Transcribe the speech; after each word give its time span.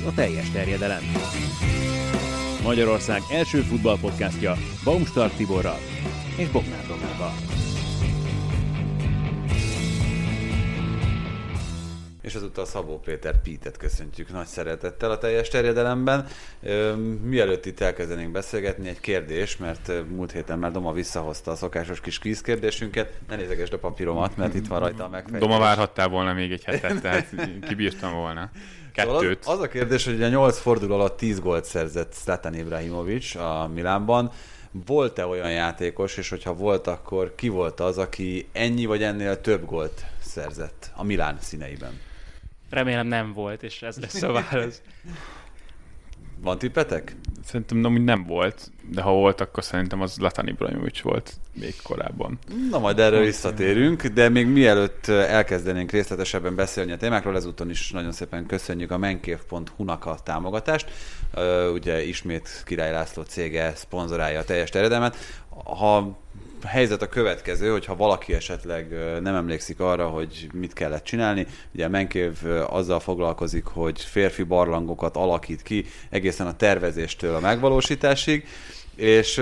Ez 0.00 0.06
a 0.06 0.12
teljes 0.14 0.50
terjedelem. 0.50 1.02
Magyarország 2.62 3.20
első 3.30 3.60
futballpodcastja 3.60 4.56
Baumstark 4.84 5.34
Tiborral 5.34 5.78
és 6.36 6.48
Bognár 6.48 6.86
Domával. 6.86 7.32
És 12.22 12.34
ezúttal 12.34 12.64
Szabó 12.64 12.98
Péter 12.98 13.42
Pítet 13.42 13.76
köszöntjük 13.76 14.32
nagy 14.32 14.46
szeretettel 14.46 15.10
a 15.10 15.18
teljes 15.18 15.48
terjedelemben. 15.48 16.26
Mielőtt 17.22 17.66
itt 17.66 17.80
elkezdenénk 17.80 18.32
beszélgetni, 18.32 18.88
egy 18.88 19.00
kérdés, 19.00 19.56
mert 19.56 19.92
múlt 20.08 20.32
héten 20.32 20.58
már 20.58 20.70
Doma 20.70 20.92
visszahozta 20.92 21.50
a 21.50 21.56
szokásos 21.56 22.00
kis 22.00 22.18
kvíz 22.18 22.40
kérdésünket. 22.40 23.18
Ne 23.28 23.36
nézegesd 23.36 23.72
a 23.72 23.78
papíromat, 23.78 24.36
mert 24.36 24.54
itt 24.54 24.66
van 24.66 24.78
rajta 24.78 25.04
a 25.04 25.08
megfejtés. 25.08 25.40
Doma 25.40 25.58
várhattál 25.58 26.08
volna 26.08 26.32
még 26.32 26.52
egy 26.52 26.64
hetet, 26.64 27.00
tehát 27.00 27.34
kibírtam 27.68 28.12
volna. 28.12 28.50
Kettőt. 28.92 29.42
Szóval 29.42 29.54
az, 29.54 29.58
az 29.58 29.60
a 29.60 29.68
kérdés, 29.68 30.04
hogy 30.04 30.22
a 30.22 30.28
8 30.28 30.58
forduló 30.58 30.94
alatt 30.94 31.16
10 31.16 31.40
gólt 31.40 31.64
szerzett 31.64 32.14
Zlatan 32.14 32.54
Ibrahimovic 32.54 33.34
a 33.34 33.70
Milánban. 33.74 34.30
Volt-e 34.86 35.26
olyan 35.26 35.50
játékos, 35.50 36.16
és 36.16 36.28
hogyha 36.28 36.54
volt, 36.54 36.86
akkor 36.86 37.34
ki 37.34 37.48
volt 37.48 37.80
az, 37.80 37.98
aki 37.98 38.48
ennyi 38.52 38.86
vagy 38.86 39.02
ennél 39.02 39.40
több 39.40 39.64
gólt 39.64 40.04
szerzett 40.20 40.90
a 40.94 41.04
Milán 41.04 41.36
színeiben? 41.40 42.00
Remélem 42.70 43.06
nem 43.06 43.32
volt, 43.32 43.62
és 43.62 43.82
ez 43.82 43.96
lesz 43.96 44.22
a 44.22 44.32
válasz. 44.32 44.82
Van 46.42 46.58
tippetek? 46.58 47.16
Szerintem 47.44 47.78
nem, 47.78 47.92
nem 47.92 48.24
volt, 48.24 48.70
de 48.90 49.02
ha 49.02 49.10
volt, 49.12 49.40
akkor 49.40 49.64
szerintem 49.64 50.00
az 50.00 50.18
Latan 50.18 50.48
Ibrahimovic 50.48 51.00
volt 51.00 51.32
még 51.60 51.74
korábban. 51.82 52.38
Na 52.70 52.78
majd 52.78 52.98
erről 52.98 53.24
visszatérünk, 53.24 54.06
de 54.06 54.28
még 54.28 54.46
mielőtt 54.46 55.08
elkezdenénk 55.08 55.90
részletesebben 55.90 56.54
beszélni 56.54 56.92
a 56.92 56.96
témákról, 56.96 57.36
ezúton 57.36 57.70
is 57.70 57.90
nagyon 57.90 58.12
szépen 58.12 58.46
köszönjük 58.46 58.90
a 58.90 58.98
menkév.hu-nak 58.98 60.06
a 60.06 60.18
támogatást. 60.24 60.90
Ugye 61.72 62.02
ismét 62.02 62.62
Király 62.66 62.92
László 62.92 63.22
cége 63.22 63.72
szponzorálja 63.74 64.38
a 64.38 64.44
teljes 64.44 64.70
terjedelmet. 64.70 65.16
Ha 65.64 66.18
helyzet 66.64 67.02
a 67.02 67.08
következő, 67.08 67.70
hogyha 67.70 67.96
valaki 67.96 68.34
esetleg 68.34 68.88
nem 69.22 69.34
emlékszik 69.34 69.80
arra, 69.80 70.08
hogy 70.08 70.48
mit 70.52 70.72
kellett 70.72 71.04
csinálni. 71.04 71.46
Ugye 71.74 71.88
Menkév 71.88 72.38
azzal 72.68 73.00
foglalkozik, 73.00 73.64
hogy 73.64 74.00
férfi 74.00 74.42
barlangokat 74.42 75.16
alakít 75.16 75.62
ki 75.62 75.84
egészen 76.10 76.46
a 76.46 76.56
tervezéstől 76.56 77.34
a 77.34 77.40
megvalósításig, 77.40 78.46
és 78.96 79.40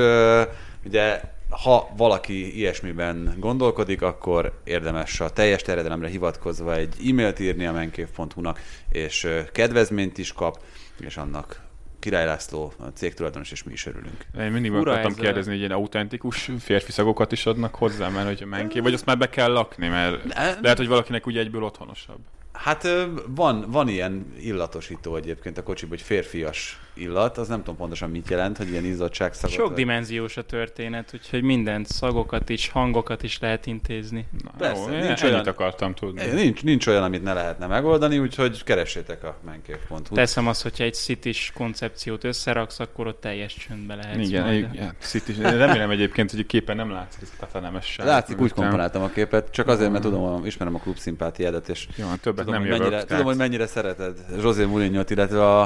ugye 0.85 1.21
ha 1.51 1.89
valaki 1.97 2.57
ilyesmiben 2.59 3.35
gondolkodik, 3.39 4.03
akkor 4.03 4.61
érdemes 4.65 5.21
a 5.21 5.31
teljes 5.31 5.63
terjedelemre 5.63 6.09
hivatkozva 6.09 6.75
egy 6.75 6.95
e-mailt 7.09 7.39
írni 7.39 7.67
a 7.67 7.73
menkév.hu-nak, 7.73 8.61
és 8.91 9.29
kedvezményt 9.53 10.19
is 10.19 10.33
kap, 10.33 10.63
és 11.01 11.17
annak 11.17 11.68
Király 11.99 12.25
László, 12.25 12.73
a 12.79 12.87
cég 12.87 13.15
tulajdonos, 13.15 13.51
és 13.51 13.63
mi 13.63 13.73
is 13.73 13.87
örülünk. 13.87 14.27
Én 14.39 14.51
mindig 14.51 14.71
meg 14.71 14.81
akartam 14.81 15.15
kérdezni, 15.15 15.51
hogy 15.51 15.61
ilyen 15.61 15.73
autentikus 15.73 16.51
férfi 16.59 16.93
szagokat 16.93 17.33
is 17.33 17.47
adnak 17.47 17.75
hozzá, 17.75 18.09
mert 18.09 18.27
hogy 18.27 18.47
menki, 18.47 18.81
vagy 18.81 18.95
azt 18.95 19.05
már 19.05 19.19
be 19.19 19.29
kell 19.29 19.53
lakni, 19.53 19.89
mert 19.89 20.35
lehet, 20.61 20.77
hogy 20.77 20.89
valakinek 20.89 21.27
úgy 21.27 21.39
egyből 21.39 21.63
otthonosabb. 21.63 22.21
Hát 22.59 22.89
van, 23.27 23.65
van 23.69 23.89
ilyen 23.89 24.33
illatosító 24.41 25.17
egyébként 25.17 25.59
a 25.59 25.63
kocsiban, 25.63 25.91
hogy 25.91 26.07
férfias 26.07 26.79
illat, 26.99 27.39
az 27.39 27.49
nem 27.49 27.59
tudom 27.59 27.77
pontosan 27.77 28.11
mit 28.11 28.31
jelent, 28.31 28.57
hogy 28.57 28.71
ilyen 28.71 28.85
izzadság 28.85 29.35
szagot. 29.35 29.57
Sok 29.57 29.75
dimenziós 29.75 30.37
a 30.37 30.43
történet, 30.43 31.11
úgyhogy 31.15 31.43
minden 31.43 31.85
szagokat 31.85 32.49
is, 32.49 32.69
hangokat 32.69 33.23
is 33.23 33.39
lehet 33.39 33.67
intézni. 33.67 34.27
Na, 34.43 34.51
Persze, 34.59 34.93
jó, 34.93 34.99
nincs 34.99 35.23
olyan, 35.23 35.47
akartam 35.47 35.95
tudni. 35.95 36.27
Nincs, 36.27 36.63
nincs 36.63 36.87
olyan, 36.87 37.03
amit 37.03 37.23
ne 37.23 37.33
lehetne 37.33 37.67
megoldani, 37.67 38.19
úgyhogy 38.19 38.65
keressétek 38.65 39.25
a 39.25 39.37
menkév.hu. 39.45 40.15
Teszem 40.15 40.47
azt, 40.47 40.63
hogyha 40.63 40.85
egy 40.85 40.95
citis 40.95 41.53
koncepciót 41.55 42.25
összeraksz, 42.25 42.81
akkor 42.81 43.07
ott 43.07 43.21
teljes 43.21 43.55
csöndbe 43.55 43.95
lehet. 43.95 44.17
Igen, 44.17 44.45
majd. 44.45 44.69
igen 44.73 44.95
citis. 44.99 45.37
Remélem 45.37 45.91
egyébként, 45.91 46.31
hogy 46.31 46.41
a 46.41 46.47
képen 46.47 46.77
nem 46.77 46.91
látszik 46.91 47.23
ez 47.23 47.49
a 47.53 47.59
nemesség. 47.59 48.05
Látszik, 48.05 48.41
úgy 48.41 48.53
komponáltam 48.53 49.03
a 49.03 49.09
képet, 49.09 49.51
csak 49.51 49.69
azért, 49.69 49.91
mert 49.91 50.03
tudom, 50.03 50.45
ismerem 50.45 50.75
a 50.75 50.79
klub 50.79 50.97
szimpátiádat, 50.97 51.69
és 51.69 51.89
jó, 51.97 52.07
többet 52.21 52.48
tudom, 52.49 52.63
nem 52.63 52.71
hogy 52.71 52.81
mennyire, 52.81 53.05
tudom, 53.05 53.25
hogy 53.25 53.37
mennyire 53.37 53.67
szereted 53.67 54.17
José 54.43 54.65
mourinho 54.65 55.03
illetve 55.09 55.47
a, 55.47 55.63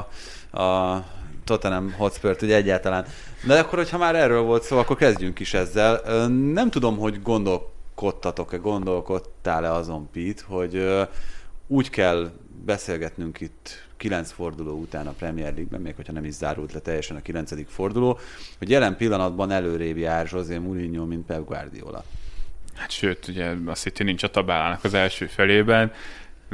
a 0.63 1.05
Tottenham 1.45 1.93
Hotspur-t 1.93 2.43
ugye 2.43 2.57
egyáltalán. 2.57 3.07
De 3.47 3.59
akkor, 3.59 3.79
hogyha 3.79 3.99
már 3.99 4.15
erről 4.15 4.43
volt 4.43 4.63
szó, 4.63 4.79
akkor 4.79 4.97
kezdjünk 4.97 5.39
is 5.39 5.55
ezzel. 5.55 6.27
Nem 6.29 6.71
tudom, 6.71 6.99
hogy 6.99 7.23
gondolkodtatok-e, 7.23 8.57
gondolkodtál-e 8.57 9.73
azon, 9.73 10.09
Pete, 10.13 10.43
hogy 10.47 10.87
úgy 11.67 11.91
kell 11.91 12.31
beszélgetnünk 12.65 13.41
itt 13.41 13.87
kilenc 13.97 14.31
forduló 14.31 14.79
után 14.79 15.07
a 15.07 15.15
Premier 15.19 15.53
League-ben, 15.53 15.81
még 15.81 15.95
hogyha 15.95 16.13
nem 16.13 16.25
is 16.25 16.35
zárult 16.35 16.73
le 16.73 16.81
teljesen 16.81 17.17
a 17.17 17.23
kilencedik 17.23 17.69
forduló, 17.69 18.19
hogy 18.59 18.71
jelen 18.71 18.97
pillanatban 18.97 19.51
előrébb 19.51 19.97
jár 19.97 20.29
José 20.33 20.59
Mourinho, 20.59 21.05
mint 21.05 21.27
Pep 21.27 21.45
Guardiola. 21.45 22.05
Hát 22.75 22.91
sőt, 22.91 23.29
ugye 23.29 23.55
a 23.67 23.75
City 23.75 24.03
nincs 24.03 24.23
a 24.23 24.31
tabálának 24.31 24.85
az 24.85 24.95
első 24.95 25.27
felében, 25.27 25.93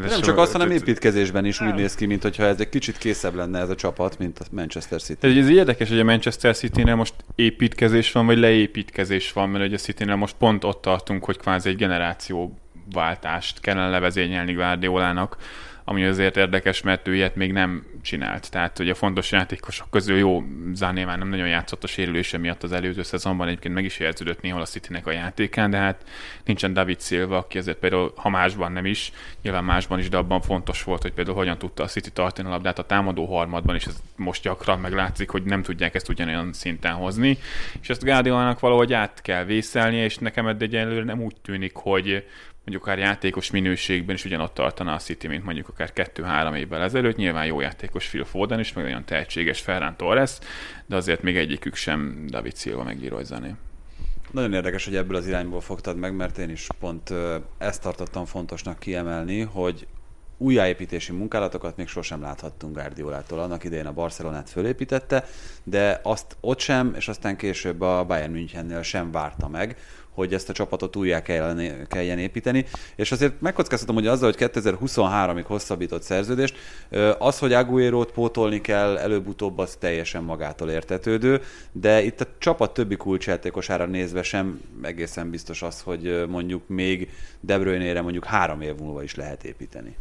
de 0.00 0.08
nem 0.08 0.20
csak 0.20 0.38
azt, 0.38 0.52
hanem 0.52 0.70
építkezésben 0.70 1.44
is 1.44 1.60
úgy 1.60 1.74
néz 1.74 1.94
ki, 1.94 2.06
mintha 2.06 2.44
ez 2.44 2.60
egy 2.60 2.68
kicsit 2.68 2.98
készebb 2.98 3.34
lenne 3.34 3.58
ez 3.58 3.70
a 3.70 3.74
csapat, 3.74 4.18
mint 4.18 4.38
a 4.38 4.44
Manchester 4.50 5.00
City. 5.00 5.26
Ez, 5.26 5.36
ez 5.36 5.48
érdekes, 5.48 5.88
hogy 5.88 6.00
a 6.00 6.04
Manchester 6.04 6.56
City-nél 6.56 6.94
most 6.94 7.14
építkezés 7.34 8.12
van, 8.12 8.26
vagy 8.26 8.38
leépítkezés 8.38 9.32
van, 9.32 9.48
mert 9.48 9.64
ugye 9.64 9.74
a 9.74 9.78
City-nél 9.78 10.16
most 10.16 10.34
pont 10.38 10.64
ott 10.64 10.82
tartunk, 10.82 11.24
hogy 11.24 11.36
kvázi 11.36 11.68
egy 11.68 11.76
generációváltást 11.76 13.60
kellene 13.60 13.88
levezényelni 13.88 14.52
Guardiolának, 14.52 15.36
ami 15.88 16.04
azért 16.04 16.36
érdekes, 16.36 16.82
mert 16.82 17.08
ő 17.08 17.14
ilyet 17.14 17.36
még 17.36 17.52
nem 17.52 17.86
csinált. 18.02 18.50
Tehát 18.50 18.78
ugye 18.78 18.90
a 18.90 18.94
fontos 18.94 19.32
játékosok 19.32 19.90
közül 19.90 20.16
jó, 20.16 20.42
Záné 20.74 21.04
már 21.04 21.18
nem 21.18 21.28
nagyon 21.28 21.48
játszott 21.48 21.84
a 21.84 21.86
sérülése 21.86 22.38
miatt 22.38 22.62
az 22.62 22.72
előző 22.72 23.02
szezonban, 23.02 23.48
egyébként 23.48 23.74
meg 23.74 23.84
is 23.84 23.98
érződött 23.98 24.40
néhol 24.40 24.60
a 24.60 24.64
Citynek 24.64 25.06
a 25.06 25.12
játékán, 25.12 25.70
de 25.70 25.76
hát 25.76 26.04
nincsen 26.44 26.72
David 26.72 27.00
Silva, 27.00 27.36
aki 27.36 27.58
ezért 27.58 27.78
például, 27.78 28.12
ha 28.16 28.28
másban 28.28 28.72
nem 28.72 28.86
is, 28.86 29.12
nyilván 29.42 29.64
másban 29.64 29.98
is, 29.98 30.08
de 30.08 30.16
abban 30.16 30.40
fontos 30.40 30.82
volt, 30.82 31.02
hogy 31.02 31.12
például 31.12 31.36
hogyan 31.36 31.58
tudta 31.58 31.82
a 31.82 31.86
City 31.86 32.10
tartani 32.10 32.48
a 32.48 32.50
labdát 32.50 32.78
a 32.78 32.86
támadó 32.86 33.24
harmadban, 33.24 33.74
és 33.74 33.84
ez 33.84 34.02
most 34.16 34.42
gyakran 34.42 34.78
meglátszik, 34.78 35.30
hogy 35.30 35.42
nem 35.42 35.62
tudják 35.62 35.94
ezt 35.94 36.08
ugyanolyan 36.08 36.52
szinten 36.52 36.92
hozni, 36.92 37.38
és 37.80 37.88
ezt 37.88 38.04
Guardiolának 38.04 38.60
valahogy 38.60 38.92
át 38.92 39.22
kell 39.22 39.44
vészelnie, 39.44 40.04
és 40.04 40.16
nekem 40.16 40.46
eddig 40.46 40.74
egyelőre 40.74 41.04
nem 41.04 41.22
úgy 41.22 41.36
tűnik, 41.42 41.74
hogy 41.74 42.24
mondjuk 42.68 42.88
akár 42.88 43.06
játékos 43.06 43.50
minőségben 43.50 44.14
is 44.14 44.24
ugyanott 44.24 44.54
tartana 44.54 44.92
a 44.92 44.98
City, 44.98 45.26
mint 45.26 45.44
mondjuk 45.44 45.68
akár 45.68 45.92
kettő-három 45.92 46.54
évvel 46.54 46.82
ezelőtt. 46.82 47.16
Nyilván 47.16 47.46
jó 47.46 47.60
játékos 47.60 48.08
Phil 48.08 48.24
Foden 48.24 48.58
is, 48.58 48.72
meg 48.72 48.84
olyan 48.84 49.04
tehetséges 49.04 49.60
Ferran 49.60 49.96
Torres, 49.96 50.38
de 50.86 50.96
azért 50.96 51.22
még 51.22 51.36
egyikük 51.36 51.74
sem 51.74 52.24
David 52.26 52.56
Silva 52.56 52.82
meg 52.82 53.02
Leroy 53.02 53.24
Nagyon 54.30 54.52
érdekes, 54.52 54.84
hogy 54.84 54.96
ebből 54.96 55.16
az 55.16 55.26
irányból 55.26 55.60
fogtad 55.60 55.96
meg, 55.96 56.16
mert 56.16 56.38
én 56.38 56.50
is 56.50 56.66
pont 56.80 57.12
ezt 57.58 57.82
tartottam 57.82 58.24
fontosnak 58.24 58.78
kiemelni, 58.78 59.40
hogy 59.40 59.86
újjáépítési 60.38 61.12
munkálatokat 61.12 61.76
még 61.76 61.88
sosem 61.88 62.20
láthattunk 62.20 62.74
Guardiolától. 62.74 63.38
Annak 63.38 63.64
idején 63.64 63.86
a 63.86 63.92
Barcelonát 63.92 64.50
fölépítette, 64.50 65.24
de 65.64 66.00
azt 66.02 66.36
ott 66.40 66.58
sem, 66.58 66.94
és 66.96 67.08
aztán 67.08 67.36
később 67.36 67.80
a 67.80 68.04
Bayern 68.04 68.32
Münchennél 68.32 68.82
sem 68.82 69.10
várta 69.10 69.48
meg, 69.48 69.76
hogy 70.10 70.34
ezt 70.34 70.48
a 70.48 70.52
csapatot 70.52 70.96
újjá 70.96 71.22
kelljen 71.88 72.18
építeni. 72.18 72.64
És 72.96 73.12
azért 73.12 73.40
megkockáztatom, 73.40 73.94
hogy 73.94 74.06
azzal, 74.06 74.32
hogy 74.36 74.50
2023-ig 74.54 75.44
hosszabbított 75.46 76.02
szerződést, 76.02 76.56
az, 77.18 77.38
hogy 77.38 77.52
Aguero-t 77.52 78.12
pótolni 78.12 78.60
kell, 78.60 78.96
előbb-utóbb 78.96 79.58
az 79.58 79.76
teljesen 79.78 80.22
magától 80.22 80.70
értetődő, 80.70 81.42
de 81.72 82.02
itt 82.02 82.20
a 82.20 82.26
csapat 82.38 82.74
többi 82.74 82.96
kulcsjátékosára 82.96 83.86
nézve 83.86 84.22
sem 84.22 84.60
egészen 84.82 85.30
biztos 85.30 85.62
az, 85.62 85.80
hogy 85.80 86.24
mondjuk 86.28 86.68
még 86.68 87.10
De 87.40 87.58
Bruyne-re 87.58 88.00
mondjuk 88.00 88.24
három 88.24 88.60
év 88.60 88.74
múlva 88.74 89.02
is 89.02 89.14
lehet 89.14 89.44
építeni. 89.44 89.96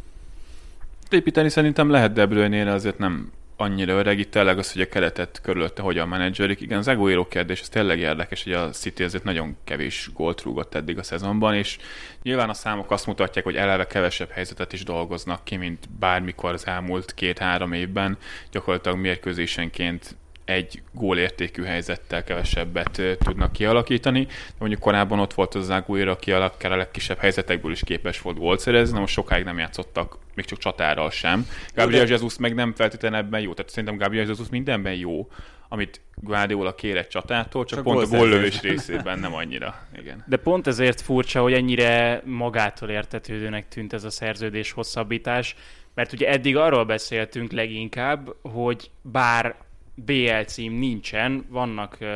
Építeni 1.10 1.48
szerintem 1.48 1.90
lehet 1.90 2.12
De 2.12 2.26
Bruyne-re, 2.26 2.72
azért 2.72 2.98
nem 2.98 3.32
annyira 3.56 3.92
öreg, 3.92 4.18
itt 4.18 4.30
tényleg 4.30 4.58
az, 4.58 4.72
hogy 4.72 4.82
a 4.82 4.88
keretet 4.88 5.40
körülötte 5.42 5.82
hogyan 5.82 6.08
menedzserik. 6.08 6.60
Igen, 6.60 6.78
az 6.78 6.88
Aguero 6.88 7.28
kérdés, 7.28 7.60
ez 7.60 7.68
tényleg 7.68 7.98
érdekes, 7.98 8.44
hogy 8.44 8.52
a 8.52 8.70
City 8.70 9.02
azért 9.02 9.24
nagyon 9.24 9.56
kevés 9.64 10.10
gólt 10.14 10.42
rúgott 10.42 10.74
eddig 10.74 10.98
a 10.98 11.02
szezonban, 11.02 11.54
és 11.54 11.78
nyilván 12.22 12.48
a 12.48 12.54
számok 12.54 12.90
azt 12.90 13.06
mutatják, 13.06 13.44
hogy 13.44 13.56
eleve 13.56 13.86
kevesebb 13.86 14.30
helyzetet 14.30 14.72
is 14.72 14.84
dolgoznak 14.84 15.44
ki, 15.44 15.56
mint 15.56 15.88
bármikor 15.98 16.52
az 16.52 16.66
elmúlt 16.66 17.14
két-három 17.14 17.72
évben. 17.72 18.18
Gyakorlatilag 18.50 18.98
mérkőzésenként 18.98 20.16
egy 20.48 20.82
gólértékű 20.92 21.62
helyzettel 21.62 22.24
kevesebbet 22.24 23.02
tudnak 23.18 23.52
kialakítani. 23.52 24.24
De 24.24 24.54
mondjuk 24.58 24.80
korábban 24.80 25.18
ott 25.18 25.34
volt 25.34 25.54
az 25.54 25.70
Aguero, 25.70 26.10
aki 26.10 26.32
a 26.32 26.52
legkisebb 26.60 27.18
helyzetekből 27.18 27.72
is 27.72 27.80
képes 27.84 28.20
volt 28.20 28.38
gólt 28.38 28.60
szerezni, 28.60 28.94
de 28.94 29.00
most 29.00 29.12
sokáig 29.12 29.44
nem 29.44 29.58
játszottak, 29.58 30.18
még 30.34 30.44
csak 30.44 30.58
csatárral 30.58 31.10
sem. 31.10 31.46
Gabriel 31.74 32.04
de... 32.04 32.10
Jesus 32.10 32.38
meg 32.38 32.54
nem 32.54 32.74
feltétlenül 32.74 33.18
ebben 33.18 33.40
jó, 33.40 33.54
tehát 33.54 33.70
szerintem 33.70 33.98
Gabriel 33.98 34.26
Jesus 34.26 34.48
mindenben 34.50 34.94
jó, 34.94 35.28
amit 35.68 36.00
Guardiola 36.14 36.74
kér 36.74 36.96
egy 36.96 37.08
csatától, 37.08 37.64
csak, 37.64 37.78
csak 37.78 37.84
pont 37.84 38.12
a 38.12 38.16
góllövés 38.16 38.60
részében 38.60 39.18
nem 39.18 39.34
annyira. 39.34 39.86
Igen. 39.98 40.24
De 40.26 40.36
pont 40.36 40.66
ezért 40.66 41.00
furcsa, 41.00 41.42
hogy 41.42 41.52
ennyire 41.52 42.22
magától 42.24 42.88
értetődőnek 42.88 43.68
tűnt 43.68 43.92
ez 43.92 44.04
a 44.04 44.10
szerződés 44.10 44.72
hosszabbítás, 44.72 45.56
Mert 45.94 46.12
ugye 46.12 46.28
eddig 46.28 46.56
arról 46.56 46.84
beszéltünk 46.84 47.52
leginkább, 47.52 48.34
hogy 48.42 48.90
bár 49.02 49.66
BL 50.04 50.40
cím 50.46 50.72
nincsen, 50.72 51.46
vannak 51.48 51.96
uh, 52.00 52.08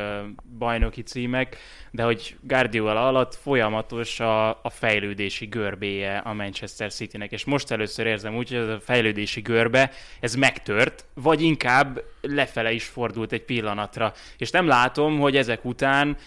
bajnoki 0.57 1.01
címek, 1.01 1.57
de 1.91 2.03
hogy 2.03 2.35
Guardiola 2.41 3.07
alatt 3.07 3.35
folyamatos 3.35 4.19
a, 4.19 4.49
a 4.49 4.69
fejlődési 4.69 5.45
görbéje 5.45 6.17
a 6.17 6.33
Manchester 6.33 6.91
Citynek, 6.91 7.31
és 7.31 7.45
most 7.45 7.71
először 7.71 8.05
érzem 8.05 8.35
úgy, 8.35 8.49
hogy 8.49 8.57
ez 8.57 8.67
a 8.67 8.79
fejlődési 8.79 9.41
görbe, 9.41 9.91
ez 10.19 10.35
megtört, 10.35 11.05
vagy 11.13 11.41
inkább 11.41 12.03
lefele 12.21 12.71
is 12.71 12.85
fordult 12.85 13.31
egy 13.31 13.43
pillanatra, 13.43 14.13
és 14.37 14.49
nem 14.49 14.67
látom, 14.67 15.19
hogy 15.19 15.35
ezek 15.35 15.65
után 15.65 16.17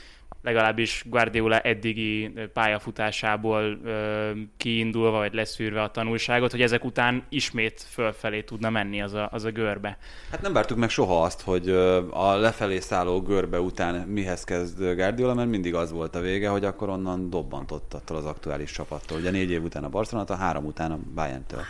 legalábbis 0.47 1.03
Guardiola 1.07 1.59
eddigi 1.59 2.33
pályafutásából 2.53 3.79
ö, 3.85 4.31
kiindulva, 4.57 5.19
vagy 5.19 5.35
leszűrve 5.35 5.83
a 5.83 5.91
tanulságot, 5.91 6.51
hogy 6.51 6.63
ezek 6.63 6.85
után 6.85 7.23
ismét 7.29 7.87
fölfelé 7.91 8.43
tudna 8.43 8.71
menni 8.71 9.03
az 9.03 9.15
a, 9.15 9.29
az 9.33 9.45
a 9.45 9.51
görbe. 9.51 9.99
Hát 10.31 10.43
nem 10.43 10.53
vártuk 10.53 10.79
meg 10.79 10.89
soha 10.89 11.23
azt, 11.23 11.41
hogy 11.41 11.69
a 12.11 12.35
lefelé 12.37 12.79
szálló 12.79 13.23
görbe 13.23 13.61
után 13.61 13.95
mihez 13.95 14.45
kezd 14.45 14.95
Guardiola, 14.95 15.35
mert 15.35 15.49
mindig 15.49 15.75
az 15.75 15.93
volt 15.93 16.15
a 16.15 16.21
vége, 16.21 16.49
hogy 16.49 16.65
akkor 16.65 16.89
onnan 16.89 17.31
dobbantott 17.31 17.95
attól 17.95 18.17
az 18.17 18.25
aktuális 18.25 18.71
csapattól. 18.71 19.19
Ugye 19.19 19.31
négy 19.31 19.51
év 19.51 19.63
után 19.63 19.85
a 19.85 19.89
Barcelona, 19.89 20.35
a 20.35 20.37
három 20.37 20.65
után 20.65 20.93
a 20.93 20.99
Bayern-től. 21.15 21.61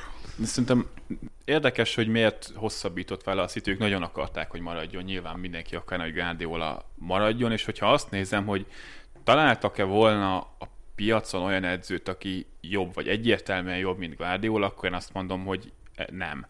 Szerintem 0.42 0.86
érdekes, 1.44 1.94
hogy 1.94 2.08
miért 2.08 2.50
hosszabbított 2.54 3.22
vele 3.22 3.42
a 3.42 3.46
City, 3.46 3.70
ők 3.70 3.78
nagyon 3.78 4.02
akarták, 4.02 4.50
hogy 4.50 4.60
maradjon, 4.60 5.02
nyilván 5.02 5.38
mindenki 5.38 5.76
akarna, 5.76 6.04
hogy 6.04 6.14
Guardiola 6.14 6.90
maradjon, 6.94 7.52
és 7.52 7.64
hogyha 7.64 7.92
azt 7.92 8.10
nézem, 8.10 8.46
hogy 8.46 8.66
találtak-e 9.24 9.84
volna 9.84 10.36
a 10.38 10.68
piacon 10.94 11.42
olyan 11.42 11.64
edzőt, 11.64 12.08
aki 12.08 12.46
jobb, 12.60 12.94
vagy 12.94 13.08
egyértelműen 13.08 13.78
jobb, 13.78 13.98
mint 13.98 14.16
Guardiola, 14.16 14.66
akkor 14.66 14.88
én 14.88 14.94
azt 14.94 15.12
mondom, 15.12 15.44
hogy 15.44 15.72
nem. 16.10 16.46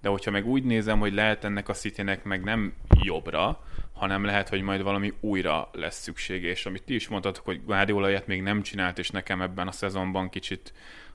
De 0.00 0.08
hogyha 0.08 0.30
meg 0.30 0.46
úgy 0.46 0.64
nézem, 0.64 0.98
hogy 0.98 1.14
lehet 1.14 1.44
ennek 1.44 1.68
a 1.68 1.72
Citynek 1.72 2.24
meg 2.24 2.44
nem 2.44 2.74
jobbra, 3.02 3.64
hanem 3.92 4.24
lehet, 4.24 4.48
hogy 4.48 4.60
majd 4.60 4.82
valami 4.82 5.12
újra 5.20 5.70
lesz 5.72 6.00
szüksége, 6.02 6.48
és 6.48 6.66
amit 6.66 6.82
ti 6.82 6.94
is 6.94 7.08
mondtatok, 7.08 7.44
hogy 7.44 7.64
Guardiola 7.64 8.22
még 8.26 8.42
nem 8.42 8.62
csinált, 8.62 8.98
és 8.98 9.10
nekem 9.10 9.42
ebben 9.42 9.68
a 9.68 9.72
szezonban 9.72 10.28
kicsit 10.28 10.72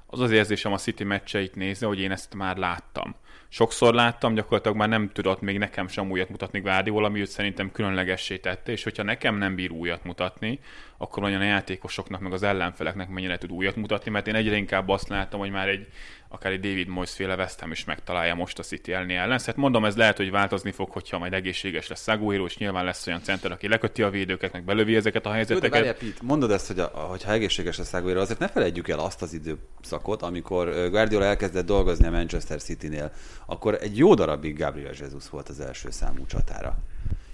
az 0.07 0.19
az 0.19 0.31
érzésem 0.31 0.73
a 0.73 0.77
City 0.77 1.03
meccseit 1.03 1.55
nézve, 1.55 1.87
hogy 1.87 1.99
én 1.99 2.11
ezt 2.11 2.35
már 2.35 2.57
láttam. 2.57 3.15
Sokszor 3.49 3.93
láttam, 3.93 4.33
gyakorlatilag 4.33 4.77
már 4.77 4.89
nem 4.89 5.09
tudott 5.13 5.41
még 5.41 5.57
nekem 5.57 5.87
sem 5.87 6.11
újat 6.11 6.29
mutatni 6.29 6.59
Guardiola, 6.59 7.07
ami 7.07 7.19
őt 7.19 7.27
szerintem 7.27 7.71
különlegessé 7.71 8.37
tette, 8.37 8.71
és 8.71 8.83
hogyha 8.83 9.03
nekem 9.03 9.37
nem 9.37 9.55
bír 9.55 9.71
újat 9.71 10.03
mutatni, 10.03 10.59
akkor 10.97 11.23
olyan 11.23 11.41
a 11.41 11.43
játékosoknak, 11.43 12.21
meg 12.21 12.33
az 12.33 12.43
ellenfeleknek 12.43 13.09
mennyire 13.09 13.37
tud 13.37 13.51
újat 13.51 13.75
mutatni, 13.75 14.11
mert 14.11 14.27
én 14.27 14.35
egyre 14.35 14.55
inkább 14.55 14.89
azt 14.89 15.07
látom, 15.07 15.39
hogy 15.39 15.51
már 15.51 15.67
egy 15.67 15.87
akár 16.35 16.51
egy 16.51 16.59
David 16.59 16.87
Moyes 16.87 17.11
féle 17.11 17.35
West 17.35 17.59
Ham 17.59 17.71
is 17.71 17.85
megtalálja 17.85 18.35
most 18.35 18.59
a 18.59 18.63
City 18.63 18.93
elni 18.93 19.15
ellen. 19.15 19.39
Hát 19.45 19.55
mondom, 19.55 19.85
ez 19.85 19.95
lehet, 19.95 20.17
hogy 20.17 20.31
változni 20.31 20.71
fog, 20.71 20.89
hogyha 20.89 21.17
majd 21.17 21.33
egészséges 21.33 21.87
lesz 21.87 22.07
Aguero, 22.07 22.45
és 22.45 22.57
nyilván 22.57 22.85
lesz 22.85 23.07
olyan 23.07 23.21
center, 23.23 23.51
aki 23.51 23.67
leköti 23.67 24.01
a 24.01 24.09
védőket, 24.09 24.51
meg 24.51 24.63
belövi 24.63 24.95
ezeket 24.95 25.25
a 25.25 25.31
helyzeteket. 25.31 25.79
Jó, 25.79 25.85
de 25.85 25.93
Pete, 25.93 26.19
mondod 26.21 26.51
ezt, 26.51 26.67
hogy 26.67 26.79
a, 26.79 26.85
hogyha 26.85 27.31
egészséges 27.31 27.77
lesz 27.77 27.93
Aguero, 27.93 28.19
azért 28.19 28.39
ne 28.39 28.47
felejtjük 28.47 28.87
el 28.87 28.99
azt 28.99 29.21
az 29.21 29.33
időszakot, 29.33 30.21
amikor 30.21 30.89
Guardiola 30.89 31.25
elkezdett 31.25 31.65
dolgozni 31.65 32.07
a 32.07 32.11
Manchester 32.11 32.61
City-nél, 32.61 33.11
akkor 33.45 33.77
egy 33.81 33.97
jó 33.97 34.13
darabig 34.13 34.57
Gabriel 34.57 34.93
Jesus 34.99 35.29
volt 35.29 35.49
az 35.49 35.59
első 35.59 35.91
számú 35.91 36.25
csatára 36.25 36.77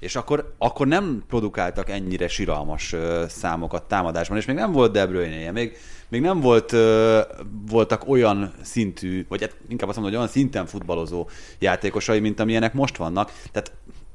és 0.02 0.16
akkor, 0.16 0.54
akkor 0.58 0.88
nem 0.88 1.24
produkáltak 1.28 1.90
ennyire 1.90 2.28
siralmas 2.28 2.94
uh, 2.94 3.26
számokat 3.28 3.84
támadásban, 3.84 4.38
és 4.38 4.46
még 4.46 4.56
nem 4.56 4.72
volt 4.72 4.92
De 4.92 5.06
bruyne 5.06 5.52
még, 5.52 5.78
még 6.10 6.22
nem 6.22 6.40
volt, 6.40 6.72
uh, 6.72 7.20
voltak 7.68 8.08
olyan 8.08 8.54
szintű, 8.62 9.26
vagy 9.30 9.42
hát 9.42 9.56
inkább 9.68 9.90
azt 9.90 9.98
mondom, 9.98 10.14
hogy 10.14 10.22
olyan 10.22 10.28
szinten 10.28 10.66
futballozó 10.66 11.30
játékosai, 11.60 12.20
mint 12.20 12.40
amilyenek 12.40 12.74
most 12.74 12.98
vannak. 12.98 13.32
Tehát 13.52 13.72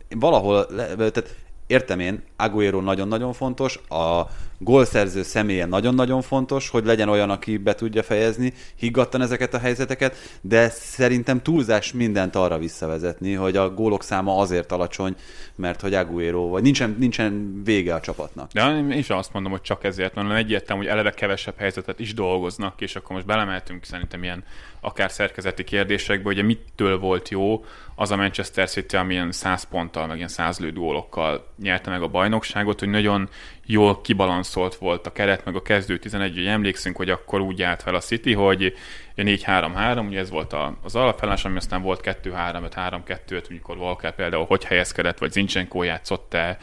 valahol, 0.08 0.66
tehát 0.96 1.34
értem 1.66 2.00
én, 2.00 2.22
Aguero 2.36 2.80
nagyon-nagyon 2.80 3.32
fontos, 3.32 3.80
a 3.88 4.22
gólszerző 4.58 5.22
személye 5.22 5.66
nagyon-nagyon 5.66 6.22
fontos, 6.22 6.68
hogy 6.68 6.84
legyen 6.84 7.08
olyan, 7.08 7.30
aki 7.30 7.56
be 7.56 7.74
tudja 7.74 8.02
fejezni 8.02 8.52
higgadtan 8.76 9.20
ezeket 9.20 9.54
a 9.54 9.58
helyzeteket, 9.58 10.16
de 10.40 10.68
szerintem 10.68 11.42
túlzás 11.42 11.92
mindent 11.92 12.36
arra 12.36 12.58
visszavezetni, 12.58 13.32
hogy 13.32 13.56
a 13.56 13.74
gólok 13.74 14.02
száma 14.02 14.38
azért 14.38 14.72
alacsony, 14.72 15.14
mert 15.54 15.80
hogy 15.80 15.94
Aguero, 15.94 16.48
vagy 16.48 16.62
nincsen, 16.62 16.96
nincsen 16.98 17.62
vége 17.64 17.94
a 17.94 18.00
csapatnak. 18.00 18.52
De 18.52 18.76
én 18.76 18.90
is 18.90 19.10
azt 19.10 19.32
mondom, 19.32 19.52
hogy 19.52 19.60
csak 19.60 19.84
ezért, 19.84 20.14
mert 20.14 20.30
egyértelmű, 20.30 20.82
hogy 20.82 20.92
eleve 20.92 21.10
kevesebb 21.10 21.54
helyzetet 21.58 22.00
is 22.00 22.14
dolgoznak, 22.14 22.80
és 22.80 22.96
akkor 22.96 23.14
most 23.14 23.26
belemeltünk 23.26 23.84
szerintem 23.84 24.22
ilyen 24.22 24.44
akár 24.80 25.10
szerkezeti 25.10 25.64
kérdésekbe, 25.64 26.24
hogy 26.34 26.44
mitől 26.44 26.98
volt 26.98 27.28
jó 27.28 27.64
az 27.94 28.10
a 28.10 28.16
Manchester 28.16 28.68
City, 28.68 28.96
amilyen 28.96 29.32
100 29.32 29.64
ponttal, 29.64 30.06
meg 30.06 30.16
ilyen 30.16 30.28
100 30.28 30.58
lőtt 30.58 30.74
gólokkal 30.74 31.46
nyerte 31.62 31.90
meg 31.90 32.02
a 32.02 32.08
bajnokságot, 32.08 32.78
hogy 32.78 32.88
nagyon 32.88 33.28
jól 33.66 34.00
kibalanszolt 34.00 34.74
volt 34.74 35.06
a 35.06 35.12
keret, 35.12 35.44
meg 35.44 35.54
a 35.54 35.62
kezdő 35.62 35.98
11, 35.98 36.34
hogy 36.34 36.46
emlékszünk, 36.46 36.96
hogy 36.96 37.10
akkor 37.10 37.40
úgy 37.40 37.62
állt 37.62 37.82
fel 37.82 37.94
a 37.94 38.00
City, 38.00 38.32
hogy 38.32 38.74
4-3-3, 39.16 40.06
ugye 40.06 40.18
ez 40.18 40.30
volt 40.30 40.54
az 40.82 40.96
alapfelállás, 40.96 41.44
ami 41.44 41.56
aztán 41.56 41.82
volt 41.82 42.00
2-3-5-3-2-5, 42.22 43.48
amikor 43.48 43.76
Walker 43.76 44.14
például 44.14 44.44
hogy 44.44 44.64
helyezkedett, 44.64 45.18
vagy 45.18 45.32
Zincsenko 45.32 45.82
játszott-e, 45.82 46.58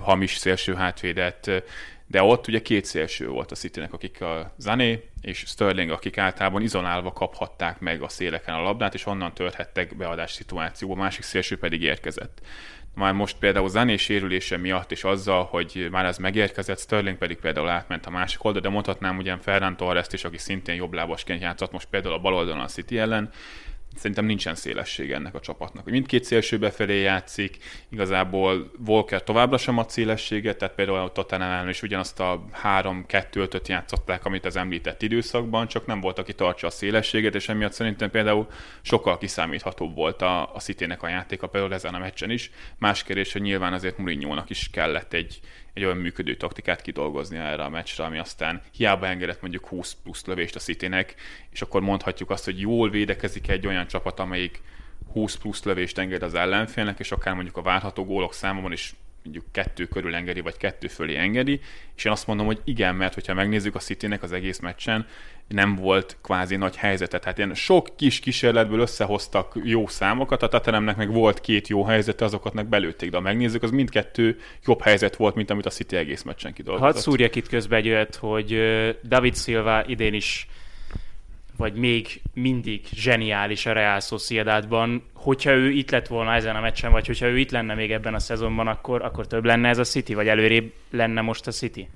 hamis 0.00 0.36
szélső 0.36 0.74
hátvédet, 0.74 1.62
de 2.10 2.22
ott 2.22 2.48
ugye 2.48 2.62
két 2.62 2.84
szélső 2.84 3.28
volt 3.28 3.50
a 3.50 3.54
Citynek, 3.54 3.92
akik 3.92 4.20
a 4.20 4.54
Zané 4.58 5.08
és 5.20 5.38
Sterling, 5.46 5.90
akik 5.90 6.18
általában 6.18 6.62
izolálva 6.62 7.12
kaphatták 7.12 7.78
meg 7.78 8.02
a 8.02 8.08
széleken 8.08 8.54
a 8.54 8.62
labdát, 8.62 8.94
és 8.94 9.06
onnan 9.06 9.34
törhettek 9.34 9.96
beadás 9.96 10.32
szituációba, 10.32 10.94
a 10.94 11.02
másik 11.02 11.22
szélső 11.22 11.58
pedig 11.58 11.82
érkezett. 11.82 12.40
Már 12.94 13.12
most 13.12 13.38
például 13.38 13.68
Zané 13.68 13.96
sérülése 13.96 14.56
miatt, 14.56 14.92
és 14.92 15.04
azzal, 15.04 15.44
hogy 15.44 15.88
már 15.90 16.04
ez 16.04 16.18
megérkezett, 16.18 16.78
Sterling 16.78 17.16
pedig 17.16 17.36
például 17.36 17.68
átment 17.68 18.06
a 18.06 18.10
másik 18.10 18.44
oldalra, 18.44 18.68
de 18.68 18.74
mondhatnám 18.74 19.18
ugyan 19.18 19.38
Ferran 19.38 19.76
torres 19.76 20.06
is, 20.10 20.24
aki 20.24 20.38
szintén 20.38 20.74
jobb 20.74 20.92
lábasként 20.92 21.42
játszott 21.42 21.72
most 21.72 21.88
például 21.90 22.14
a 22.14 22.18
bal 22.18 22.34
oldalon 22.34 22.60
a 22.60 22.66
City 22.66 22.98
ellen, 22.98 23.30
szerintem 23.96 24.24
nincsen 24.24 24.54
szélessége 24.54 25.14
ennek 25.14 25.34
a 25.34 25.40
csapatnak. 25.40 25.84
Mindkét 25.84 26.24
szélső 26.24 26.58
befelé 26.58 27.00
játszik, 27.00 27.56
igazából 27.88 28.70
Volker 28.78 29.22
továbbra 29.22 29.56
sem 29.56 29.78
ad 29.78 29.90
szélességet, 29.90 30.58
tehát 30.58 30.74
például 30.74 30.98
a 30.98 31.12
Tottenham 31.12 31.68
is 31.68 31.82
ugyanazt 31.82 32.20
a 32.20 32.44
3-2-5-öt 32.64 33.68
játszották, 33.68 34.24
amit 34.24 34.44
az 34.44 34.56
említett 34.56 35.02
időszakban, 35.02 35.68
csak 35.68 35.86
nem 35.86 36.00
volt, 36.00 36.18
aki 36.18 36.34
tartsa 36.34 36.66
a 36.66 36.70
szélességet, 36.70 37.34
és 37.34 37.48
emiatt 37.48 37.72
szerintem 37.72 38.10
például 38.10 38.46
sokkal 38.82 39.18
kiszámíthatóbb 39.18 39.94
volt 39.94 40.22
a, 40.22 40.54
a 40.54 40.60
City-nek 40.60 41.02
a 41.02 41.08
játéka, 41.08 41.46
például 41.46 41.74
ezen 41.74 41.94
a 41.94 41.98
meccsen 41.98 42.30
is. 42.30 42.50
Más 42.78 43.02
kérdés, 43.02 43.32
hogy 43.32 43.42
nyilván 43.42 43.72
azért 43.72 43.98
mourinho 43.98 44.42
is 44.48 44.70
kellett 44.72 45.12
egy, 45.12 45.40
egy 45.72 45.84
olyan 45.84 45.96
működő 45.96 46.36
taktikát 46.36 46.82
kidolgozni 46.82 47.36
erre 47.36 47.62
a 47.62 47.68
meccsre, 47.68 48.04
ami 48.04 48.18
aztán 48.18 48.62
hiába 48.72 49.06
engedett 49.06 49.40
mondjuk 49.40 49.66
20 49.66 49.96
plusz 50.02 50.26
lövést 50.26 50.56
a 50.56 50.60
Citynek, 50.60 51.14
és 51.50 51.62
akkor 51.62 51.80
mondhatjuk 51.80 52.30
azt, 52.30 52.44
hogy 52.44 52.60
jól 52.60 52.90
védekezik 52.90 53.48
egy 53.48 53.66
olyan 53.66 53.86
csapat, 53.86 54.20
amelyik 54.20 54.62
20 55.12 55.36
plusz 55.36 55.64
lövést 55.64 55.98
enged 55.98 56.22
az 56.22 56.34
ellenfélnek, 56.34 56.98
és 56.98 57.12
akár 57.12 57.34
mondjuk 57.34 57.56
a 57.56 57.62
várható 57.62 58.04
gólok 58.04 58.34
számában 58.34 58.72
is 58.72 58.94
mondjuk 59.22 59.44
kettő 59.52 59.86
körül 59.86 60.14
engedi, 60.14 60.40
vagy 60.40 60.56
kettő 60.56 60.86
fölé 60.86 61.16
engedi, 61.16 61.60
és 61.96 62.04
én 62.04 62.12
azt 62.12 62.26
mondom, 62.26 62.46
hogy 62.46 62.60
igen, 62.64 62.94
mert 62.94 63.14
hogyha 63.14 63.34
megnézzük 63.34 63.74
a 63.74 63.78
Citynek 63.78 64.22
az 64.22 64.32
egész 64.32 64.58
meccsen, 64.58 65.06
nem 65.48 65.74
volt 65.74 66.16
kvázi 66.22 66.56
nagy 66.56 66.76
helyzete. 66.76 67.18
Tehát 67.18 67.38
ilyen 67.38 67.54
sok 67.54 67.88
kis 67.96 68.20
kísérletből 68.20 68.80
összehoztak 68.80 69.58
jó 69.64 69.86
számokat, 69.86 70.42
a 70.42 70.48
Tatanemnek 70.48 70.96
meg 70.96 71.12
volt 71.12 71.40
két 71.40 71.68
jó 71.68 71.84
helyzete, 71.84 72.24
azokat 72.24 72.52
meg 72.52 72.66
belőtték, 72.66 73.10
de 73.10 73.16
ha 73.16 73.22
megnézzük, 73.22 73.62
az 73.62 73.70
mindkettő 73.70 74.38
jobb 74.64 74.82
helyzet 74.82 75.16
volt, 75.16 75.34
mint 75.34 75.50
amit 75.50 75.66
a 75.66 75.70
City 75.70 75.96
egész 75.96 76.22
meccsen 76.22 76.52
kidolgozott. 76.52 76.92
Hadd 76.92 77.02
szúrjak 77.02 77.34
itt 77.36 77.48
közbe 77.48 77.76
egy 77.76 77.88
olyat, 77.88 78.14
hogy 78.14 78.60
David 79.04 79.36
Silva 79.36 79.84
idén 79.86 80.14
is 80.14 80.48
vagy 81.58 81.74
még 81.74 82.20
mindig 82.34 82.86
zseniális 82.92 83.66
a 83.66 83.72
Real 83.72 84.00
Sociedadban. 84.00 85.02
Hogyha 85.14 85.50
ő 85.50 85.70
itt 85.70 85.90
lett 85.90 86.06
volna 86.06 86.34
ezen 86.34 86.56
a 86.56 86.60
meccsen, 86.60 86.92
vagy 86.92 87.06
hogyha 87.06 87.26
ő 87.26 87.38
itt 87.38 87.50
lenne 87.50 87.74
még 87.74 87.92
ebben 87.92 88.14
a 88.14 88.18
szezonban, 88.18 88.66
akkor, 88.66 89.02
akkor 89.02 89.26
több 89.26 89.44
lenne 89.44 89.68
ez 89.68 89.78
a 89.78 89.84
City, 89.84 90.14
vagy 90.14 90.28
előrébb 90.28 90.72
lenne 90.90 91.20
most 91.20 91.46
a 91.46 91.50
City? 91.50 91.88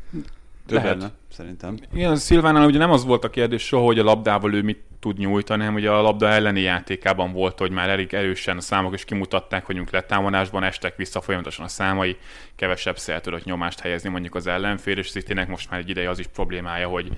Több 0.67 0.83
Lehet. 0.83 0.99
lenne, 0.99 1.13
szerintem. 1.33 1.77
Igen, 1.95 2.17
Szilvánál 2.17 2.67
ugye 2.67 2.79
nem 2.79 2.91
az 2.91 3.05
volt 3.05 3.25
a 3.25 3.31
kérdés 3.31 3.63
soha, 3.63 3.85
hogy 3.85 3.99
a 3.99 4.05
labdával 4.05 4.55
ő 4.55 4.63
mit 4.63 4.83
tud 5.03 5.19
nyújtani, 5.19 5.61
hanem 5.61 5.75
ugye 5.75 5.91
a 5.91 6.03
labda 6.03 6.29
elleni 6.29 6.61
játékában 6.61 7.33
volt, 7.33 7.59
hogy 7.59 7.71
már 7.71 7.89
elég 7.89 8.15
erősen 8.15 8.57
a 8.57 8.61
számok 8.61 8.95
is 8.95 9.05
kimutatták, 9.05 9.67
hogy 9.67 9.83
letámadásban 9.91 10.63
estek 10.63 10.97
vissza 10.97 11.21
folyamatosan 11.21 11.65
a 11.65 11.69
számai, 11.69 12.17
kevesebb 12.57 12.99
szer 12.99 13.21
tudott 13.21 13.45
nyomást 13.45 13.81
helyezni 13.81 14.09
mondjuk 14.09 14.35
az 14.35 14.47
ellenfél, 14.47 14.99
és 14.99 15.11
Citynek 15.11 15.49
most 15.49 15.71
már 15.71 15.81
egy 15.81 15.89
ideje 15.89 16.11
az 16.11 16.19
is 16.19 16.27
problémája, 16.27 16.89
hogy 16.89 17.09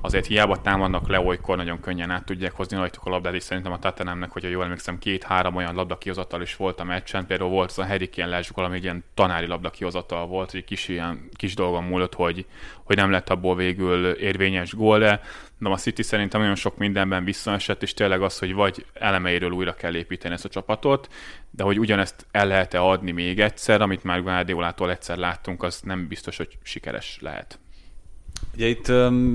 azért 0.00 0.26
hiába 0.26 0.60
támadnak 0.60 1.08
le, 1.08 1.20
olykor 1.20 1.56
nagyon 1.56 1.80
könnyen 1.80 2.10
át 2.10 2.24
tudják 2.24 2.52
hozni 2.52 2.76
rajtuk 2.76 3.04
a 3.04 3.10
labdát, 3.10 3.34
és 3.34 3.42
szerintem 3.42 3.72
a 3.72 3.78
Tottenhamnek, 3.78 4.30
hogyha 4.30 4.48
jól 4.48 4.64
emlékszem, 4.64 4.98
két-három 4.98 5.56
olyan 5.56 5.74
labda 5.74 5.98
kihozatal 5.98 6.42
is 6.42 6.56
volt 6.56 6.80
a 6.80 6.84
meccsen, 6.84 7.26
például 7.26 7.50
volt 7.50 7.70
az 7.70 7.78
a 7.78 7.86
Harry 7.86 8.10
Kane 8.10 8.40
ami 8.54 8.76
egy 8.76 8.82
ilyen 8.82 9.04
tanári 9.14 9.46
labda 9.46 9.70
kihozatal 9.70 10.26
volt, 10.26 10.50
hogy 10.50 10.64
kis, 10.64 10.88
ilyen, 10.88 11.28
kis 11.34 11.54
dolgon 11.54 11.84
múlott, 11.84 12.14
hogy, 12.14 12.46
hogy 12.82 12.96
nem 12.96 13.10
lett 13.10 13.28
abból 13.28 13.56
végül 13.62 14.10
érvényes 14.10 14.74
gól, 14.74 14.98
de 14.98 15.20
a 15.60 15.76
City 15.76 16.02
szerintem 16.02 16.40
nagyon 16.40 16.54
sok 16.54 16.76
mindenben 16.76 17.24
visszaesett, 17.24 17.82
és 17.82 17.94
tényleg 17.94 18.22
az, 18.22 18.38
hogy 18.38 18.54
vagy 18.54 18.86
elemeiről 18.92 19.50
újra 19.50 19.74
kell 19.74 19.94
építeni 19.94 20.34
ezt 20.34 20.44
a 20.44 20.48
csapatot, 20.48 21.08
de 21.50 21.62
hogy 21.62 21.78
ugyanezt 21.78 22.26
el 22.30 22.46
lehet-e 22.46 22.80
adni 22.80 23.10
még 23.10 23.40
egyszer, 23.40 23.80
amit 23.80 24.04
már 24.04 24.22
Guardiolától 24.22 24.90
egyszer 24.90 25.16
láttunk, 25.16 25.62
az 25.62 25.80
nem 25.84 26.08
biztos, 26.08 26.36
hogy 26.36 26.58
sikeres 26.62 27.18
lehet. 27.20 27.58
Ugye 28.54 28.66
itt 28.66 28.86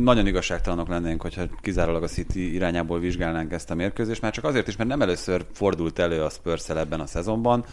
nagyon 0.03 0.27
igazságtalanok 0.27 0.88
lennénk, 0.88 1.22
hogyha 1.22 1.43
kizárólag 1.62 2.03
a 2.03 2.07
City 2.07 2.53
irányából 2.53 3.00
vizsgálnánk 3.00 3.51
ezt 3.51 3.72
a 3.72 3.75
mérkőzést, 3.75 4.22
már 4.22 4.31
csak 4.31 4.43
azért 4.43 4.67
is, 4.67 4.75
mert 4.75 4.89
nem 4.89 5.01
először 5.01 5.46
fordult 5.53 6.00
elő 6.00 6.24
a 6.24 6.29
spurs 6.29 6.69
ebben 6.69 7.00
a 7.00 7.05
szezonban, 7.05 7.65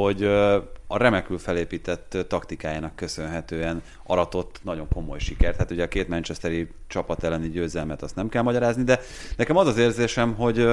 hogy 0.00 0.24
a 0.86 0.96
remekül 0.96 1.38
felépített 1.38 2.16
taktikájának 2.28 2.96
köszönhetően 2.96 3.82
aratott 4.06 4.60
nagyon 4.62 4.88
komoly 4.88 5.18
sikert. 5.18 5.56
Hát 5.56 5.70
ugye 5.70 5.82
a 5.82 5.88
két 5.88 6.08
Manchesteri 6.08 6.68
csapat 6.86 7.24
elleni 7.24 7.48
győzelmet 7.48 8.02
azt 8.02 8.16
nem 8.16 8.28
kell 8.28 8.42
magyarázni, 8.42 8.82
de 8.82 9.00
nekem 9.36 9.56
az 9.56 9.66
az 9.66 9.78
érzésem, 9.78 10.34
hogy 10.34 10.66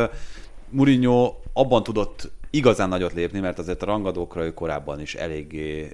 Mourinho 0.69 1.35
abban 1.53 1.83
tudott 1.83 2.31
igazán 2.49 2.89
nagyot 2.89 3.13
lépni, 3.13 3.39
mert 3.39 3.59
azért 3.59 3.81
a 3.81 3.85
rangadókra 3.85 4.43
ő 4.43 4.53
korábban 4.53 5.01
is 5.01 5.15
eléggé 5.15 5.89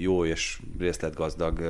jó 0.00 0.24
és 0.24 0.60
részletgazdag 0.78 1.60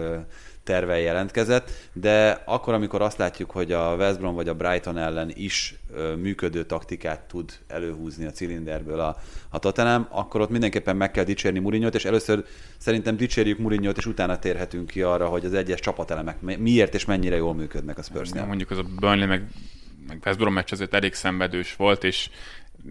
tervel 0.68 0.98
jelentkezett, 0.98 1.70
de 1.92 2.42
akkor, 2.44 2.74
amikor 2.74 3.02
azt 3.02 3.18
látjuk, 3.18 3.50
hogy 3.50 3.72
a 3.72 3.94
West 3.94 4.18
Brom 4.18 4.34
vagy 4.34 4.48
a 4.48 4.54
Brighton 4.54 4.98
ellen 4.98 5.30
is 5.34 5.74
működő 6.16 6.64
taktikát 6.64 7.20
tud 7.20 7.52
előhúzni 7.66 8.26
a 8.26 8.30
cilinderből 8.30 9.00
a, 9.00 9.16
a 9.48 9.58
Tottenham, 9.58 10.06
akkor 10.10 10.40
ott 10.40 10.50
mindenképpen 10.50 10.96
meg 10.96 11.10
kell 11.10 11.24
dicsérni 11.24 11.58
Mourinho-t, 11.58 11.94
és 11.94 12.04
először 12.04 12.44
szerintem 12.78 13.16
dicsérjük 13.16 13.58
Mourinho-t, 13.58 13.96
és 13.96 14.06
utána 14.06 14.38
térhetünk 14.38 14.86
ki 14.86 15.02
arra, 15.02 15.26
hogy 15.26 15.44
az 15.44 15.54
egyes 15.54 15.80
csapatelemek 15.80 16.40
miért 16.40 16.94
és 16.94 17.04
mennyire 17.04 17.36
jól 17.36 17.54
működnek 17.54 17.98
a 17.98 18.02
spurs 18.02 18.32
Mondjuk 18.32 18.70
az 18.70 18.78
a 18.78 18.84
Burnley 19.00 19.26
meg, 19.26 19.42
meg 20.08 20.20
West 20.24 20.38
Brom 20.38 20.52
meccs 20.52 20.72
azért 20.72 20.94
elég 20.94 21.14
szenvedős 21.14 21.76
volt, 21.76 22.04
és 22.04 22.30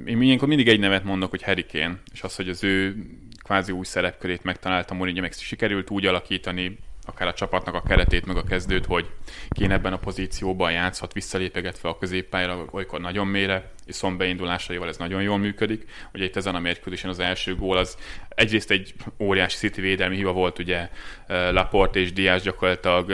én 0.06 0.22
ilyenkor 0.22 0.48
mindig 0.48 0.68
egy 0.68 0.80
nevet 0.80 1.04
mondok, 1.04 1.30
hogy 1.30 1.44
Harry 1.44 1.66
Kane, 1.72 1.98
és 2.14 2.22
az, 2.22 2.36
hogy 2.36 2.50
az 2.50 2.64
ő 2.64 2.96
kvázi 3.44 3.72
új 3.72 3.86
szerepkörét 3.86 4.44
megtalálta 4.44 4.94
Mourinho, 4.94 5.22
meg 5.22 5.34
sikerült 5.34 5.90
úgy 5.90 6.06
alakítani 6.06 6.78
akár 7.08 7.28
a 7.28 7.34
csapatnak 7.34 7.76
a 7.76 7.82
keretét, 7.82 8.26
meg 8.26 8.38
a 8.38 8.44
kezdőt, 8.44 8.86
hogy 8.86 9.10
kéne 9.50 9.74
ebben 9.74 9.94
a 9.94 9.98
pozícióban 9.98 10.72
játszhat, 10.72 11.14
visszalépegetve 11.14 11.90
a 11.90 11.98
középpályára, 11.98 12.66
olykor 12.72 13.00
nagyon 13.00 13.28
mélyre, 13.28 13.72
szomb 13.88 14.18
beindulásaival 14.18 14.88
ez 14.88 14.98
nagyon 14.98 15.22
jól 15.22 15.38
működik. 15.38 15.86
Ugye 16.14 16.24
itt 16.24 16.36
ezen 16.36 16.56
a 16.56 16.60
mérkőzésen 16.60 17.10
az 17.10 17.20
első 17.20 17.56
gól 17.56 17.78
az 17.78 17.98
egyrészt 18.30 18.72
egy 18.72 18.94
óriási 19.20 19.58
City 19.58 19.82
védelmi 19.82 20.16
hiba 20.16 20.32
volt, 20.32 20.60
ugye 20.60 20.90
Laporte 21.28 22.00
és 22.00 22.14
Diaz 22.14 22.44
gyakorlatilag 22.44 23.12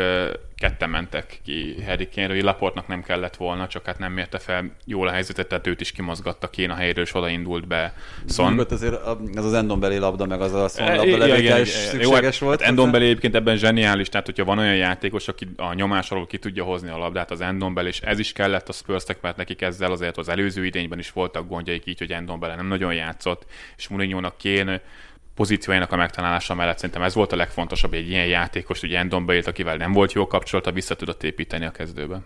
ketten 0.63 0.89
mentek 0.89 1.39
ki 1.45 1.83
Harry 1.85 2.09
Kane-ről, 2.15 2.43
Laportnak 2.43 2.87
nem 2.87 3.03
kellett 3.03 3.35
volna, 3.35 3.67
csak 3.67 3.85
hát 3.85 3.99
nem 3.99 4.11
mérte 4.11 4.39
fel 4.39 4.75
jól 4.85 5.07
a 5.07 5.11
helyzetet, 5.11 5.47
tehát 5.47 5.67
őt 5.67 5.81
is 5.81 5.91
kimozgatta 5.91 6.49
Kane 6.55 6.73
a 6.73 6.75
helyről, 6.75 7.03
és 7.03 7.15
odaindult 7.15 7.67
be 7.67 7.93
Son. 8.27 8.51
Mögött 8.51 8.71
azért 8.71 8.93
az 9.35 9.45
az 9.45 9.53
Endombeli 9.53 9.97
labda, 9.97 10.25
meg 10.25 10.41
az 10.41 10.53
a 10.53 10.67
Son 10.67 10.87
e, 10.87 10.95
labda 10.95 11.59
is 11.59 11.69
szükséges 11.69 12.39
jó, 12.39 12.47
volt. 12.47 12.59
Hát 12.59 12.69
Endombeli 12.69 13.05
egyébként 13.05 13.35
ebben 13.35 13.57
zseniális, 13.57 14.09
tehát 14.09 14.25
hogyha 14.25 14.45
van 14.45 14.57
olyan 14.57 14.75
játékos, 14.75 15.27
aki 15.27 15.47
a 15.55 15.73
nyomás 15.73 16.11
alól 16.11 16.27
ki 16.27 16.37
tudja 16.37 16.63
hozni 16.63 16.89
a 16.89 16.97
labdát, 16.97 17.31
az 17.31 17.41
Endombel, 17.41 17.87
és 17.87 18.01
ez 18.01 18.19
is 18.19 18.31
kellett 18.31 18.69
a 18.69 18.73
spurs 18.73 19.03
mert 19.21 19.37
nekik 19.37 19.61
ezzel 19.61 19.91
azért 19.91 20.17
az 20.17 20.29
előző 20.29 20.62
idényben 20.65 20.99
is 20.99 21.11
voltak 21.11 21.47
gondjaik 21.47 21.85
így, 21.85 21.99
hogy 21.99 22.11
Endombele 22.11 22.55
nem 22.55 22.67
nagyon 22.67 22.93
játszott, 22.93 23.45
és 23.77 23.87
Mourinho-nak 23.87 24.37
kéne 24.37 24.81
pozíciójának 25.35 25.91
a 25.91 25.95
megtalálása 25.95 26.55
mellett 26.55 26.77
szerintem 26.77 27.01
ez 27.03 27.13
volt 27.13 27.31
a 27.31 27.35
legfontosabb, 27.35 27.93
egy 27.93 28.09
ilyen 28.09 28.25
játékos, 28.25 28.83
ugye 28.83 28.97
Endon 28.97 29.29
akivel 29.45 29.77
nem 29.77 29.91
volt 29.91 30.13
jó 30.13 30.27
kapcsolata, 30.27 30.71
vissza 30.71 30.95
tudott 30.95 31.23
építeni 31.23 31.65
a 31.65 31.71
kezdőbe. 31.71 32.21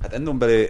Hát 0.00 0.12
Endombele 0.12 0.66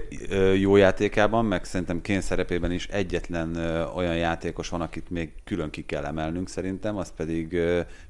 jó 0.55 0.77
játékában, 0.77 1.45
meg 1.45 1.65
szerintem 1.65 2.01
Kén 2.01 2.21
szerepében 2.21 2.73
is 2.73 2.87
egyetlen 2.87 3.57
olyan 3.95 4.17
játékos 4.17 4.69
van, 4.69 4.81
akit 4.81 5.11
még 5.11 5.33
külön 5.45 5.71
ki 5.71 5.85
kell 5.85 6.05
emelnünk 6.05 6.49
szerintem, 6.49 6.97
az 6.97 7.13
pedig 7.17 7.61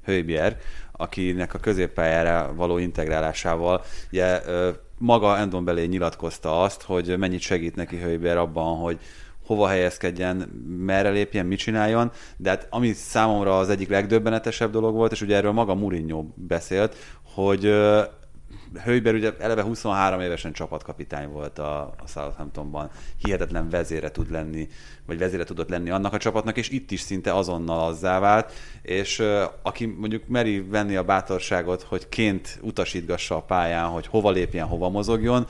Hőbier, 0.04 0.56
akinek 0.92 1.54
a 1.54 1.58
középpályára 1.58 2.54
való 2.54 2.78
integrálásával 2.78 3.84
ugye, 4.12 4.40
maga 4.98 5.38
Endombele 5.38 5.86
nyilatkozta 5.86 6.62
azt, 6.62 6.82
hogy 6.82 7.18
mennyit 7.18 7.40
segít 7.40 7.76
neki 7.76 7.96
Hőbier 7.96 8.36
abban, 8.36 8.76
hogy 8.76 8.98
hova 9.46 9.68
helyezkedjen, 9.68 10.36
merre 10.78 11.10
lépjen, 11.10 11.46
mit 11.46 11.58
csináljon, 11.58 12.10
de 12.36 12.50
hát 12.50 12.66
ami 12.70 12.92
számomra 12.92 13.58
az 13.58 13.68
egyik 13.68 13.88
legdöbbenetesebb 13.88 14.70
dolog 14.70 14.94
volt, 14.94 15.12
és 15.12 15.20
ugye 15.20 15.36
erről 15.36 15.52
maga 15.52 15.74
Mourinho 15.74 16.24
beszélt, 16.34 16.96
hogy 17.22 17.74
Hőber 18.84 19.14
ugye 19.14 19.32
eleve 19.38 19.62
23 19.62 20.20
évesen 20.20 20.52
csapatkapitány 20.52 21.28
volt 21.28 21.58
a, 21.58 21.80
a 21.80 22.06
Southamptonban, 22.06 22.90
hihetetlen 23.22 23.68
vezére 23.68 24.10
tud 24.10 24.30
lenni, 24.30 24.68
vagy 25.06 25.18
vezére 25.18 25.44
tudott 25.44 25.68
lenni 25.68 25.90
annak 25.90 26.12
a 26.12 26.18
csapatnak, 26.18 26.56
és 26.56 26.68
itt 26.68 26.90
is 26.90 27.00
szinte 27.00 27.34
azonnal 27.34 27.86
azzá 27.86 28.18
vált, 28.18 28.52
és 28.82 29.18
uh, 29.18 29.42
aki 29.62 29.86
mondjuk 29.86 30.26
meri 30.26 30.60
venni 30.60 30.96
a 30.96 31.04
bátorságot, 31.04 31.82
hogy 31.82 32.08
ként 32.08 32.58
utasítgassa 32.62 33.36
a 33.36 33.42
pályán, 33.42 33.88
hogy 33.88 34.06
hova 34.06 34.30
lépjen, 34.30 34.66
hova 34.66 34.88
mozogjon, 34.88 35.46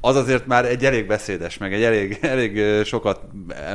az 0.00 0.16
azért 0.16 0.46
már 0.46 0.64
egy 0.64 0.84
elég 0.84 1.06
beszédes, 1.06 1.58
meg 1.58 1.72
egy 1.72 1.82
elég, 1.82 2.18
elég 2.34 2.84
sokat 2.84 3.20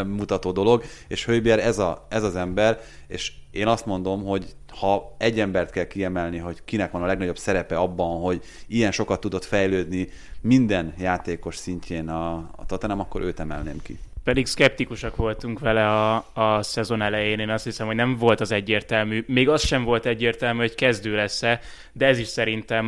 mutató 0.06 0.52
dolog, 0.52 0.84
és 1.08 1.26
Hőbier 1.26 1.60
ez, 1.60 1.80
a, 1.80 2.06
ez 2.10 2.24
az 2.24 2.36
ember, 2.36 2.80
és 3.08 3.32
én 3.52 3.68
azt 3.68 3.86
mondom, 3.86 4.24
hogy 4.24 4.56
ha 4.72 5.16
egy 5.18 5.40
embert 5.40 5.72
kell 5.72 5.88
kiemelni, 5.88 6.38
hogy 6.38 6.58
kinek 6.66 6.92
van 6.92 7.04
a 7.04 7.06
legnagyobb 7.06 7.38
szerepe 7.38 7.78
abban, 7.78 8.22
hogy 8.22 8.42
ilyen 8.68 8.92
sokat 8.92 9.20
tudott 9.20 9.46
fejlődni 9.46 10.10
minden 10.42 10.94
játékos 10.98 11.56
szintjén 11.56 12.10
a, 12.10 12.34
a 12.34 12.66
Tottenham, 12.66 13.00
akkor 13.00 13.22
őt 13.22 13.40
emelném 13.40 13.82
ki. 13.84 14.00
Pedig 14.24 14.46
szkeptikusak 14.46 15.16
voltunk 15.16 15.60
vele 15.60 15.88
a, 15.88 16.16
a 16.34 16.62
szezon 16.62 17.02
elején, 17.02 17.40
én 17.40 17.50
azt 17.50 17.64
hiszem, 17.64 17.88
hogy 17.88 17.96
nem 17.96 18.18
volt 18.18 18.40
az 18.40 18.52
egyértelmű, 18.52 19.24
még 19.28 19.50
az 19.50 19.66
sem 19.66 19.84
volt 19.84 20.06
egyértelmű, 20.06 20.60
hogy 20.60 20.76
kezdő 20.76 21.16
lesz-e, 21.16 21.60
de 21.92 22.06
ez 22.06 22.20
is 22.20 22.28
szerintem 22.28 22.86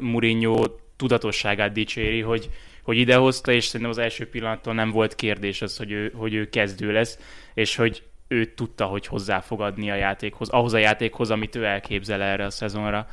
Mourinho 0.00 0.64
tudatosságát 0.96 1.72
dicséri, 1.72 2.20
hogy, 2.20 2.50
hogy 2.82 2.96
idehozta, 2.96 3.52
és 3.52 3.64
szerintem 3.64 3.90
az 3.90 3.98
első 3.98 4.28
pillanattól 4.28 4.74
nem 4.74 4.90
volt 4.90 5.14
kérdés 5.14 5.62
az, 5.62 5.76
hogy 5.76 5.90
ő, 5.90 6.12
hogy 6.14 6.34
ő 6.34 6.48
kezdő 6.48 6.92
lesz, 6.92 7.18
és 7.54 7.76
hogy 7.76 8.02
ő 8.28 8.54
tudta, 8.54 8.86
hogy 8.86 9.06
hozzáfogadni 9.06 9.90
a 9.90 9.94
játékhoz, 9.94 10.48
ahhoz 10.48 10.72
a 10.72 10.78
játékhoz, 10.78 11.30
amit 11.30 11.56
ő 11.56 11.64
elképzel 11.64 12.22
erre 12.22 12.44
a 12.44 12.50
szezonra. 12.50 13.06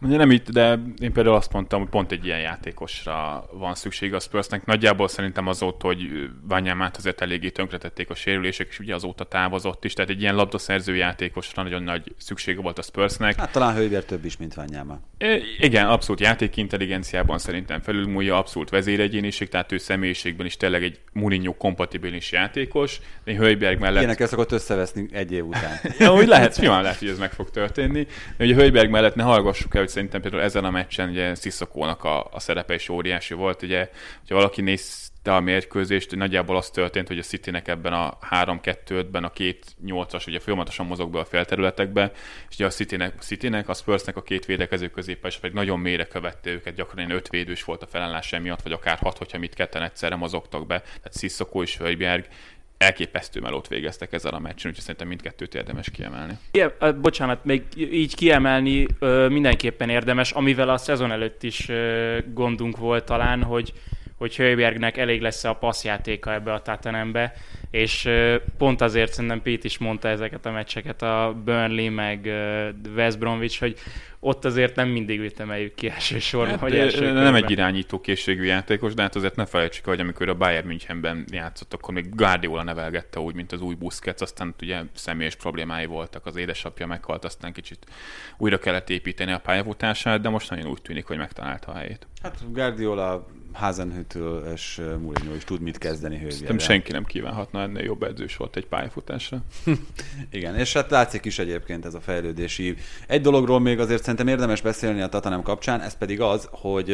Ugye 0.00 0.16
nem 0.16 0.30
itt, 0.30 0.50
de 0.50 0.78
én 1.00 1.12
például 1.12 1.36
azt 1.36 1.52
mondtam, 1.52 1.80
hogy 1.80 1.88
pont 1.88 2.12
egy 2.12 2.24
ilyen 2.24 2.40
játékosra 2.40 3.48
van 3.52 3.74
szükség 3.74 4.14
a 4.14 4.20
Spursnek. 4.20 4.66
Nagyjából 4.66 5.08
szerintem 5.08 5.46
azóta, 5.46 5.86
hogy 5.86 6.30
Ványámát 6.48 6.96
azért 6.96 7.20
eléggé 7.20 7.48
tönkretették 7.48 8.10
a 8.10 8.14
sérülések, 8.14 8.66
és 8.68 8.78
ugye 8.78 8.94
azóta 8.94 9.24
távozott 9.24 9.84
is, 9.84 9.92
tehát 9.92 10.10
egy 10.10 10.20
ilyen 10.20 10.34
labdaszerző 10.34 10.96
játékosra 10.96 11.62
nagyon 11.62 11.82
nagy 11.82 12.14
szüksége 12.18 12.60
volt 12.60 12.78
a 12.78 12.82
Spursnek. 12.82 13.36
Hát 13.38 13.52
talán 13.52 13.74
Hővér 13.74 14.04
több 14.04 14.24
is, 14.24 14.36
mint 14.36 14.54
Ványáma. 14.54 14.98
igen, 15.58 15.86
abszolút 15.86 16.20
játékintelligenciában 16.20 17.38
szerintem 17.38 17.80
felülmúlja, 17.80 18.38
abszolút 18.38 18.70
vezéregyéniség, 18.70 19.48
tehát 19.48 19.72
ő 19.72 19.78
személyiségben 19.78 20.46
is 20.46 20.56
tényleg 20.56 20.82
egy 20.82 21.00
Mourinho 21.12 21.54
kompatibilis 21.54 22.32
játékos. 22.32 23.00
De 23.24 23.34
Hőberg 23.34 23.80
mellett... 23.80 23.98
Ilyenekkel 23.98 24.26
szokott 24.26 24.52
összeveszni 24.52 25.08
egy 25.12 25.32
év 25.32 25.44
után. 25.44 25.78
ja, 25.98 26.14
úgy 26.14 26.26
lehet, 26.26 26.54
simán 26.54 26.82
lehet, 26.82 26.98
hogy 26.98 27.08
ez 27.08 27.18
meg 27.18 27.32
fog 27.32 27.50
történni. 27.50 28.06
De 28.36 28.44
ugye 28.44 28.54
Hőberg 28.54 28.90
mellett 28.90 29.14
ne 29.14 29.22
hallgassuk 29.22 29.74
el, 29.74 29.86
hogy 29.88 29.96
szerintem 29.96 30.20
például 30.20 30.42
ezen 30.42 30.64
a 30.64 30.70
meccsen 30.70 31.08
ugye 31.08 31.34
Sziszokónak 31.34 32.04
a, 32.04 32.28
a 32.30 32.40
szerepe 32.40 32.74
is 32.74 32.88
óriási 32.88 33.34
volt. 33.34 33.62
Ugye, 33.62 33.90
hogyha 34.18 34.34
valaki 34.34 34.60
nézte 34.60 35.34
a 35.34 35.40
mérkőzést, 35.40 36.16
nagyjából 36.16 36.56
az 36.56 36.70
történt, 36.70 37.08
hogy 37.08 37.18
a 37.18 37.22
Citynek 37.22 37.68
ebben 37.68 37.92
a 37.92 38.18
3-2-5-ben 38.30 39.24
a 39.24 39.30
két 39.30 39.66
8-as 39.86 40.26
ugye 40.26 40.38
folyamatosan 40.38 40.86
mozog 40.86 41.10
be 41.10 41.18
a 41.18 41.24
félterületekbe, 41.24 42.12
és 42.48 42.54
ugye 42.54 42.66
a 42.66 42.70
Citynek, 42.70 43.20
Citynek 43.20 43.68
a 43.68 43.74
Spursnek 43.74 44.16
a 44.16 44.22
két 44.22 44.46
védekező 44.46 44.88
középpel, 44.88 45.30
és 45.30 45.36
pedig 45.36 45.56
nagyon 45.56 45.78
mélyre 45.78 46.04
követte 46.04 46.50
őket, 46.50 46.74
gyakran 46.74 46.98
ilyen 46.98 47.16
öt 47.16 47.28
védős 47.28 47.64
volt 47.64 47.82
a 47.82 47.86
felállás 47.86 48.30
miatt, 48.42 48.62
vagy 48.62 48.72
akár 48.72 48.98
hat, 48.98 49.18
hogyha 49.18 49.38
mit 49.38 49.54
ketten 49.54 49.82
egyszerre 49.82 50.16
mozogtak 50.16 50.66
be, 50.66 50.80
tehát 50.80 51.12
Sziszokó 51.12 51.62
és 51.62 51.76
Höjbjerg 51.76 52.26
elképesztő 52.78 53.40
melót 53.40 53.68
végeztek 53.68 54.12
ezzel 54.12 54.34
a 54.34 54.38
meccsen, 54.38 54.70
úgyhogy 54.70 54.84
szerintem 54.84 55.08
mindkettőt 55.08 55.54
érdemes 55.54 55.90
kiemelni. 55.90 56.38
Igen, 56.50 56.72
bocsánat, 57.00 57.44
még 57.44 57.62
így 57.76 58.14
kiemelni 58.14 58.86
ö, 58.98 59.28
mindenképpen 59.28 59.88
érdemes, 59.88 60.30
amivel 60.30 60.68
a 60.68 60.76
szezon 60.76 61.12
előtt 61.12 61.42
is 61.42 61.68
ö, 61.68 62.18
gondunk 62.34 62.76
volt 62.76 63.04
talán, 63.04 63.42
hogy 63.42 63.72
hogy 64.18 64.36
Hőbergnek 64.36 64.96
elég 64.96 65.20
lesz 65.20 65.44
a 65.44 65.52
passzjátéka 65.52 66.32
ebbe 66.32 66.52
a 66.52 66.62
Tatanembe. 66.62 67.34
És 67.70 68.08
pont 68.58 68.80
azért 68.80 69.12
szerintem 69.12 69.42
Pete 69.42 69.62
is 69.62 69.78
mondta 69.78 70.08
ezeket 70.08 70.46
a 70.46 70.50
meccseket, 70.50 71.02
a 71.02 71.36
Burnley 71.44 71.90
meg 71.90 72.30
West 72.96 73.18
Bromwich, 73.18 73.58
hogy 73.58 73.78
ott 74.20 74.44
azért 74.44 74.76
nem 74.76 74.88
mindig 74.88 75.20
ütemeljük 75.20 75.74
ki 75.74 75.88
elsősorban. 75.88 76.50
Hát, 76.50 76.58
hogy 76.58 76.70
de 76.70 76.80
első 76.80 77.04
nem 77.04 77.14
körben. 77.14 77.34
egy 77.34 77.50
irányító 77.50 78.00
készségű 78.00 78.44
játékos, 78.44 78.94
de 78.94 79.02
hát 79.02 79.16
azért 79.16 79.36
ne 79.36 79.46
felejtsük, 79.46 79.86
el, 79.86 79.92
hogy 79.92 80.02
amikor 80.02 80.28
a 80.28 80.34
Bayern 80.34 80.66
Münchenben 80.66 81.24
játszott, 81.30 81.74
akkor 81.74 81.94
még 81.94 82.14
Guardiola 82.14 82.62
nevelgette 82.62 83.20
úgy, 83.20 83.34
mint 83.34 83.52
az 83.52 83.60
új 83.60 83.74
Busquets, 83.74 84.20
aztán 84.20 84.54
ugye 84.62 84.80
személyes 84.94 85.36
problémái 85.36 85.86
voltak, 85.86 86.26
az 86.26 86.36
édesapja 86.36 86.86
meghalt, 86.86 87.24
aztán 87.24 87.52
kicsit 87.52 87.86
újra 88.38 88.58
kellett 88.58 88.90
építeni 88.90 89.32
a 89.32 89.38
pályafutását, 89.38 90.20
de 90.20 90.28
most 90.28 90.50
nagyon 90.50 90.66
úgy 90.66 90.82
tűnik, 90.82 91.06
hogy 91.06 91.16
megtalálta 91.16 91.72
a 91.72 91.74
helyét. 91.74 92.06
Hát 92.22 92.52
Guardiola, 92.52 93.26
Hazenhüttl 93.52 94.18
és 94.54 94.80
Mourinho 95.00 95.34
is 95.34 95.44
tud 95.44 95.60
mit 95.60 95.78
kezdeni 95.78 96.18
hővérrel. 96.18 96.58
senki 96.58 96.92
nem 96.92 97.04
kívánhatna 97.04 97.60
ennél 97.60 97.84
jobb 97.84 98.02
edzős 98.02 98.36
volt 98.36 98.56
egy 98.56 98.66
pályafutásra. 98.66 99.38
Igen, 100.30 100.56
és 100.56 100.72
hát 100.72 100.90
látszik 100.90 101.24
is 101.24 101.38
egyébként 101.38 101.84
ez 101.84 101.94
a 101.94 102.00
fejlődési. 102.00 102.76
Egy 103.06 103.20
dologról 103.20 103.60
még 103.60 103.78
azért 103.78 104.00
szerintem 104.00 104.28
érdemes 104.28 104.60
beszélni 104.60 105.00
a 105.00 105.08
Tatanem 105.08 105.42
kapcsán, 105.42 105.80
ez 105.80 105.96
pedig 105.96 106.20
az, 106.20 106.48
hogy 106.50 106.86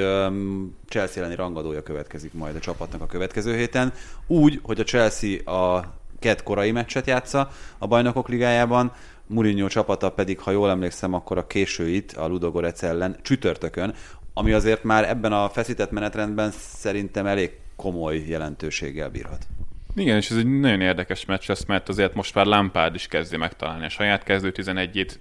Chelsea 0.88 1.16
elleni 1.16 1.34
rangadója 1.34 1.82
következik 1.82 2.32
majd 2.32 2.56
a 2.56 2.60
csapatnak 2.60 3.02
a 3.02 3.06
következő 3.06 3.56
héten. 3.56 3.92
Úgy, 4.26 4.60
hogy 4.62 4.80
a 4.80 4.84
Chelsea 4.84 5.52
a 5.52 5.94
két 6.18 6.42
korai 6.42 6.72
meccset 6.72 7.06
játsza 7.06 7.50
a 7.78 7.86
bajnokok 7.86 8.28
ligájában, 8.28 8.92
Mourinho 9.26 9.68
csapata 9.68 10.10
pedig, 10.10 10.38
ha 10.38 10.50
jól 10.50 10.70
emlékszem, 10.70 11.12
akkor 11.12 11.38
a 11.38 11.46
későit 11.46 12.12
a 12.12 12.26
Ludogorec 12.26 12.82
ellen 12.82 13.16
csütörtökön, 13.22 13.94
ami 14.34 14.52
azért 14.52 14.82
már 14.82 15.08
ebben 15.08 15.32
a 15.32 15.48
feszített 15.48 15.90
menetrendben 15.90 16.50
szerintem 16.50 17.26
elég 17.26 17.50
komoly 17.76 18.24
jelentőséggel 18.26 19.10
bírhat. 19.10 19.46
Igen, 19.94 20.16
és 20.16 20.30
ez 20.30 20.36
egy 20.36 20.60
nagyon 20.60 20.80
érdekes 20.80 21.24
meccs 21.24 21.48
lesz, 21.48 21.64
mert 21.64 21.88
azért 21.88 22.14
most 22.14 22.34
már 22.34 22.46
Lampard 22.46 22.94
is 22.94 23.06
kezdi 23.06 23.36
megtalálni 23.36 23.84
a 23.84 23.88
saját 23.88 24.22
kezdő 24.22 24.52
11-ét, 24.56 25.14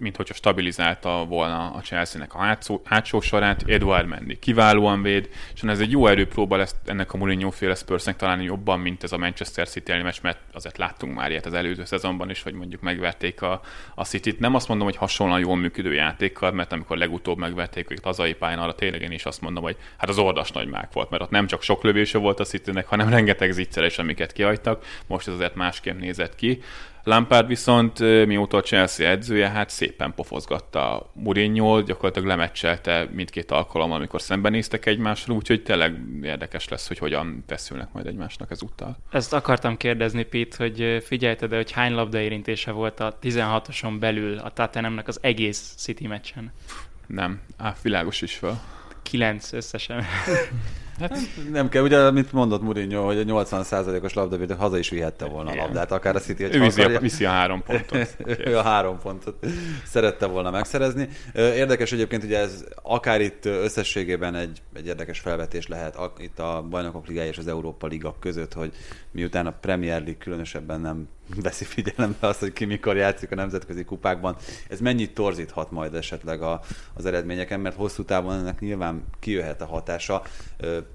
mint 0.00 0.16
hogyha 0.16 0.34
stabilizálta 0.34 1.24
volna 1.24 1.70
a 1.70 1.80
Chelsea-nek 1.80 2.34
a 2.34 2.38
hátsó, 2.38 2.80
hátsó 2.84 3.20
sorát, 3.20 3.64
Edward 3.66 4.06
Mendy 4.06 4.38
kiválóan 4.38 5.02
véd, 5.02 5.28
és 5.54 5.62
ez 5.62 5.80
egy 5.80 5.90
jó 5.90 6.06
erőpróba 6.06 6.56
lesz 6.56 6.74
ennek 6.86 7.12
a 7.12 7.16
Mourinho 7.16 7.50
féle 7.50 7.74
Spursnek 7.74 8.16
találni 8.16 8.44
jobban, 8.44 8.80
mint 8.80 9.02
ez 9.02 9.12
a 9.12 9.18
Manchester 9.18 9.68
City 9.68 9.90
elleni 9.90 10.06
meccs, 10.06 10.20
mert 10.22 10.38
azért 10.52 10.78
láttunk 10.78 11.14
már 11.14 11.30
ilyet 11.30 11.46
az 11.46 11.52
előző 11.52 11.84
szezonban 11.84 12.30
is, 12.30 12.42
hogy 12.42 12.52
mondjuk 12.52 12.80
megverték 12.80 13.42
a, 13.42 13.60
a 13.94 14.04
City-t. 14.04 14.38
Nem 14.38 14.54
azt 14.54 14.68
mondom, 14.68 14.86
hogy 14.86 14.96
hasonlóan 14.96 15.40
jól 15.40 15.56
működő 15.56 15.92
játékkal, 15.94 16.52
mert 16.52 16.72
amikor 16.72 16.96
legutóbb 16.96 17.38
megverték 17.38 17.90
őket 17.90 18.04
hazai 18.04 18.34
pályán, 18.34 18.58
arra 18.58 18.74
tényleg 18.74 19.02
én 19.02 19.12
is 19.12 19.24
azt 19.24 19.40
mondom, 19.40 19.62
hogy 19.62 19.76
hát 19.96 20.08
az 20.08 20.18
ordas 20.18 20.50
nagy 20.50 20.68
mák 20.68 20.92
volt, 20.92 21.10
mert 21.10 21.22
ott 21.22 21.30
nem 21.30 21.46
csak 21.46 21.62
sok 21.62 21.82
lövése 21.82 22.18
volt 22.18 22.40
a 22.40 22.44
Citynek, 22.44 22.86
hanem 22.86 23.08
rengeteg 23.08 23.50
zicseres, 23.50 23.98
amiket 23.98 24.32
kihagytak. 24.32 24.84
Most 25.06 25.28
ez 25.28 25.34
azért 25.34 25.54
másképp 25.54 25.98
nézett 25.98 26.34
ki. 26.34 26.62
Lampard 27.04 27.46
viszont 27.46 27.98
mióta 28.26 28.56
a 28.56 28.60
Chelsea 28.60 29.08
edzője, 29.08 29.48
hát 29.48 29.70
szépen 29.70 30.14
pofozgatta 30.14 31.10
mourinho 31.14 31.82
gyakorlatilag 31.82 32.28
lemeccselte 32.28 33.08
mindkét 33.12 33.50
alkalommal, 33.50 33.96
amikor 33.96 34.20
szembenéztek 34.20 34.86
egymással, 34.86 35.36
úgyhogy 35.36 35.62
tényleg 35.62 35.98
érdekes 36.22 36.68
lesz, 36.68 36.88
hogy 36.88 36.98
hogyan 36.98 37.44
feszülnek 37.46 37.92
majd 37.92 38.06
egymásnak 38.06 38.50
ezúttal. 38.50 38.96
Ezt 39.10 39.32
akartam 39.32 39.76
kérdezni, 39.76 40.22
Pete, 40.22 40.56
hogy 40.58 41.02
figyelted 41.06 41.54
hogy 41.54 41.70
hány 41.70 41.92
labda 41.92 42.20
érintése 42.20 42.70
volt 42.70 43.00
a 43.00 43.18
16-oson 43.22 43.96
belül 44.00 44.38
a 44.38 44.50
Tottenhamnek 44.50 45.08
az 45.08 45.18
egész 45.22 45.74
City 45.76 46.06
meccsen? 46.06 46.52
Nem, 47.06 47.40
á, 47.56 47.74
világos 47.82 48.22
is 48.22 48.34
fel. 48.34 48.62
9 49.02 49.52
összesen. 49.52 50.04
Hát 51.00 51.18
nem 51.52 51.68
kell, 51.68 51.82
ugye, 51.82 52.10
mint 52.10 52.32
mondott 52.32 52.62
Mourinho, 52.62 53.04
hogy 53.04 53.18
a 53.18 53.24
80%-os 53.24 54.14
labdavédő 54.14 54.54
haza 54.54 54.78
is 54.78 54.88
vihette 54.88 55.24
volna 55.24 55.50
a 55.50 55.54
labdát, 55.54 55.92
akár 55.92 56.16
a 56.16 56.18
City, 56.18 56.42
hogy 56.42 56.54
Ő 56.54 56.60
viszi 56.60 56.82
a, 56.82 57.00
viszi 57.00 57.24
a 57.24 57.30
három 57.30 57.62
pontot. 57.62 58.16
ő 58.48 58.56
a 58.56 58.62
három 58.62 58.98
pontot 58.98 59.46
szerette 59.84 60.26
volna 60.26 60.50
megszerezni. 60.50 61.08
Érdekes 61.34 61.92
egyébként, 61.92 62.22
hogy 62.22 62.32
ez 62.32 62.64
akár 62.82 63.20
itt 63.20 63.44
összességében 63.44 64.34
egy, 64.34 64.62
egy 64.74 64.86
érdekes 64.86 65.18
felvetés 65.18 65.66
lehet 65.66 65.98
itt 66.18 66.38
a 66.38 66.66
Bajnokok 66.70 67.06
Ligája 67.06 67.28
és 67.28 67.38
az 67.38 67.46
Európa 67.46 67.86
Liga 67.86 68.14
között, 68.20 68.52
hogy 68.52 68.72
miután 69.10 69.46
a 69.46 69.54
Premier 69.60 70.00
League 70.00 70.18
különösebben 70.18 70.80
nem 70.80 71.08
veszi 71.36 71.64
figyelembe 71.64 72.26
azt, 72.26 72.40
hogy 72.40 72.52
ki 72.52 72.64
mikor 72.64 72.96
játszik 72.96 73.30
a 73.30 73.34
nemzetközi 73.34 73.84
kupákban, 73.84 74.36
ez 74.68 74.80
mennyit 74.80 75.14
torzíthat 75.14 75.70
majd 75.70 75.94
esetleg 75.94 76.42
a, 76.42 76.60
az 76.94 77.06
eredményeken, 77.06 77.60
mert 77.60 77.76
hosszú 77.76 78.04
távon 78.04 78.34
ennek 78.34 78.60
nyilván 78.60 79.04
kijöhet 79.20 79.60
a 79.60 79.66
hatása. 79.66 80.22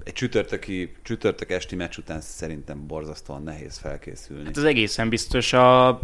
Egy 0.04 0.14
csütörtöki, 0.14 0.96
csütörtök 1.02 1.52
esti 1.52 1.76
meccs 1.76 1.98
után 1.98 2.22
szerintem 2.22 2.88
borzasztóan 2.88 3.44
nehéz 3.44 3.78
felkészülni. 3.78 4.46
Hát 4.46 4.58
az 4.58 4.64
egészen 4.64 5.10
biztos 5.10 5.54
a 5.54 6.00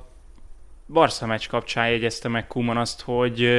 Barca 0.88 1.26
meccs 1.26 1.48
kapcsán 1.48 1.90
jegyezte 1.90 2.28
meg 2.28 2.48
Kuman 2.48 2.78
azt, 2.78 3.02
hogy 3.02 3.50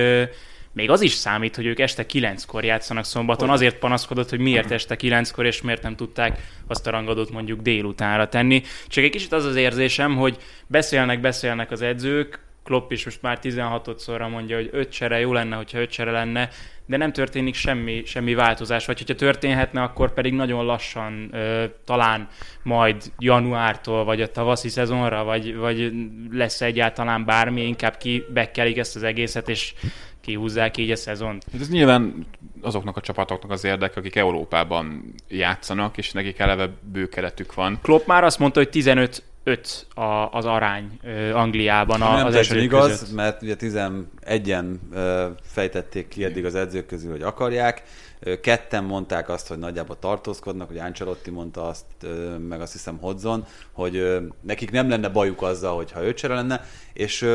még 0.72 0.90
az 0.90 1.00
is 1.00 1.12
számít, 1.12 1.56
hogy 1.56 1.66
ők 1.66 1.78
este 1.78 2.06
kilenckor 2.06 2.64
játszanak 2.64 3.04
szombaton. 3.04 3.48
Hogy? 3.48 3.56
Azért 3.56 3.78
panaszkodott, 3.78 4.30
hogy 4.30 4.38
miért 4.38 4.70
este 4.70 4.96
kilenckor, 4.96 5.46
és 5.46 5.62
miért 5.62 5.82
nem 5.82 5.96
tudták 5.96 6.40
azt 6.66 6.86
a 6.86 6.90
rangadót 6.90 7.30
mondjuk 7.30 7.60
délutánra 7.60 8.28
tenni. 8.28 8.62
Csak 8.86 9.04
egy 9.04 9.10
kicsit 9.10 9.32
az 9.32 9.44
az 9.44 9.56
érzésem, 9.56 10.16
hogy 10.16 10.36
beszélnek, 10.66 11.20
beszélnek 11.20 11.70
az 11.70 11.82
edzők, 11.82 12.40
Klopp 12.64 12.90
is 12.90 13.04
most 13.04 13.22
már 13.22 13.38
16-szorra 13.42 14.30
mondja, 14.30 14.56
hogy 14.56 14.68
öt 14.72 14.92
csere 14.92 15.20
jó 15.20 15.32
lenne, 15.32 15.56
hogyha 15.56 15.78
öt 15.78 15.90
csere 15.90 16.10
lenne, 16.10 16.48
de 16.86 16.96
nem 16.96 17.12
történik 17.12 17.54
semmi, 17.54 18.02
semmi 18.04 18.34
változás, 18.34 18.86
vagy 18.86 18.98
hogyha 18.98 19.14
történhetne, 19.14 19.82
akkor 19.82 20.12
pedig 20.12 20.32
nagyon 20.32 20.64
lassan, 20.64 21.28
ö, 21.32 21.64
talán 21.84 22.28
majd 22.62 23.12
januártól, 23.18 24.04
vagy 24.04 24.22
a 24.22 24.30
tavaszi 24.30 24.68
szezonra, 24.68 25.24
vagy, 25.24 25.56
vagy 25.56 25.92
lesz 26.30 26.60
egyáltalán 26.60 27.24
bármi, 27.24 27.66
inkább 27.66 27.96
kibekkelik 27.96 28.78
ezt 28.78 28.96
az 28.96 29.02
egészet, 29.02 29.48
és 29.48 29.74
kihúzzák 30.22 30.76
így 30.76 30.90
a 30.90 30.96
szezont. 30.96 31.44
Ez 31.60 31.68
nyilván 31.68 32.26
azoknak 32.60 32.96
a 32.96 33.00
csapatoknak 33.00 33.50
az 33.50 33.64
érdek, 33.64 33.96
akik 33.96 34.16
Európában 34.16 35.14
játszanak, 35.28 35.98
és 35.98 36.12
nekik 36.12 36.38
eleve 36.38 36.70
bőkeretük 36.92 37.54
van. 37.54 37.78
Klopp 37.82 38.06
már 38.06 38.24
azt 38.24 38.38
mondta, 38.38 38.58
hogy 38.58 38.68
15 38.68 39.22
5 39.44 39.86
a, 39.94 40.02
az 40.32 40.44
arány 40.44 40.98
uh, 41.02 41.30
Angliában 41.34 42.02
a, 42.02 42.16
nem 42.16 42.26
az 42.26 42.34
edzők 42.34 42.62
igaz, 42.62 42.88
között. 42.88 43.14
mert 43.14 43.42
ugye 43.42 43.56
11-en 43.58 44.74
uh, 44.92 45.22
fejtették 45.42 46.08
ki 46.08 46.24
eddig 46.24 46.44
az 46.44 46.54
edzők 46.54 46.86
közül, 46.86 47.10
hogy 47.10 47.22
akarják. 47.22 47.82
Uh, 48.26 48.40
ketten 48.40 48.84
mondták 48.84 49.28
azt, 49.28 49.48
hogy 49.48 49.58
nagyjából 49.58 49.98
tartózkodnak, 49.98 50.68
hogy 50.68 50.78
Ancelotti 50.78 51.30
mondta 51.30 51.66
azt, 51.66 51.84
uh, 52.02 52.38
meg 52.38 52.60
azt 52.60 52.72
hiszem 52.72 52.98
Hodzon, 53.00 53.46
hogy 53.72 53.96
uh, 53.96 54.22
nekik 54.40 54.70
nem 54.70 54.88
lenne 54.88 55.08
bajuk 55.08 55.42
azzal, 55.42 55.76
hogyha 55.76 56.04
ötcsere 56.04 56.34
lenne, 56.34 56.64
és 56.92 57.26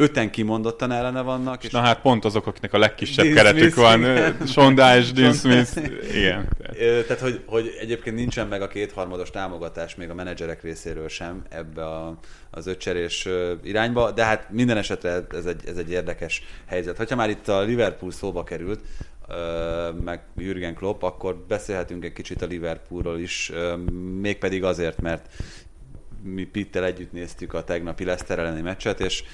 öten 0.00 0.30
kimondottan 0.30 0.92
ellene 0.92 1.20
vannak. 1.20 1.64
És 1.64 1.70
Na 1.70 1.80
hát 1.80 2.00
pont 2.00 2.24
azok, 2.24 2.46
akiknek 2.46 2.72
a 2.72 2.78
legkisebb 2.78 3.24
Dean 3.24 3.36
keretük 3.36 3.72
Smith, 3.72 3.76
van. 3.76 4.46
Sonda 4.46 4.96
és 4.96 5.12
Dean 5.12 5.32
Smith. 5.32 5.76
Igen. 6.14 6.48
Tehát, 6.78 7.20
hogy, 7.20 7.40
hogy 7.46 7.76
egyébként 7.80 8.16
nincsen 8.16 8.46
meg 8.46 8.62
a 8.62 8.68
kétharmados 8.68 9.30
támogatás 9.30 9.94
még 9.94 10.10
a 10.10 10.14
menedzserek 10.14 10.62
részéről 10.62 11.08
sem 11.08 11.42
ebbe 11.48 11.84
a, 11.84 12.18
az 12.50 12.66
öccserés 12.66 13.28
irányba, 13.62 14.10
de 14.10 14.24
hát 14.24 14.50
minden 14.50 14.76
esetre 14.76 15.26
ez 15.30 15.46
egy, 15.46 15.60
ez 15.66 15.76
egy 15.76 15.90
érdekes 15.90 16.42
helyzet. 16.66 17.08
Ha 17.08 17.16
már 17.16 17.30
itt 17.30 17.48
a 17.48 17.60
Liverpool 17.60 18.10
szóba 18.10 18.44
került, 18.44 18.80
meg 20.04 20.20
Jürgen 20.36 20.74
Klopp, 20.74 21.02
akkor 21.02 21.36
beszélhetünk 21.48 22.04
egy 22.04 22.12
kicsit 22.12 22.42
a 22.42 22.46
Liverpoolról 22.46 23.18
is, 23.18 23.52
mégpedig 24.20 24.64
azért, 24.64 25.00
mert 25.00 25.28
mi 26.22 26.44
Pittel 26.44 26.84
együtt 26.84 27.12
néztük 27.12 27.54
a 27.54 27.64
tegnapi 27.64 28.04
Leicester 28.04 28.38
elleni 28.38 28.60
meccset, 28.60 29.00
és 29.00 29.24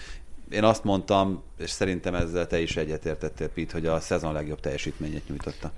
én 0.51 0.65
azt 0.65 0.85
mondtam, 0.85 1.43
és 1.59 1.71
szerintem 1.71 2.15
ezzel 2.15 2.47
te 2.47 2.61
is 2.61 2.77
egyetértettél, 2.77 3.49
Pete, 3.49 3.73
hogy 3.73 3.87
a 3.87 4.01
szezon 4.01 4.33
legjobb 4.33 4.61
teljesítményét 4.61 5.29
nyújtotta. 5.29 5.73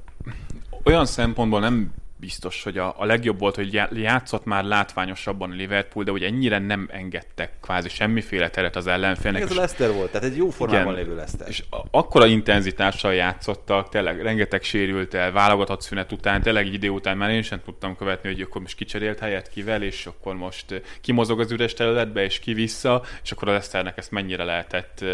Olyan 0.85 1.07
szempontból 1.07 1.61
nem 1.61 1.93
biztos, 2.21 2.63
hogy 2.63 2.79
a, 2.79 2.95
a 2.99 3.05
legjobb 3.05 3.39
volt, 3.39 3.55
hogy 3.55 3.81
játszott 3.93 4.45
már 4.45 4.65
látványosabban 4.65 5.51
a 5.51 5.55
Liverpool, 5.55 6.05
de 6.05 6.11
hogy 6.11 6.23
ennyire 6.23 6.59
nem 6.59 6.89
engedtek 6.93 7.53
kvázi 7.61 7.89
semmiféle 7.89 8.51
teret 8.51 8.77
az 8.77 8.87
ellenfélnek. 8.87 9.43
Ez 9.43 9.51
a 9.51 9.55
Leicester 9.55 9.93
volt, 9.93 10.11
tehát 10.11 10.27
egy 10.27 10.37
jó 10.37 10.51
formában 10.51 10.93
igen, 10.93 11.05
lévő 11.05 11.15
Leicester. 11.15 11.49
És 11.49 11.65
akkora 11.91 12.27
intenzitással 12.27 13.15
játszottak, 13.15 13.89
tényleg 13.89 14.23
rengeteg 14.23 14.63
sérült 14.63 15.15
el, 15.15 15.33
válogatott 15.33 15.81
szünet 15.81 16.13
után, 16.13 16.43
tényleg 16.43 16.67
egy 16.67 16.75
idő 16.75 16.89
után 16.89 17.17
már 17.17 17.31
én 17.31 17.43
sem 17.43 17.61
tudtam 17.65 17.97
követni, 17.97 18.33
hogy 18.33 18.41
akkor 18.41 18.61
most 18.61 18.77
kicserélt 18.77 19.19
helyet 19.19 19.49
kivel, 19.49 19.83
és 19.83 20.07
akkor 20.07 20.35
most 20.35 20.83
kimozog 21.01 21.41
az 21.41 21.51
üres 21.51 21.75
területbe, 21.75 22.25
és 22.25 22.39
ki 22.39 22.53
vissza, 22.53 23.03
és 23.23 23.31
akkor 23.31 23.49
a 23.49 23.51
Leicesternek 23.51 23.99
ezt 23.99 24.11
mennyire 24.11 24.45
lehetett 24.45 25.05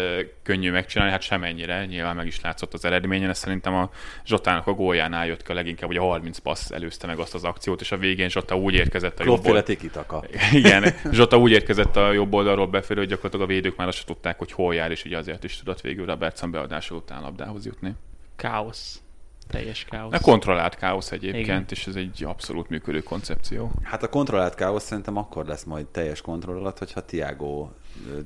könnyű 0.43 0.71
megcsinálni, 0.71 1.11
hát 1.11 1.21
semennyire, 1.21 1.85
nyilván 1.85 2.15
meg 2.15 2.27
is 2.27 2.41
látszott 2.41 2.73
az 2.73 2.85
eredményen, 2.85 3.29
ez 3.29 3.37
szerintem 3.37 3.73
a 3.73 3.89
Zsotának 4.25 4.67
a 4.67 4.73
góljánál 4.73 5.25
jött 5.25 5.43
ki 5.43 5.53
leginkább, 5.53 5.87
hogy 5.87 5.97
a 5.97 6.01
30 6.01 6.37
passz 6.37 6.71
először 6.71 6.94
előzte 6.95 7.07
meg 7.07 7.19
azt 7.19 7.33
az 7.33 7.43
akciót, 7.43 7.81
és 7.81 7.91
a 7.91 7.97
végén 7.97 8.29
Zsota 8.29 8.55
úgy 8.55 8.73
érkezett 8.73 9.19
a 9.19 9.23
jobb 9.23 9.45
oldalról. 9.45 10.25
Igen, 10.51 10.83
Zsota 11.11 11.37
úgy 11.37 11.51
érkezett 11.51 11.95
a 11.95 12.11
jobb 12.11 12.33
oldalról 12.33 12.67
befelé, 12.67 12.99
hogy 12.99 13.09
gyakorlatilag 13.09 13.49
a 13.49 13.53
védők 13.53 13.75
már 13.75 13.87
azt 13.87 14.05
tudták, 14.05 14.37
hogy 14.37 14.51
hol 14.51 14.75
jár, 14.75 14.91
és 14.91 15.05
ugye 15.05 15.17
azért 15.17 15.43
is 15.43 15.57
tudott 15.57 15.81
végül 15.81 16.05
Robertson 16.05 16.51
beadása 16.51 16.95
után 16.95 17.21
labdához 17.21 17.65
jutni. 17.65 17.93
Káosz. 18.35 19.01
Teljes 19.47 19.85
káosz. 19.89 20.13
A 20.13 20.19
kontrollált 20.19 20.75
káosz 20.75 21.11
egyébként, 21.11 21.45
Igen. 21.45 21.65
és 21.69 21.87
ez 21.87 21.95
egy 21.95 22.23
abszolút 22.23 22.69
működő 22.69 22.99
koncepció. 22.99 23.71
Hát 23.83 24.03
a 24.03 24.09
kontrollált 24.09 24.55
káosz 24.55 24.83
szerintem 24.83 25.17
akkor 25.17 25.45
lesz 25.45 25.63
majd 25.63 25.85
teljes 25.85 26.21
kontroll 26.21 26.57
alatt, 26.57 26.77
hogyha 26.77 27.05
Tiago 27.05 27.69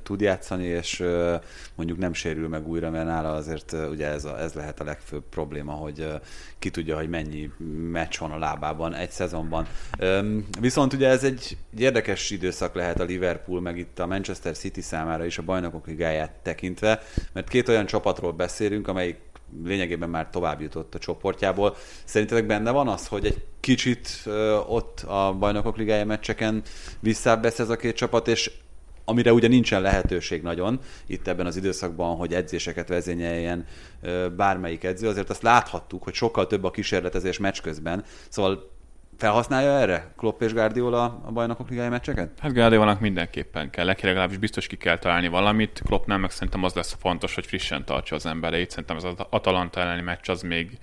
tud 0.02 0.20
játszani, 0.20 0.64
és 0.64 1.04
mondjuk 1.74 1.98
nem 1.98 2.12
sérül 2.12 2.48
meg 2.48 2.68
újra, 2.68 2.90
mert 2.90 3.06
nála 3.06 3.32
azért 3.32 3.72
ugye 3.72 4.06
ez, 4.06 4.24
a, 4.24 4.40
ez 4.40 4.52
lehet 4.52 4.80
a 4.80 4.84
legfőbb 4.84 5.24
probléma, 5.30 5.72
hogy 5.72 6.06
ki 6.58 6.70
tudja, 6.70 6.96
hogy 6.96 7.08
mennyi 7.08 7.50
meccs 7.90 8.18
van 8.18 8.30
a 8.30 8.38
lábában 8.38 8.94
egy 8.94 9.10
szezonban. 9.10 9.66
Viszont 10.60 10.92
ugye 10.92 11.08
ez 11.08 11.24
egy 11.24 11.40
egy 11.72 11.80
érdekes 11.80 12.30
időszak 12.30 12.74
lehet 12.74 13.00
a 13.00 13.04
Liverpool, 13.04 13.60
meg 13.60 13.78
itt 13.78 13.98
a 13.98 14.06
Manchester 14.06 14.56
City 14.56 14.80
számára 14.80 15.24
is 15.24 15.38
a 15.38 15.42
bajnokok 15.42 15.86
ligáját 15.86 16.32
tekintve, 16.42 17.02
mert 17.32 17.48
két 17.48 17.68
olyan 17.68 17.86
csapatról 17.86 18.32
beszélünk, 18.32 18.88
amelyik 18.88 19.16
lényegében 19.64 20.08
már 20.08 20.30
tovább 20.30 20.60
jutott 20.60 20.94
a 20.94 20.98
csoportjából. 20.98 21.76
Szerintetek 22.04 22.46
benne 22.46 22.70
van 22.70 22.88
az, 22.88 23.06
hogy 23.06 23.26
egy 23.26 23.44
kicsit 23.60 24.08
ott 24.68 25.00
a 25.00 25.36
bajnokok 25.38 25.76
ligája 25.76 26.04
meccseken 26.04 26.62
visszább 27.00 27.44
ez 27.44 27.70
a 27.70 27.76
két 27.76 27.96
csapat, 27.96 28.28
és 28.28 28.50
amire 29.04 29.32
ugye 29.32 29.48
nincsen 29.48 29.82
lehetőség 29.82 30.42
nagyon 30.42 30.80
itt 31.06 31.28
ebben 31.28 31.46
az 31.46 31.56
időszakban, 31.56 32.16
hogy 32.16 32.34
edzéseket 32.34 32.88
vezényeljen 32.88 33.66
bármelyik 34.36 34.84
edző, 34.84 35.08
azért 35.08 35.30
azt 35.30 35.42
láthattuk, 35.42 36.02
hogy 36.02 36.14
sokkal 36.14 36.46
több 36.46 36.64
a 36.64 36.70
kísérletezés 36.70 37.38
meccs 37.38 37.60
közben. 37.60 38.04
Szóval 38.28 38.70
felhasználja 39.20 39.70
erre 39.70 40.12
Klopp 40.16 40.42
és 40.42 40.52
Guardiola 40.52 41.20
a 41.24 41.30
bajnokok 41.32 41.68
ligája 41.68 41.90
meccseket? 41.90 42.38
Hát 42.40 42.52
Guardiolanak 42.52 43.00
mindenképpen 43.00 43.70
kell, 43.70 43.84
neki 43.84 44.06
legalábbis 44.06 44.36
biztos 44.38 44.66
ki 44.66 44.76
kell 44.76 44.98
találni 44.98 45.28
valamit. 45.28 45.82
Kloppnál 45.84 46.18
meg 46.18 46.30
szerintem 46.30 46.64
az 46.64 46.74
lesz 46.74 46.96
fontos, 47.00 47.34
hogy 47.34 47.46
frissen 47.46 47.84
tartsa 47.84 48.14
az 48.14 48.26
embereit. 48.26 48.70
Szerintem 48.70 48.96
ez 48.96 49.04
az 49.04 49.14
Atalanta 49.30 49.80
elleni 49.80 50.02
meccs 50.02 50.28
az 50.28 50.42
még 50.42 50.78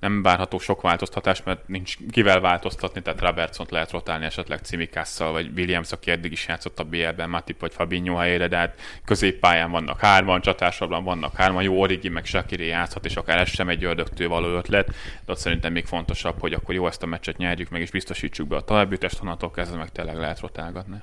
nem 0.00 0.22
várható 0.22 0.58
sok 0.58 0.80
változtatás, 0.80 1.42
mert 1.42 1.68
nincs 1.68 1.96
kivel 2.10 2.40
változtatni, 2.40 3.02
tehát 3.02 3.20
Robertsont 3.20 3.70
lehet 3.70 3.90
rotálni 3.90 4.24
esetleg 4.24 4.58
Cimikásszal, 4.58 5.32
vagy 5.32 5.50
Williams, 5.56 5.92
aki 5.92 6.10
eddig 6.10 6.32
is 6.32 6.46
játszott 6.48 6.78
a 6.78 6.84
BL-ben, 6.84 7.30
Matip 7.30 7.60
vagy 7.60 7.72
Fabinho 7.72 8.16
helyére, 8.16 8.48
de 8.48 8.56
hát 8.56 8.80
középpályán 9.04 9.70
vannak 9.70 10.00
hárman, 10.00 10.40
csatásabban 10.40 11.04
vannak 11.04 11.36
hárman, 11.36 11.62
jó 11.62 11.80
Origi 11.80 12.08
meg 12.08 12.24
Shakiri 12.24 12.66
játszhat, 12.66 13.04
és 13.04 13.16
akár 13.16 13.38
ez 13.38 13.48
sem 13.48 13.68
egy 13.68 13.84
ördögtől 13.84 14.28
való 14.28 14.56
ötlet, 14.56 14.86
de 15.24 15.32
ott 15.32 15.38
szerintem 15.38 15.72
még 15.72 15.86
fontosabb, 15.86 16.40
hogy 16.40 16.52
akkor 16.52 16.74
jó 16.74 16.86
ezt 16.86 17.02
a 17.02 17.06
meccset 17.06 17.36
nyerjük 17.36 17.70
meg, 17.70 17.80
és 17.80 17.90
biztosítsuk 17.90 18.48
be 18.48 18.56
a 18.56 18.60
talajbütest, 18.60 19.20
onnantól 19.20 19.50
kezdve 19.50 19.76
meg 19.76 19.92
tényleg 19.92 20.16
lehet 20.16 20.40
rotálgatni. 20.40 21.00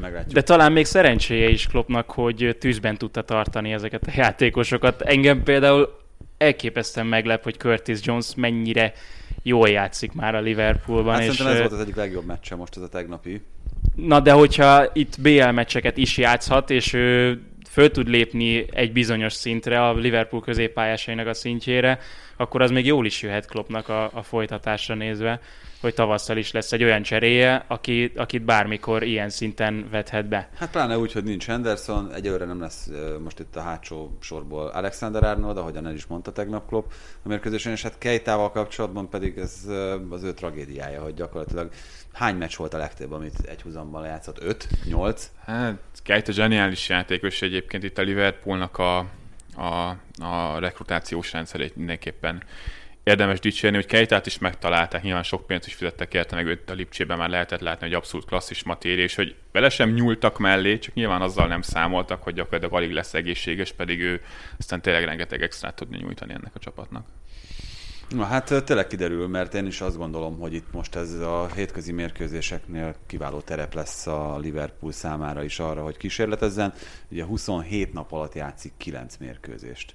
Meglátjuk. 0.00 0.32
De 0.32 0.42
talán 0.42 0.72
még 0.72 0.84
szerencséje 0.84 1.48
is 1.48 1.66
Kloppnak, 1.66 2.10
hogy 2.10 2.56
tűzben 2.60 2.96
tudta 2.96 3.22
tartani 3.22 3.72
ezeket 3.72 4.06
a 4.06 4.12
játékosokat. 4.14 5.02
Engem 5.02 5.42
például 5.42 6.05
elképesztően 6.38 7.06
meglep, 7.06 7.42
hogy 7.42 7.56
Curtis 7.56 7.98
Jones 8.02 8.34
mennyire 8.36 8.92
jól 9.42 9.68
játszik 9.68 10.12
már 10.12 10.34
a 10.34 10.40
Liverpoolban. 10.40 11.14
Hát 11.14 11.22
és, 11.22 11.28
szerintem 11.28 11.54
ez 11.54 11.58
volt 11.58 11.72
az 11.72 11.80
egyik 11.80 11.96
legjobb 11.96 12.24
meccse 12.24 12.54
most 12.54 12.76
ez 12.76 12.82
a 12.82 12.88
tegnapi. 12.88 13.42
Na 13.94 14.20
de 14.20 14.32
hogyha 14.32 14.86
itt 14.92 15.20
BL 15.20 15.50
meccseket 15.50 15.96
is 15.96 16.16
játszhat, 16.16 16.70
és 16.70 16.92
ő 16.92 17.40
föl 17.70 17.90
tud 17.90 18.08
lépni 18.08 18.66
egy 18.72 18.92
bizonyos 18.92 19.32
szintre, 19.32 19.86
a 19.86 19.94
Liverpool 19.94 20.42
középpályásainak 20.42 21.26
a 21.26 21.34
szintjére, 21.34 21.98
akkor 22.36 22.62
az 22.62 22.70
még 22.70 22.86
jól 22.86 23.06
is 23.06 23.22
jöhet 23.22 23.46
Kloppnak 23.46 23.88
a, 23.88 24.10
a 24.12 24.22
folytatásra 24.22 24.94
nézve, 24.94 25.40
hogy 25.86 25.94
tavasszal 25.94 26.36
is 26.36 26.50
lesz 26.52 26.72
egy 26.72 26.84
olyan 26.84 27.02
cseréje, 27.02 27.64
aki, 27.68 28.12
akit 28.16 28.42
bármikor 28.42 29.02
ilyen 29.02 29.30
szinten 29.30 29.88
vethet 29.90 30.28
be. 30.28 30.48
Hát 30.58 30.70
pláne 30.70 30.98
úgy, 30.98 31.12
hogy 31.12 31.24
nincs 31.24 31.46
Henderson, 31.46 32.12
egyelőre 32.14 32.44
nem 32.44 32.60
lesz 32.60 32.90
most 33.22 33.40
itt 33.40 33.56
a 33.56 33.60
hátsó 33.60 34.16
sorból 34.20 34.66
Alexander 34.66 35.24
Arnold, 35.24 35.56
ahogyan 35.56 35.86
el 35.86 35.94
is 35.94 36.06
mondta 36.06 36.32
tegnap 36.32 36.68
Klopp 36.68 36.90
a 37.22 37.28
mérkőzésen, 37.28 37.72
és 37.72 37.82
hát 37.82 37.98
Keitával 37.98 38.50
kapcsolatban 38.50 39.08
pedig 39.08 39.38
ez 39.38 39.54
az 40.10 40.22
ő 40.22 40.32
tragédiája, 40.32 41.02
hogy 41.02 41.14
gyakorlatilag 41.14 41.70
hány 42.12 42.36
meccs 42.36 42.56
volt 42.56 42.74
a 42.74 42.78
legtöbb, 42.78 43.12
amit 43.12 43.38
egy 43.48 43.62
húzamban 43.62 44.02
lejátszott? 44.02 44.42
5? 44.42 44.68
8? 44.84 45.30
Hát, 45.44 45.78
Keita 46.02 46.32
zseniális 46.32 46.88
játékos 46.88 47.42
egyébként 47.42 47.84
itt 47.84 47.98
a 47.98 48.02
Liverpoolnak 48.02 48.78
a, 48.78 48.98
a, 49.56 49.96
a 50.22 50.58
rekrutációs 50.58 51.32
rendszerét 51.32 51.76
mindenképpen 51.76 52.42
érdemes 53.06 53.40
dicsérni, 53.40 53.76
hogy 53.76 53.86
Keitát 53.86 54.26
is 54.26 54.38
megtalálták, 54.38 55.02
nyilván 55.02 55.22
sok 55.22 55.46
pénzt 55.46 55.66
is 55.66 55.74
fizettek 55.74 56.14
érte, 56.14 56.34
meg 56.34 56.46
őt 56.46 56.70
a 56.70 56.74
Lipcsében 56.74 57.18
már 57.18 57.28
lehetett 57.28 57.60
látni, 57.60 57.86
hogy 57.86 57.94
abszolút 57.94 58.26
klasszis 58.26 58.62
matéria, 58.62 59.08
hogy 59.14 59.34
vele 59.52 59.68
sem 59.68 59.90
nyúltak 59.90 60.38
mellé, 60.38 60.78
csak 60.78 60.94
nyilván 60.94 61.22
azzal 61.22 61.46
nem 61.46 61.62
számoltak, 61.62 62.22
hogy 62.22 62.34
gyakorlatilag 62.34 62.74
alig 62.74 62.92
lesz 62.92 63.14
egészséges, 63.14 63.72
pedig 63.72 64.00
ő 64.00 64.20
aztán 64.58 64.80
tényleg 64.82 65.04
rengeteg 65.04 65.42
extrát 65.42 65.74
tudni 65.74 65.96
nyújtani 65.96 66.32
ennek 66.32 66.54
a 66.54 66.58
csapatnak. 66.58 67.06
Na 68.08 68.24
hát 68.24 68.64
tényleg 68.64 68.86
kiderül, 68.86 69.26
mert 69.28 69.54
én 69.54 69.66
is 69.66 69.80
azt 69.80 69.96
gondolom, 69.96 70.38
hogy 70.38 70.54
itt 70.54 70.72
most 70.72 70.94
ez 70.94 71.12
a 71.12 71.48
hétközi 71.54 71.92
mérkőzéseknél 71.92 72.94
kiváló 73.06 73.40
terep 73.40 73.74
lesz 73.74 74.06
a 74.06 74.38
Liverpool 74.38 74.92
számára 74.92 75.44
is 75.44 75.58
arra, 75.58 75.82
hogy 75.82 75.96
kísérletezzen. 75.96 76.72
Ugye 77.10 77.24
27 77.24 77.92
nap 77.92 78.12
alatt 78.12 78.34
játszik 78.34 78.72
9 78.76 79.16
mérkőzést 79.16 79.94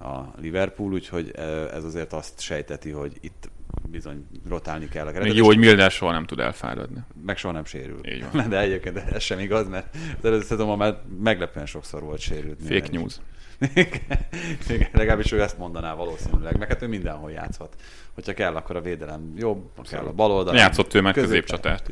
a 0.00 0.40
Liverpool, 0.40 0.92
úgyhogy 0.92 1.30
ez 1.72 1.84
azért 1.84 2.12
azt 2.12 2.40
sejteti, 2.40 2.90
hogy 2.90 3.12
itt 3.20 3.50
bizony 3.90 4.26
rotálni 4.48 4.88
kell 4.88 5.06
a 5.06 5.10
keretet. 5.10 5.28
Még 5.28 5.36
jó, 5.36 5.46
hogy 5.46 5.58
Milner 5.58 5.90
soha 5.90 6.12
nem 6.12 6.24
tud 6.24 6.40
elfáradni. 6.40 7.00
meg 7.24 7.36
soha 7.36 7.54
nem 7.54 7.64
sérül. 7.64 8.00
Így 8.08 8.24
van. 8.32 8.48
De 8.50 8.60
egyébként 8.60 8.96
ez 8.96 9.22
sem 9.22 9.38
igaz, 9.38 9.68
mert 9.68 9.96
az 10.18 10.24
előző 10.24 10.44
szezonban 10.44 10.78
már 10.78 10.98
meglepően 11.22 11.66
sokszor 11.66 12.02
volt 12.02 12.20
sérült. 12.20 12.62
Fake 12.62 12.76
is. 12.76 12.88
news. 12.90 13.14
Igen, 14.68 14.88
legalábbis 14.92 15.32
ő 15.32 15.42
ezt 15.42 15.58
mondaná 15.58 15.94
valószínűleg, 15.94 16.58
meg 16.58 16.68
hát 16.68 16.82
ő 16.82 16.86
mindenhol 16.86 17.30
játszhat. 17.30 17.76
Hogyha 18.14 18.32
kell, 18.32 18.54
akkor 18.56 18.76
a 18.76 18.80
védelem 18.80 19.32
jobb, 19.36 19.70
ha 19.76 19.82
kell 19.82 20.04
a 20.04 20.12
bal 20.12 20.30
oldalon. 20.30 20.60
Játszott 20.60 20.94
ő 20.94 21.00
meg 21.00 21.16
is. 21.16 21.22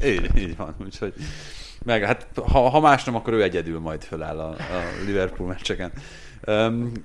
Így, 0.04 0.30
így 0.36 0.56
van, 0.56 0.74
úgyhogy 0.84 1.14
meg, 1.84 2.04
hát 2.04 2.26
ha, 2.34 2.68
ha 2.68 2.80
más 2.80 3.04
nem, 3.04 3.14
akkor 3.14 3.32
ő 3.32 3.42
egyedül 3.42 3.78
majd 3.80 4.04
föláll 4.04 4.38
a, 4.38 4.48
a 4.48 4.56
Liverpool 5.06 5.48
meccseken. 5.48 5.92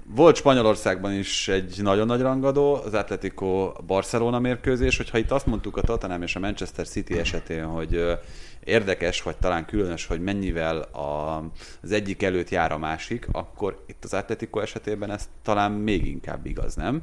Volt 0.05 0.35
Spanyolországban 0.35 1.13
is 1.13 1.47
egy 1.47 1.79
nagyon 1.81 2.05
nagy 2.05 2.21
rangadó, 2.21 2.73
az 2.73 2.93
Atletico 2.93 3.71
Barcelona 3.87 4.39
mérkőzés, 4.39 4.97
hogyha 4.97 5.17
itt 5.17 5.31
azt 5.31 5.45
mondtuk 5.45 5.77
a 5.77 5.81
Tottenham 5.81 6.21
és 6.21 6.35
a 6.35 6.39
Manchester 6.39 6.87
City 6.87 7.17
esetén, 7.17 7.65
hogy 7.65 8.19
érdekes, 8.63 9.21
vagy 9.21 9.35
talán 9.37 9.65
különös, 9.65 10.05
hogy 10.05 10.21
mennyivel 10.21 10.77
a, 10.77 11.43
az 11.81 11.91
egyik 11.91 12.23
előtt 12.23 12.49
jár 12.49 12.71
a 12.71 12.77
másik, 12.77 13.27
akkor 13.31 13.83
itt 13.87 14.03
az 14.03 14.13
Atletico 14.13 14.59
esetében 14.59 15.11
ez 15.11 15.29
talán 15.43 15.71
még 15.71 16.05
inkább 16.05 16.45
igaz, 16.45 16.75
nem? 16.75 17.01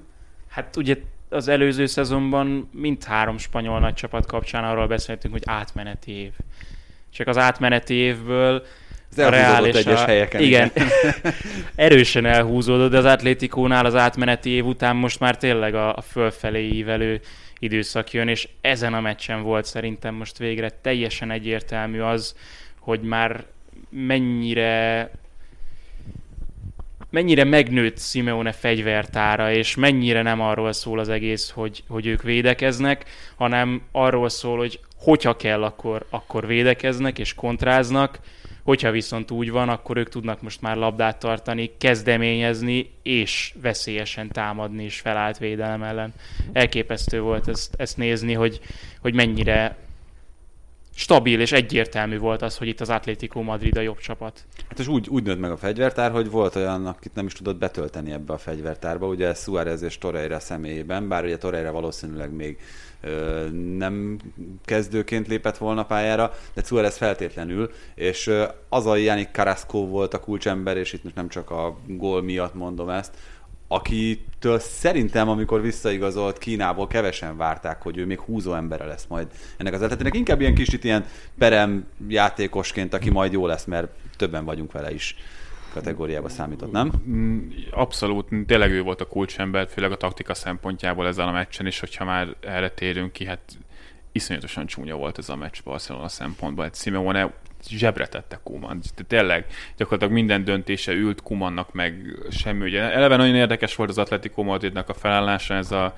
Hát 0.48 0.76
ugye 0.76 0.96
az 1.28 1.48
előző 1.48 1.86
szezonban 1.86 2.68
mindhárom 2.72 3.38
spanyol 3.38 3.80
nagy 3.80 3.94
csapat 3.94 4.26
kapcsán 4.26 4.64
arról 4.64 4.86
beszéltünk, 4.86 5.34
hogy 5.34 5.42
átmeneti 5.46 6.12
év. 6.12 6.32
Csak 7.10 7.26
az 7.26 7.36
átmeneti 7.36 7.94
évből 7.94 8.62
Ez 9.18 9.32
elhúzódott 9.32 9.74
egyes 9.74 10.04
helyeken, 10.04 10.40
Igen, 10.40 10.70
igen. 10.74 10.88
erősen 11.86 12.26
elhúzódott, 12.26 12.90
de 12.90 12.98
az 12.98 13.04
Atlétikónál 13.04 13.86
az 13.86 13.94
átmeneti 13.94 14.50
év 14.50 14.66
után 14.66 14.96
most 14.96 15.20
már 15.20 15.36
tényleg 15.36 15.74
a, 15.74 15.96
a 15.96 16.00
fölfelé 16.00 16.68
ívelő 16.68 17.20
időszak 17.58 18.12
jön, 18.12 18.28
és 18.28 18.48
ezen 18.60 18.94
a 18.94 19.00
meccsen 19.00 19.42
volt 19.42 19.64
szerintem 19.64 20.14
most 20.14 20.38
végre 20.38 20.70
teljesen 20.82 21.30
egyértelmű 21.30 22.00
az, 22.00 22.36
hogy 22.78 23.00
már 23.00 23.44
mennyire 23.90 25.10
mennyire 27.10 27.44
megnőtt 27.44 27.98
Simeone 27.98 28.52
fegyvertára, 28.52 29.52
és 29.52 29.74
mennyire 29.74 30.22
nem 30.22 30.40
arról 30.40 30.72
szól 30.72 30.98
az 30.98 31.08
egész, 31.08 31.50
hogy, 31.50 31.82
hogy 31.88 32.06
ők 32.06 32.22
védekeznek, 32.22 33.04
hanem 33.36 33.82
arról 33.92 34.28
szól, 34.28 34.56
hogy 34.56 34.80
hogyha 34.96 35.36
kell, 35.36 35.62
akkor, 35.62 36.06
akkor 36.10 36.46
védekeznek 36.46 37.18
és 37.18 37.34
kontráznak, 37.34 38.18
hogyha 38.66 38.90
viszont 38.90 39.30
úgy 39.30 39.50
van, 39.50 39.68
akkor 39.68 39.96
ők 39.96 40.08
tudnak 40.08 40.42
most 40.42 40.60
már 40.60 40.76
labdát 40.76 41.18
tartani, 41.18 41.70
kezdeményezni, 41.78 42.90
és 43.02 43.54
veszélyesen 43.62 44.28
támadni 44.28 44.84
is 44.84 45.00
felállt 45.00 45.38
védelem 45.38 45.82
ellen. 45.82 46.14
Elképesztő 46.52 47.20
volt 47.20 47.48
ezt, 47.48 47.74
ezt 47.76 47.96
nézni, 47.96 48.32
hogy, 48.32 48.60
hogy 49.00 49.14
mennyire 49.14 49.76
stabil 50.94 51.40
és 51.40 51.52
egyértelmű 51.52 52.18
volt 52.18 52.42
az, 52.42 52.56
hogy 52.56 52.68
itt 52.68 52.80
az 52.80 52.88
Atlético 52.90 53.42
Madrid 53.42 53.76
a 53.76 53.80
jobb 53.80 53.98
csapat. 53.98 54.44
Hát 54.68 54.78
és 54.78 54.86
úgy, 54.86 55.08
úgy 55.08 55.22
nőtt 55.22 55.40
meg 55.40 55.50
a 55.50 55.56
fegyvertár, 55.56 56.10
hogy 56.10 56.30
volt 56.30 56.56
olyan, 56.56 56.86
akit 56.86 57.14
nem 57.14 57.26
is 57.26 57.32
tudott 57.32 57.56
betölteni 57.56 58.12
ebbe 58.12 58.32
a 58.32 58.38
fegyvertárba, 58.38 59.06
ugye 59.06 59.34
Suárez 59.34 59.82
és 59.82 59.98
Torreira 59.98 60.40
személyében, 60.40 61.08
bár 61.08 61.24
ugye 61.24 61.38
Torreira 61.38 61.72
valószínűleg 61.72 62.32
még 62.32 62.58
nem 63.76 64.18
kezdőként 64.64 65.26
lépett 65.26 65.58
volna 65.58 65.84
pályára, 65.84 66.32
de 66.54 66.62
Suárez 66.62 66.96
feltétlenül, 66.96 67.70
és 67.94 68.30
az 68.68 68.86
a 68.86 68.96
Jánik 68.96 69.28
Carrasco 69.32 69.86
volt 69.86 70.14
a 70.14 70.20
kulcsember, 70.20 70.76
és 70.76 70.92
itt 70.92 71.02
most 71.02 71.14
nem 71.14 71.28
csak 71.28 71.50
a 71.50 71.76
gól 71.86 72.22
miatt 72.22 72.54
mondom 72.54 72.88
ezt, 72.88 73.14
akitől 73.68 74.58
szerintem, 74.58 75.28
amikor 75.28 75.60
visszaigazolt 75.60 76.38
Kínából, 76.38 76.86
kevesen 76.86 77.36
várták, 77.36 77.82
hogy 77.82 77.96
ő 77.96 78.06
még 78.06 78.20
húzó 78.20 78.54
embere 78.54 78.84
lesz 78.84 79.06
majd 79.08 79.26
ennek 79.56 79.72
az 79.72 79.80
ötletének. 79.80 80.14
Inkább 80.14 80.40
ilyen 80.40 80.54
kicsit 80.54 80.84
ilyen 80.84 81.04
perem 81.38 81.86
játékosként, 82.08 82.94
aki 82.94 83.10
majd 83.10 83.32
jó 83.32 83.46
lesz, 83.46 83.64
mert 83.64 83.88
többen 84.16 84.44
vagyunk 84.44 84.72
vele 84.72 84.92
is 84.92 85.16
kategóriába 85.76 86.28
számított, 86.28 86.72
nem? 86.72 86.92
Mm, 87.08 87.48
abszolút, 87.70 88.28
tényleg 88.46 88.70
ő 88.70 88.82
volt 88.82 89.00
a 89.00 89.06
kulcsember, 89.06 89.68
főleg 89.68 89.92
a 89.92 89.96
taktika 89.96 90.34
szempontjából 90.34 91.06
ezzel 91.06 91.28
a 91.28 91.32
meccsen, 91.32 91.66
és 91.66 91.80
hogyha 91.80 92.04
már 92.04 92.36
erre 92.40 92.70
térünk 92.70 93.12
ki, 93.12 93.24
hát 93.24 93.40
iszonyatosan 94.12 94.66
csúnya 94.66 94.96
volt 94.96 95.18
ez 95.18 95.28
a 95.28 95.36
meccs 95.36 95.62
Barcelona 95.64 96.08
szempontból. 96.08 96.64
Hát 96.64 96.76
Simeone 96.76 97.32
zsebre 97.68 98.06
tette 98.06 98.40
Kuman. 98.42 98.80
Tényleg 99.06 99.46
gyakorlatilag 99.76 100.14
minden 100.14 100.44
döntése 100.44 100.92
ült 100.92 101.22
Kumannak 101.22 101.72
meg 101.72 102.16
semmi. 102.30 102.64
Ugye 102.64 102.80
eleve 102.80 103.16
nagyon 103.16 103.34
érdekes 103.34 103.74
volt 103.74 103.90
az 103.90 103.98
Atletico 103.98 104.42
Madridnak 104.42 104.88
a 104.88 104.94
felállása, 104.94 105.54
ez 105.54 105.72
a 105.72 105.94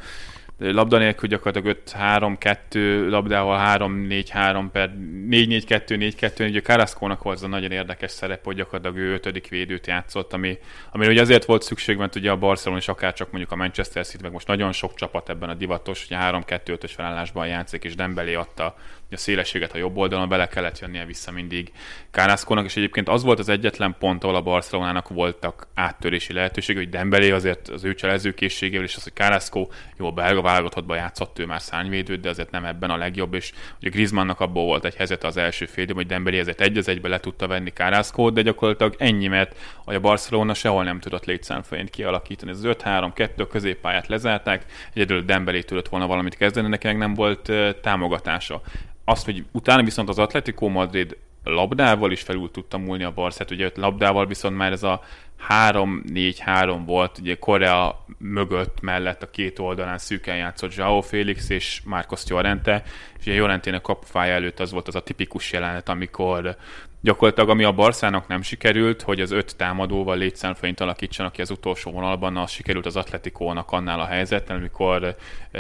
labda 0.59 0.99
nélkül 0.99 1.29
gyakorlatilag 1.29 1.77
5-3-2 1.87 3.09
labdával 3.09 3.79
3-4-3 3.79 4.65
per 4.73 4.91
4-4-2-4-2, 5.31 6.49
ugye 6.49 6.61
Carrasco-nak 6.61 7.23
volt 7.23 7.37
az 7.37 7.43
a 7.43 7.49
nagyon 7.49 7.71
érdekes 7.71 8.11
szerep, 8.11 8.45
hogy 8.45 8.57
gyakorlatilag 8.57 8.97
ő 8.97 9.13
ötödik 9.13 9.49
védőt 9.49 9.87
játszott, 9.87 10.33
ami, 10.33 10.59
ami 10.93 11.07
ugye 11.07 11.21
azért 11.21 11.45
volt 11.45 11.63
szükség, 11.63 11.97
mert 11.97 12.15
ugye 12.15 12.31
a 12.31 12.37
Barcelona 12.37 12.81
és 12.81 12.89
akár 12.89 13.13
csak 13.13 13.31
mondjuk 13.31 13.53
a 13.53 13.57
Manchester 13.57 14.07
City, 14.07 14.23
meg 14.23 14.33
most 14.33 14.47
nagyon 14.47 14.73
sok 14.73 14.95
csapat 14.95 15.29
ebben 15.29 15.49
a 15.49 15.55
divatos, 15.55 16.07
hogy 16.09 16.17
3-2-5-ös 16.21 16.91
felállásban 16.95 17.47
játszik, 17.47 17.85
és 17.85 17.95
Dembélé 17.95 18.35
adta 18.35 18.77
a 19.11 19.17
szélességet 19.17 19.73
a 19.73 19.79
jobb 19.79 19.97
oldalon, 19.97 20.29
bele 20.29 20.49
kellett 20.49 20.79
jönnie 20.79 21.05
vissza 21.05 21.31
mindig 21.31 21.73
Kárászkónak, 22.11 22.65
és 22.65 22.77
egyébként 22.77 23.09
az 23.09 23.23
volt 23.23 23.39
az 23.39 23.49
egyetlen 23.49 23.97
pont, 23.99 24.25
ahol 24.25 24.37
a 24.37 24.43
Barcelonának 24.43 25.09
voltak 25.09 25.67
áttörési 25.75 26.33
lehetőségek, 26.33 26.83
hogy 26.83 26.91
Dembélé 26.91 27.31
azért 27.31 27.69
az 27.69 27.85
ő 27.85 27.95
cselezőkészségével, 27.95 28.85
és 28.85 28.97
az, 28.97 29.03
hogy 29.03 29.13
Kárászkó 29.13 29.73
jó, 29.99 30.13
belga 30.13 30.43
válogatottba 30.43 30.95
játszott 30.95 31.39
ő 31.39 31.47
már 31.47 31.61
szárnyvédőt, 31.61 32.21
de 32.21 32.29
azért 32.29 32.51
nem 32.51 32.65
ebben 32.65 32.91
a 32.91 32.97
legjobb, 32.97 33.35
és 33.35 33.53
ugye 33.81 33.89
Griezmannnak 33.89 34.41
abból 34.41 34.65
volt 34.65 34.85
egy 34.85 34.95
helyzet 34.95 35.25
az 35.25 35.37
első 35.37 35.67
fél, 35.67 35.87
hogy 35.95 36.07
Dembélé 36.07 36.39
ezért 36.39 36.61
egy 36.61 36.79
az 36.79 36.89
egybe 36.89 37.09
le 37.09 37.21
tudta 37.21 37.47
venni 37.47 37.71
Kárászkót, 37.71 38.35
de 38.35 38.43
gyakorlatilag 38.43 38.95
ennyi, 38.99 39.27
mert 39.27 39.57
a 39.85 39.99
Barcelona 39.99 40.55
sehol 40.55 40.85
nem 40.85 41.01
tudott 41.01 41.25
létszámfején 41.25 41.87
kialakítani. 41.87 42.51
Az 42.51 42.63
5-3-2 42.65 43.47
középpályát 43.51 44.07
lezárták, 44.07 44.65
egyedül 44.95 45.23
Dembélé 45.23 45.61
tudott 45.61 45.89
volna 45.89 46.07
valamit 46.07 46.37
kezdeni, 46.37 46.69
neki 46.69 46.93
nem 46.93 47.15
volt 47.15 47.53
támogatása 47.81 48.63
azt, 49.09 49.25
hogy 49.25 49.45
utána 49.53 49.83
viszont 49.83 50.09
az 50.09 50.19
Atletico 50.19 50.69
Madrid 50.69 51.17
labdával 51.45 52.13
is 52.13 52.23
felül 52.23 52.51
tudta 52.51 52.79
múlni 52.79 53.05
a 53.05 53.13
Barszát, 53.13 53.51
ugye 53.51 53.71
labdával 53.75 54.27
viszont 54.27 54.57
már 54.57 54.73
ez 54.73 54.83
a 54.83 55.01
3-4-3 55.49 56.81
volt, 56.87 57.19
ugye 57.19 57.35
Korea 57.39 58.05
mögött 58.19 58.81
mellett 58.81 59.23
a 59.23 59.31
két 59.31 59.59
oldalán 59.59 59.99
szűken 59.99 60.37
játszott 60.37 60.75
Joao 60.75 61.01
Félix 61.01 61.49
és 61.49 61.81
Marcos 61.85 62.27
Llorente, 62.27 62.83
és 63.19 63.27
ugye 63.27 63.37
Llorentének 63.37 63.81
kapufája 63.81 64.35
előtt 64.35 64.61
az 64.61 64.73
volt 64.73 64.89
az 64.89 64.95
a 64.95 65.03
tipikus 65.03 65.53
jelenet, 65.53 65.89
amikor 65.89 66.57
gyakorlatilag 67.01 67.49
ami 67.49 67.65
a 67.65 67.73
Barszának 67.73 68.29
nem 68.29 68.43
sikerült, 68.43 69.03
hogy 69.03 69.21
az 69.21 69.31
öt 69.31 69.57
támadóval 69.57 70.17
létszámfölényt 70.17 70.81
alakítsanak 70.81 71.33
ki 71.33 71.41
az 71.41 71.51
utolsó 71.51 71.91
vonalban, 71.91 72.37
az 72.37 72.51
sikerült 72.51 72.87
az 72.87 72.97
Atletikónak 72.97 73.73
annál 73.73 74.01
a 74.01 74.07
helyzetben, 74.07 74.57
amikor 74.57 75.17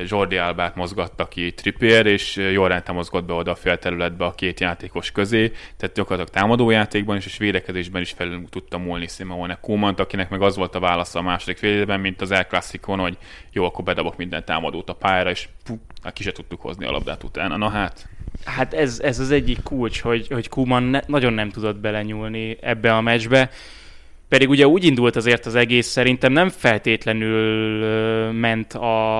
Jordi 0.06 0.36
Albát 0.36 0.74
mozgatta 0.74 1.28
ki 1.28 1.52
Trippier, 1.52 2.06
és 2.06 2.36
Jorrente 2.36 2.92
mozgott 2.92 3.24
be 3.24 3.32
oda 3.32 3.50
a 3.50 3.54
félterületbe 3.54 4.24
a 4.24 4.34
két 4.34 4.60
játékos 4.60 5.12
közé, 5.12 5.52
tehát 5.76 5.96
gyakorlatilag 5.96 6.40
támadójátékban 6.40 7.16
is, 7.16 7.26
és 7.26 7.38
védekezésben 7.38 8.02
is 8.02 8.10
felül 8.10 8.44
tudta 8.50 8.78
múlni 8.78 9.06
Simone 9.06 9.58
Kumant, 9.60 10.00
akinek 10.00 10.30
meg 10.30 10.42
az 10.42 10.56
volt 10.56 10.74
a 10.74 10.80
válasza 10.80 11.18
a 11.18 11.22
második 11.22 11.56
félidőben, 11.56 12.00
mint 12.00 12.20
az 12.20 12.30
El 12.30 12.46
Clasico-n, 12.46 12.98
hogy 12.98 13.18
jó, 13.58 13.64
akkor 13.64 13.84
bedobok 13.84 14.16
minden 14.16 14.44
támadót 14.44 14.88
a 14.88 14.92
pályára, 14.92 15.30
és 15.30 15.48
pú, 15.64 15.78
hát 16.02 16.12
ki 16.12 16.22
se 16.22 16.32
tudtuk 16.32 16.60
hozni 16.60 16.86
a 16.86 16.90
labdát 16.90 17.24
utána. 17.24 17.56
Na 17.56 17.68
hát, 17.68 18.08
Hát 18.44 18.74
ez, 18.74 19.00
ez 19.00 19.18
az 19.18 19.30
egyik 19.30 19.62
kulcs, 19.62 20.00
hogy, 20.00 20.28
hogy 20.28 20.48
Kuman 20.48 20.82
ne, 20.82 21.00
nagyon 21.06 21.32
nem 21.32 21.50
tudott 21.50 21.76
belenyúlni 21.76 22.56
ebbe 22.60 22.96
a 22.96 23.00
meccsbe. 23.00 23.50
Pedig 24.28 24.48
ugye 24.48 24.66
úgy 24.66 24.84
indult 24.84 25.16
azért 25.16 25.46
az 25.46 25.54
egész, 25.54 25.86
szerintem 25.86 26.32
nem 26.32 26.48
feltétlenül 26.48 28.32
ment 28.32 28.72
a, 28.72 29.18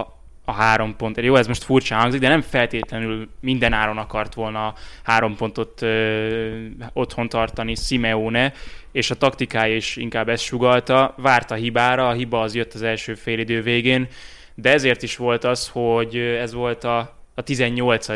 a 0.49 0.53
három 0.53 0.97
pont. 0.97 1.21
Jó, 1.21 1.37
ez 1.37 1.47
most 1.47 1.65
furcsa 1.65 1.95
hangzik, 1.95 2.21
de 2.21 2.29
nem 2.29 2.41
feltétlenül 2.41 3.29
minden 3.41 3.73
áron 3.73 3.99
akart 3.99 4.35
volna 4.35 4.75
három 5.03 5.37
pontot 5.37 5.83
ö, 5.83 6.67
otthon 6.93 7.29
tartani 7.29 7.75
Simeone, 7.75 8.53
és 8.93 9.11
a 9.11 9.15
taktikája 9.15 9.77
is 9.77 9.97
inkább 9.97 10.29
ezt 10.29 10.43
sugalta. 10.43 11.15
Várt 11.17 11.51
a 11.51 11.55
hibára, 11.55 12.09
a 12.09 12.13
hiba 12.13 12.41
az 12.41 12.55
jött 12.55 12.75
az 12.75 12.83
első 12.83 13.15
félidő 13.15 13.63
végén, 13.63 14.09
de 14.55 14.73
ezért 14.73 15.03
is 15.03 15.17
volt 15.17 15.45
az, 15.45 15.69
hogy 15.69 16.17
ez 16.17 16.53
volt 16.53 16.85
a 16.85 17.17
a 17.35 17.43
18. 17.43 18.07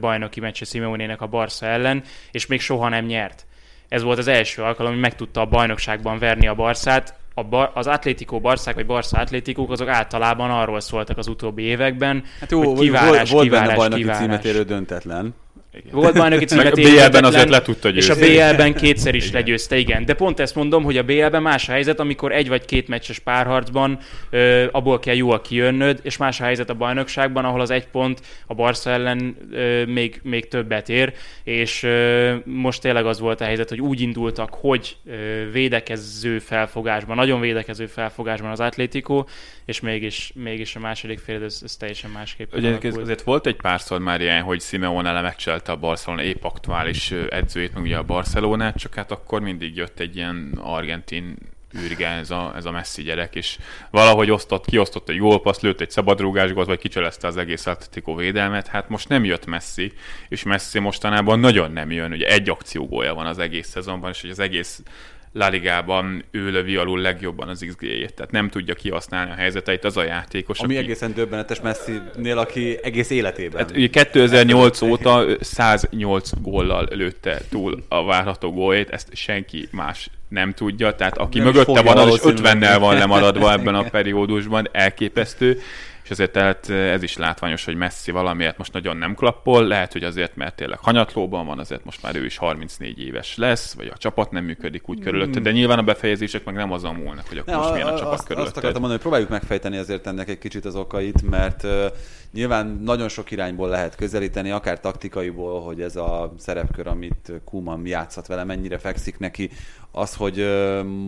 bajnoki 0.00 0.40
meccse 0.40 0.64
Simeonének 0.64 1.20
a 1.20 1.26
Barca 1.26 1.66
ellen, 1.66 2.02
és 2.30 2.46
még 2.46 2.60
soha 2.60 2.88
nem 2.88 3.04
nyert. 3.04 3.46
Ez 3.88 4.02
volt 4.02 4.18
az 4.18 4.26
első 4.26 4.62
alkalom, 4.62 4.92
hogy 4.92 5.00
meg 5.00 5.14
tudta 5.14 5.40
a 5.40 5.46
bajnokságban 5.46 6.18
verni 6.18 6.46
a 6.46 6.54
Barszát. 6.54 7.14
A 7.38 7.42
bar, 7.42 7.70
az 7.74 7.86
Atlético 7.86 8.40
Barszák, 8.40 8.74
vagy 8.74 8.86
Barca 8.86 9.18
Atlétikók, 9.18 9.70
azok 9.70 9.88
általában 9.88 10.50
arról 10.50 10.80
szóltak 10.80 11.18
az 11.18 11.26
utóbbi 11.28 11.62
években, 11.62 12.24
hát 12.40 12.50
jó, 12.50 12.74
hogy 12.74 12.78
kivárás, 12.78 13.10
volt, 13.10 13.30
volt 13.30 13.44
kivárás, 13.44 13.66
benne 13.66 13.78
bajnoki 13.78 14.00
kivárás. 14.00 14.22
címet 14.22 14.44
érő 14.44 14.62
döntetlen. 14.62 15.34
Igen. 15.72 15.92
Volt 15.92 16.14
bajnoki 16.14 16.44
címet 16.44 16.72
A 16.72 16.74
BL-ben 16.74 17.24
azért 17.24 17.48
le 17.48 17.62
tudta 17.62 17.90
győzni. 17.90 18.24
És 18.24 18.42
a 18.42 18.50
BL-ben 18.50 18.74
kétszer 18.74 19.14
is 19.14 19.26
igen. 19.26 19.40
legyőzte, 19.40 19.76
igen. 19.76 20.04
De 20.04 20.14
pont 20.14 20.40
ezt 20.40 20.54
mondom, 20.54 20.84
hogy 20.84 20.96
a 20.96 21.02
BL-ben 21.02 21.42
más 21.42 21.68
a 21.68 21.72
helyzet, 21.72 22.00
amikor 22.00 22.32
egy 22.32 22.48
vagy 22.48 22.64
két 22.64 22.88
meccses 22.88 23.18
párharcban 23.18 23.98
ö, 24.30 24.66
abból 24.72 24.98
kell 24.98 25.14
jól 25.14 25.40
kijönnöd, 25.40 26.00
és 26.02 26.16
más 26.16 26.40
a 26.40 26.44
helyzet 26.44 26.70
a 26.70 26.74
bajnokságban, 26.74 27.44
ahol 27.44 27.60
az 27.60 27.70
egy 27.70 27.86
pont 27.86 28.20
a 28.46 28.54
Barca 28.54 28.90
ellen 28.90 29.36
ö, 29.52 29.84
még, 29.84 30.20
még 30.22 30.48
többet 30.48 30.88
ér, 30.88 31.12
és 31.44 31.82
ö, 31.82 32.34
most 32.44 32.80
tényleg 32.80 33.06
az 33.06 33.20
volt 33.20 33.40
a 33.40 33.44
helyzet, 33.44 33.68
hogy 33.68 33.80
úgy 33.80 34.00
indultak, 34.00 34.54
hogy 34.54 34.96
ö, 35.06 35.50
védekező 35.52 36.38
felfogásban, 36.38 37.16
nagyon 37.16 37.40
védekező 37.40 37.86
felfogásban 37.86 38.50
az 38.50 38.60
Atlético, 38.60 39.24
és 39.64 39.80
mégis, 39.80 40.32
mégis 40.34 40.76
a 40.76 40.78
második 40.78 41.18
fél 41.18 41.42
ez, 41.42 41.60
ez 41.64 41.76
teljesen 41.76 42.10
másképp. 42.10 42.54
Ugye 42.54 42.78
azért 42.82 43.22
volt 43.22 43.46
egy 43.46 43.56
párszor 43.56 44.00
már 44.00 44.20
ilyen, 44.20 44.42
hogy 44.42 44.60
Simeone 44.60 45.12
lemecselte 45.58 45.72
a 45.72 45.88
Barcelona 45.88 46.22
épp 46.22 46.44
aktuális 46.44 47.10
edzőjét, 47.10 47.74
meg 47.74 47.82
ugye 47.82 47.96
a 47.96 48.02
Barcelonát, 48.02 48.76
csak 48.76 48.94
hát 48.94 49.10
akkor 49.10 49.40
mindig 49.40 49.76
jött 49.76 50.00
egy 50.00 50.16
ilyen 50.16 50.58
argentin 50.62 51.36
űrge 51.76 52.08
ez 52.08 52.30
a, 52.30 52.52
ez 52.56 52.64
a 52.64 52.70
messzi 52.70 53.02
gyerek, 53.02 53.34
és 53.34 53.58
valahogy 53.90 54.30
osztott, 54.30 54.64
kiosztott 54.64 55.08
egy 55.08 55.18
gólpaszt, 55.18 55.62
lőtt 55.62 55.80
egy 55.80 55.90
szabadrúgás 55.90 56.52
gólt, 56.52 56.66
vagy 56.66 56.78
kicselezte 56.78 57.26
az 57.26 57.36
egész 57.36 57.66
Atletico 57.66 58.14
védelmet, 58.14 58.66
hát 58.66 58.88
most 58.88 59.08
nem 59.08 59.24
jött 59.24 59.46
Messi, 59.46 59.92
és 60.28 60.42
Messi 60.42 60.78
mostanában 60.78 61.40
nagyon 61.40 61.72
nem 61.72 61.90
jön, 61.90 62.12
ugye 62.12 62.26
egy 62.26 62.48
akciógója 62.48 63.14
van 63.14 63.26
az 63.26 63.38
egész 63.38 63.68
szezonban, 63.68 64.10
és 64.10 64.20
hogy 64.20 64.30
az 64.30 64.38
egész 64.38 64.82
La 65.32 65.48
Ligában 65.48 66.24
ő 66.30 66.50
lövi 66.50 66.76
alul 66.76 67.00
legjobban 67.00 67.48
az 67.48 67.64
XG-jét, 67.68 68.14
tehát 68.14 68.30
nem 68.30 68.48
tudja 68.48 68.74
kihasználni 68.74 69.30
a 69.30 69.34
helyzeteit 69.34 69.84
az 69.84 69.96
a 69.96 70.04
játékos. 70.04 70.58
Ami 70.58 70.76
aki... 70.76 70.84
egészen 70.84 71.14
döbbenetes 71.14 71.60
Messi-nél, 71.60 72.38
aki 72.38 72.78
egész 72.82 73.10
életében. 73.10 73.60
Hát 73.60 73.76
ugye 73.76 73.88
2008 73.88 74.80
óta 74.82 75.24
108 75.40 76.30
góllal 76.42 76.88
lőtte 76.90 77.40
túl 77.48 77.84
a 77.88 78.04
várható 78.04 78.52
góljét, 78.52 78.90
ezt 78.90 79.08
senki 79.12 79.68
más 79.70 80.10
nem 80.28 80.52
tudja, 80.52 80.94
tehát 80.94 81.18
aki 81.18 81.38
nem 81.38 81.46
mögötte 81.46 81.82
van, 81.82 81.96
az 81.96 82.20
50-nel 82.22 82.76
van 82.78 82.94
lemaradva 82.94 83.52
ebben 83.52 83.74
a 83.74 83.82
periódusban, 83.96 84.68
elképesztő 84.72 85.60
és 86.08 86.14
azért 86.14 86.32
tehát 86.32 86.70
ez 86.70 87.02
is 87.02 87.16
látványos, 87.16 87.64
hogy 87.64 87.74
Messi 87.74 88.10
valamiért 88.10 88.58
most 88.58 88.72
nagyon 88.72 88.96
nem 88.96 89.14
klappol, 89.14 89.66
lehet, 89.66 89.92
hogy 89.92 90.04
azért, 90.04 90.36
mert 90.36 90.56
tényleg 90.56 90.78
hanyatlóban 90.78 91.46
van, 91.46 91.58
azért 91.58 91.84
most 91.84 92.02
már 92.02 92.16
ő 92.16 92.24
is 92.24 92.36
34 92.36 93.00
éves 93.00 93.36
lesz, 93.36 93.74
vagy 93.74 93.90
a 93.94 93.96
csapat 93.96 94.30
nem 94.30 94.44
működik 94.44 94.88
úgy 94.88 95.00
körülötte, 95.00 95.40
de 95.40 95.50
nyilván 95.50 95.78
a 95.78 95.82
befejezések 95.82 96.44
meg 96.44 96.54
nem 96.54 96.72
azon 96.72 96.94
múlnak, 96.94 97.28
hogy 97.28 97.38
akkor 97.38 97.52
ne, 97.52 97.58
most 97.58 97.72
milyen 97.72 97.86
a, 97.86 97.94
a 97.94 97.98
csapat 97.98 98.12
azt, 98.12 98.26
körülötte. 98.26 98.48
Azt 98.48 98.58
akartam 98.58 98.80
mondani, 98.80 98.92
hogy 98.92 99.00
próbáljuk 99.00 99.28
megfejteni 99.28 99.76
azért 99.76 100.06
ennek 100.06 100.28
egy 100.28 100.38
kicsit 100.38 100.64
az 100.64 100.74
okait, 100.74 101.30
mert 101.30 101.62
uh, 101.62 101.70
nyilván 102.32 102.66
nagyon 102.66 103.08
sok 103.08 103.30
irányból 103.30 103.68
lehet 103.68 103.96
közelíteni, 103.96 104.50
akár 104.50 104.80
taktikaiból, 104.80 105.60
hogy 105.60 105.80
ez 105.80 105.96
a 105.96 106.34
szerepkör, 106.38 106.86
amit 106.86 107.32
Kuman 107.44 107.86
játszhat 107.86 108.26
vele, 108.26 108.44
mennyire 108.44 108.78
fekszik 108.78 109.18
neki, 109.18 109.50
az, 109.92 110.14
hogy 110.14 110.36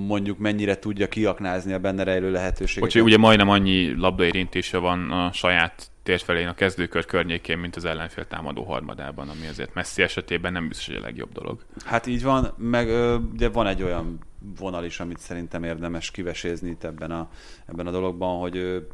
mondjuk 0.06 0.38
mennyire 0.38 0.78
tudja 0.78 1.08
kiaknázni 1.08 1.72
a 1.72 1.78
benne 1.78 2.02
rejlő 2.02 2.30
lehetőséget. 2.30 2.84
Úgyhogy 2.84 3.02
ugye 3.02 3.16
majdnem 3.16 3.48
annyi 3.48 3.94
labdaérintése 3.96 4.78
van 4.78 5.10
a 5.10 5.32
saját 5.32 5.90
térfelén 6.02 6.48
a 6.48 6.54
kezdőkör 6.54 7.04
környékén, 7.04 7.58
mint 7.58 7.76
az 7.76 7.84
ellenfél 7.84 8.26
támadó 8.26 8.62
harmadában, 8.62 9.28
ami 9.28 9.46
azért 9.46 9.74
messzi 9.74 10.02
esetében 10.02 10.52
nem 10.52 10.68
biztos, 10.68 10.86
hogy 10.86 10.96
a 10.96 11.00
legjobb 11.00 11.32
dolog. 11.32 11.64
Hát 11.84 12.06
így 12.06 12.22
van, 12.22 12.54
meg 12.56 12.88
ugye 13.32 13.48
van 13.48 13.66
egy 13.66 13.82
olyan 13.82 14.18
vonal 14.58 14.84
is, 14.84 15.00
amit 15.00 15.18
szerintem 15.18 15.64
érdemes 15.64 16.10
kivesézni 16.10 16.70
itt 16.70 16.84
ebben 16.84 17.10
a, 17.10 17.30
ebben 17.66 17.86
a 17.86 17.90
dologban, 17.90 18.38
hogy 18.38 18.86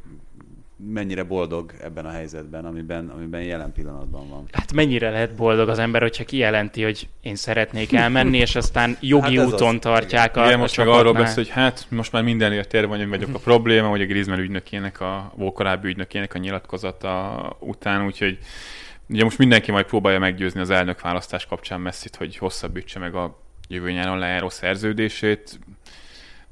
mennyire 0.76 1.22
boldog 1.22 1.72
ebben 1.82 2.04
a 2.04 2.10
helyzetben, 2.10 2.64
amiben, 2.64 3.08
amiben 3.08 3.42
jelen 3.42 3.72
pillanatban 3.72 4.28
van. 4.28 4.44
Hát 4.52 4.72
mennyire 4.72 5.10
lehet 5.10 5.34
boldog 5.34 5.68
az 5.68 5.78
ember, 5.78 6.02
hogyha 6.02 6.24
kijelenti, 6.24 6.82
hogy 6.82 7.08
én 7.20 7.34
szeretnék 7.34 7.92
elmenni, 7.92 8.38
és 8.38 8.56
aztán 8.56 8.96
jogi 9.00 9.36
hát 9.36 9.46
úton 9.46 9.74
az... 9.74 9.80
tartják 9.80 10.30
Igen. 10.30 10.42
a 10.42 10.46
Igen, 10.46 10.58
most 10.58 10.76
meg 10.76 10.88
arról 10.88 11.12
beszél, 11.12 11.34
hogy 11.34 11.48
hát 11.48 11.86
most 11.88 12.12
már 12.12 12.22
mindenért 12.22 12.74
ér 12.74 12.86
vagy 12.86 13.08
vagyok 13.08 13.34
a 13.34 13.38
probléma, 13.38 13.88
hogy 13.88 14.00
a 14.00 14.06
Griezmann 14.06 14.38
ügynökének, 14.38 15.00
a 15.00 15.34
korábbi 15.54 15.88
ügynökének 15.88 16.34
a 16.34 16.38
nyilatkozata 16.38 17.56
után, 17.60 18.04
úgyhogy 18.04 18.38
ugye 19.08 19.24
most 19.24 19.38
mindenki 19.38 19.70
majd 19.70 19.86
próbálja 19.86 20.18
meggyőzni 20.18 20.60
az 20.60 20.70
elnök 20.70 21.00
választás 21.00 21.46
kapcsán 21.46 21.80
messzit, 21.80 22.16
hogy 22.16 22.36
hosszabbítsa 22.36 22.98
meg 22.98 23.14
a 23.14 23.38
jövő 23.68 23.90
nyáron 23.90 24.18
lejáró 24.18 24.48
szerződését 24.48 25.58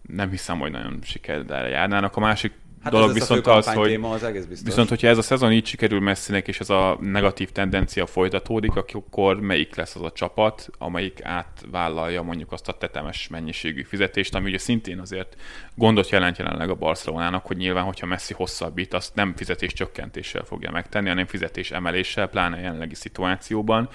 nem 0.08 0.30
hiszem, 0.30 0.58
hogy 0.58 0.70
nagyon 0.70 0.98
sikerrel 1.02 1.68
járnának. 1.68 2.16
A 2.16 2.20
másik 2.20 2.52
Hát 2.84 2.92
dolog 2.92 3.08
ez 3.08 3.14
viszont 3.14 3.46
a 3.46 3.56
az, 3.56 3.72
hogy 3.72 3.88
téma, 3.88 4.10
az 4.10 4.22
egész 4.22 4.44
biztos. 4.44 4.68
Viszont, 4.68 4.88
hogyha 4.88 5.08
ez 5.08 5.18
a 5.18 5.22
szezon 5.22 5.52
így 5.52 5.66
sikerül 5.66 6.00
messzinek, 6.00 6.48
és 6.48 6.60
ez 6.60 6.70
a 6.70 6.98
negatív 7.00 7.50
tendencia 7.50 8.06
folytatódik, 8.06 8.76
akkor 8.76 9.40
melyik 9.40 9.74
lesz 9.74 9.96
az 9.96 10.02
a 10.02 10.12
csapat, 10.12 10.68
amelyik 10.78 11.24
átvállalja 11.24 12.22
mondjuk 12.22 12.52
azt 12.52 12.68
a 12.68 12.72
tetemes 12.72 13.28
mennyiségű 13.28 13.82
fizetést, 13.82 14.34
ami 14.34 14.48
ugye 14.48 14.58
szintén 14.58 14.98
azért 14.98 15.36
gondot 15.74 16.08
jelent 16.08 16.38
jelenleg 16.38 16.70
a 16.70 16.74
Barcelonának, 16.74 17.46
hogy 17.46 17.56
nyilván, 17.56 17.84
hogyha 17.84 18.06
Messi 18.06 18.34
hosszabbít, 18.34 18.94
azt 18.94 19.14
nem 19.14 19.34
fizetés 19.36 19.72
csökkentéssel 19.72 20.42
fogja 20.44 20.70
megtenni, 20.70 21.08
hanem 21.08 21.26
fizetés 21.26 21.70
emeléssel, 21.70 22.26
pláne 22.26 22.60
jelenlegi 22.60 22.94
szituációban 22.94 23.88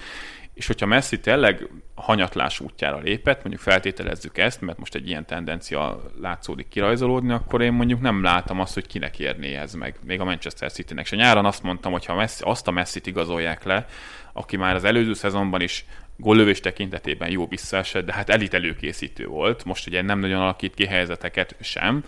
és 0.60 0.66
hogyha 0.66 0.86
Messi 0.86 1.20
tényleg 1.20 1.68
hanyatlás 1.94 2.60
útjára 2.60 2.98
lépett, 2.98 3.42
mondjuk 3.42 3.60
feltételezzük 3.60 4.38
ezt, 4.38 4.60
mert 4.60 4.78
most 4.78 4.94
egy 4.94 5.08
ilyen 5.08 5.26
tendencia 5.26 6.00
látszódik 6.20 6.68
kirajzolódni, 6.68 7.32
akkor 7.32 7.62
én 7.62 7.72
mondjuk 7.72 8.00
nem 8.00 8.22
látom 8.22 8.60
azt, 8.60 8.74
hogy 8.74 8.86
kinek 8.86 9.18
érné 9.18 9.54
ez 9.54 9.74
meg, 9.74 9.98
még 10.04 10.20
a 10.20 10.24
Manchester 10.24 10.72
City-nek. 10.72 11.04
És 11.04 11.10
nyáron 11.10 11.44
azt 11.44 11.62
mondtam, 11.62 11.92
hogy 11.92 12.04
ha 12.04 12.14
Messi, 12.14 12.42
azt 12.44 12.68
a 12.68 12.70
Messi-t 12.70 13.06
igazolják 13.06 13.64
le, 13.64 13.86
aki 14.32 14.56
már 14.56 14.74
az 14.74 14.84
előző 14.84 15.14
szezonban 15.14 15.60
is 15.60 15.84
góllövés 16.16 16.60
tekintetében 16.60 17.30
jó 17.30 17.46
visszaesett, 17.46 18.06
de 18.06 18.12
hát 18.12 18.30
elit 18.30 18.54
előkészítő 18.54 19.26
volt, 19.26 19.64
most 19.64 19.86
ugye 19.86 20.02
nem 20.02 20.18
nagyon 20.18 20.40
alakít 20.40 20.74
ki 20.74 20.86
helyzeteket 20.86 21.56
sem, 21.60 22.04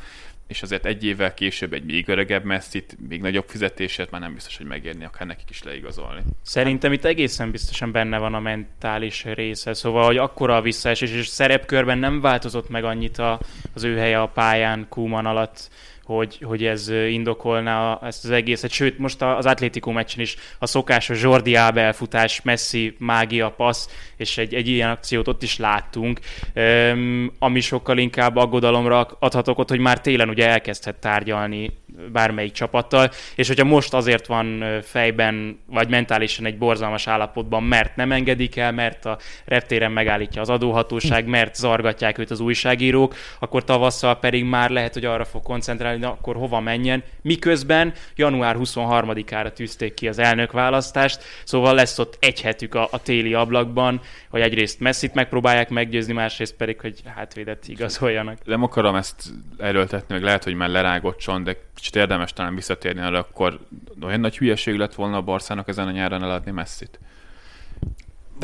és 0.53 0.63
azért 0.63 0.87
egy 0.87 1.05
évvel 1.05 1.35
később 1.35 1.73
egy 1.73 1.85
még 1.85 2.09
öregebb 2.09 2.45
messzit, 2.45 2.97
még 3.09 3.21
nagyobb 3.21 3.49
fizetésért 3.49 4.11
már 4.11 4.21
nem 4.21 4.35
biztos, 4.35 4.57
hogy 4.57 4.67
megérni 4.67 5.05
akár 5.05 5.27
nekik 5.27 5.51
is 5.51 5.63
leigazolni. 5.63 6.21
Szerintem 6.43 6.93
itt 6.93 7.05
egészen 7.05 7.51
biztosan 7.51 7.93
benne 7.93 8.19
van 8.19 8.35
a 8.35 8.41
mentális 8.41 9.25
része, 9.25 9.75
szóval, 9.75 10.05
hogy 10.05 10.17
akkora 10.17 10.57
a 10.57 10.61
visszaesés, 10.61 11.11
és 11.11 11.27
szerepkörben 11.27 11.99
nem 11.99 12.21
változott 12.21 12.69
meg 12.69 12.85
annyit 12.85 13.19
a, 13.19 13.41
az 13.75 13.83
ő 13.83 13.97
helye 13.97 14.21
a 14.21 14.29
pályán 14.29 14.87
Kuman 14.89 15.27
alatt, 15.27 15.71
hogy, 16.05 16.39
hogy 16.43 16.65
ez 16.65 16.89
indokolná 16.89 17.99
ezt 18.03 18.25
az 18.25 18.31
egészet. 18.31 18.71
Sőt, 18.71 18.99
most 18.99 19.23
az 19.23 19.47
Atlético 19.47 19.91
meccsen 19.91 20.21
is 20.21 20.37
a 20.59 20.67
szokásos 20.67 21.23
Jordi 21.23 21.55
Ábel 21.55 21.85
elfutás, 21.85 22.43
Messi, 22.43 22.97
mágia, 22.99 23.51
passz, 23.51 23.89
és 24.17 24.39
egy, 24.39 24.55
egy 24.55 24.69
ilyen 24.69 24.91
akciót 24.91 25.29
ott 25.29 25.43
is 25.43 25.59
láttunk, 25.59 26.21
um, 26.55 27.33
ami 27.39 27.61
sokkal 27.61 27.99
inkább 27.99 28.37
aggodalomra 28.37 29.09
adhatok 29.19 29.59
ott, 29.59 29.69
hogy 29.69 29.79
már 29.79 30.01
télen 30.01 30.29
ugye 30.29 30.49
elkezdhet 30.49 30.97
tárgyalni 30.97 31.81
bármelyik 32.13 32.53
csapattal, 32.53 33.11
és 33.35 33.49
hogyha 33.49 33.65
most 33.65 33.95
azért 33.95 34.27
van 34.27 34.65
fejben, 34.83 35.61
vagy 35.67 35.89
mentálisan 35.89 36.47
egy 36.47 36.59
borzalmas 36.59 37.07
állapotban, 37.07 37.63
mert 37.63 37.97
nem 37.97 38.13
engedik 38.13 38.57
el, 38.57 38.73
mert 38.73 39.07
a 39.07 39.19
reptéren 39.45 39.93
megállítja 39.93 40.41
az 40.41 40.49
adóhatóság, 40.49 41.27
mert 41.27 41.55
zargatják 41.55 42.19
őt 42.19 42.31
az 42.31 42.41
újságírók, 42.41 43.15
akkor 43.39 43.65
tavasszal 43.65 44.19
pedig 44.19 44.45
már 44.45 44.71
lehet, 44.71 44.93
hogy 44.93 45.05
arra 45.05 45.25
fog 45.25 45.43
koncentrálni, 45.43 46.02
hogy 46.03 46.11
akkor 46.11 46.37
hova 46.37 46.61
menjen, 46.61 47.03
miközben 47.23 47.93
január 48.17 48.57
23-ára 48.59 49.53
tűzték 49.53 49.95
ki 49.95 50.09
az 50.09 50.19
elnökválasztást, 50.19 51.23
szóval 51.45 51.75
lesz 51.75 51.99
ott 51.99 52.17
egy 52.21 52.41
hetük 52.41 52.75
a, 52.75 52.89
a 52.91 53.03
téli 53.03 53.35
ablakban, 53.35 54.01
hogy 54.29 54.41
egyrészt 54.41 54.81
messzit 54.81 55.15
megpróbálják 55.15 55.69
meggyőzni, 55.69 56.13
másrészt 56.13 56.55
pedig, 56.55 56.81
hogy 56.81 57.03
hátvédet 57.15 57.69
igazoljanak. 57.69 58.39
Nem 58.45 58.63
akarom 58.63 58.95
ezt 58.95 59.23
erőltetni, 59.59 60.15
meg 60.15 60.23
lehet, 60.23 60.45
hogy 60.45 60.55
már 60.55 60.69
lerágott 60.69 61.21
de 61.43 61.57
kicsit 61.75 61.97
érdemes 61.97 62.33
talán 62.33 62.55
visszatérni 62.55 63.01
arra, 63.01 63.19
akkor 63.19 63.61
olyan 64.03 64.21
nagy 64.21 64.39
hülyeség 64.39 64.77
lett 64.77 64.95
volna 64.95 65.17
a 65.17 65.23
Barszának 65.23 65.69
ezen 65.69 65.87
a 65.87 65.91
nyáron 65.91 66.23
eladni 66.23 66.51
messzit. 66.51 66.99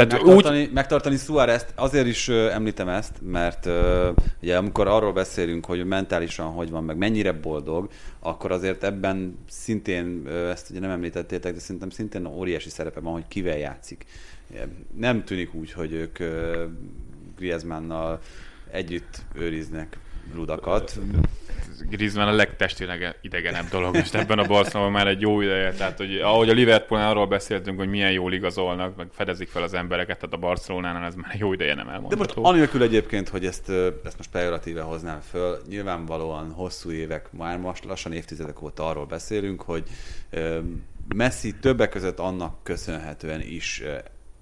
Tehát 0.06 0.24
megtartani, 0.24 0.64
úgy... 0.64 0.72
megtartani 0.72 1.16
Suárez-t, 1.16 1.72
azért 1.74 2.06
is 2.06 2.28
említem 2.28 2.88
ezt, 2.88 3.12
mert 3.22 3.68
ugye 4.42 4.56
amikor 4.56 4.86
arról 4.86 5.12
beszélünk, 5.12 5.66
hogy 5.66 5.84
mentálisan 5.86 6.46
hogy 6.46 6.70
van, 6.70 6.84
meg 6.84 6.96
mennyire 6.96 7.32
boldog, 7.32 7.88
akkor 8.20 8.52
azért 8.52 8.84
ebben 8.84 9.38
szintén, 9.48 10.28
ezt 10.28 10.70
ugye 10.70 10.80
nem 10.80 10.90
említettétek, 10.90 11.52
de 11.52 11.60
szerintem 11.60 11.90
szintén 11.90 12.26
óriási 12.26 12.68
szerepe 12.68 13.00
van, 13.00 13.12
hogy 13.12 13.28
kivel 13.28 13.58
játszik. 13.58 14.04
Nem 14.96 15.24
tűnik 15.24 15.54
úgy, 15.54 15.72
hogy 15.72 15.92
ők 15.92 16.18
Griezmannnal 17.36 18.20
együtt 18.70 19.22
őriznek 19.34 19.98
rudakat. 20.34 20.98
Griezmann 21.90 22.28
a 22.28 22.32
legtestileg 22.32 23.18
idegenebb 23.20 23.68
dolog 23.68 23.94
most 23.94 24.14
ebben 24.14 24.38
a 24.38 24.46
Barcelonában 24.46 24.92
már 24.92 25.06
egy 25.06 25.20
jó 25.20 25.40
ideje. 25.40 25.72
Tehát, 25.72 25.96
hogy 25.96 26.16
ahogy 26.16 26.48
a 26.48 26.52
Liverpool 26.52 27.00
arról 27.00 27.26
beszéltünk, 27.26 27.78
hogy 27.78 27.88
milyen 27.88 28.12
jól 28.12 28.32
igazolnak, 28.32 28.96
meg 28.96 29.06
fedezik 29.10 29.48
fel 29.48 29.62
az 29.62 29.74
embereket, 29.74 30.18
tehát 30.18 30.34
a 30.34 30.38
Barcelonánál 30.38 31.06
ez 31.06 31.14
már 31.14 31.34
jó 31.38 31.52
ideje 31.52 31.74
nem 31.74 31.88
elmondható. 31.88 32.24
De 32.24 32.40
most 32.40 32.48
anélkül 32.52 32.82
egyébként, 32.82 33.28
hogy 33.28 33.46
ezt, 33.46 33.68
ezt 34.04 34.16
most 34.16 34.30
pejoratíve 34.30 34.82
hoznám 34.82 35.20
föl, 35.20 35.58
nyilvánvalóan 35.68 36.52
hosszú 36.52 36.90
évek, 36.90 37.32
már 37.32 37.58
most 37.58 37.84
lassan 37.84 38.12
évtizedek 38.12 38.62
óta 38.62 38.86
arról 38.88 39.06
beszélünk, 39.06 39.62
hogy 39.62 39.82
Messi 41.14 41.54
többek 41.54 41.88
között 41.88 42.18
annak 42.18 42.64
köszönhetően 42.64 43.40
is 43.40 43.82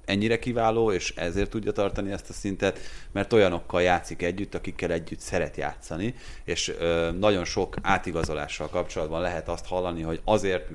ennyire 0.07 0.39
kiváló, 0.39 0.93
és 0.93 1.13
ezért 1.17 1.51
tudja 1.51 1.73
tartani 1.73 2.13
ezt 2.13 2.31
a 2.31 2.33
szintet, 2.33 2.79
mert 3.13 3.33
olyanokkal 3.33 3.83
játszik 3.83 4.23
együtt, 4.23 4.55
akikkel 4.55 4.93
együtt 4.93 5.21
szeret 5.21 5.57
játszani, 5.57 6.15
és 6.45 6.75
ö, 6.79 7.11
nagyon 7.19 7.45
sok 7.45 7.77
átigazolással 7.83 8.69
kapcsolatban 8.69 9.21
lehet 9.21 9.49
azt 9.49 9.67
hallani, 9.67 10.03
hogy 10.03 10.21
azért 10.25 10.69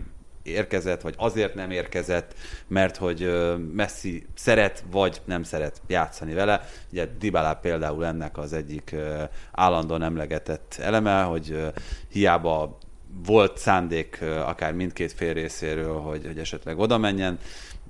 érkezett, 0.44 1.02
vagy 1.02 1.14
azért 1.18 1.54
nem 1.56 1.72
érkezett, 1.72 2.34
mert 2.68 2.98
hogy 2.98 3.32
Messi 3.74 4.26
szeret, 4.36 4.84
vagy 4.92 5.22
nem 5.26 5.44
szeret 5.44 5.82
játszani 5.88 6.34
vele. 6.34 6.70
Ugye 6.92 7.08
Dybala 7.20 7.54
például 7.54 8.06
ennek 8.06 8.38
az 8.38 8.54
egyik 8.54 8.96
állandóan 9.52 10.04
emlegetett 10.04 10.76
eleme, 10.80 11.22
hogy 11.22 11.74
hiába 12.08 12.78
volt 13.26 13.58
szándék 13.58 14.22
akár 14.46 14.74
mindkét 14.74 15.12
fél 15.12 15.34
részéről, 15.34 16.00
hogy, 16.00 16.26
hogy 16.26 16.38
esetleg 16.38 16.80
oda 16.80 16.98
menjen, 16.98 17.40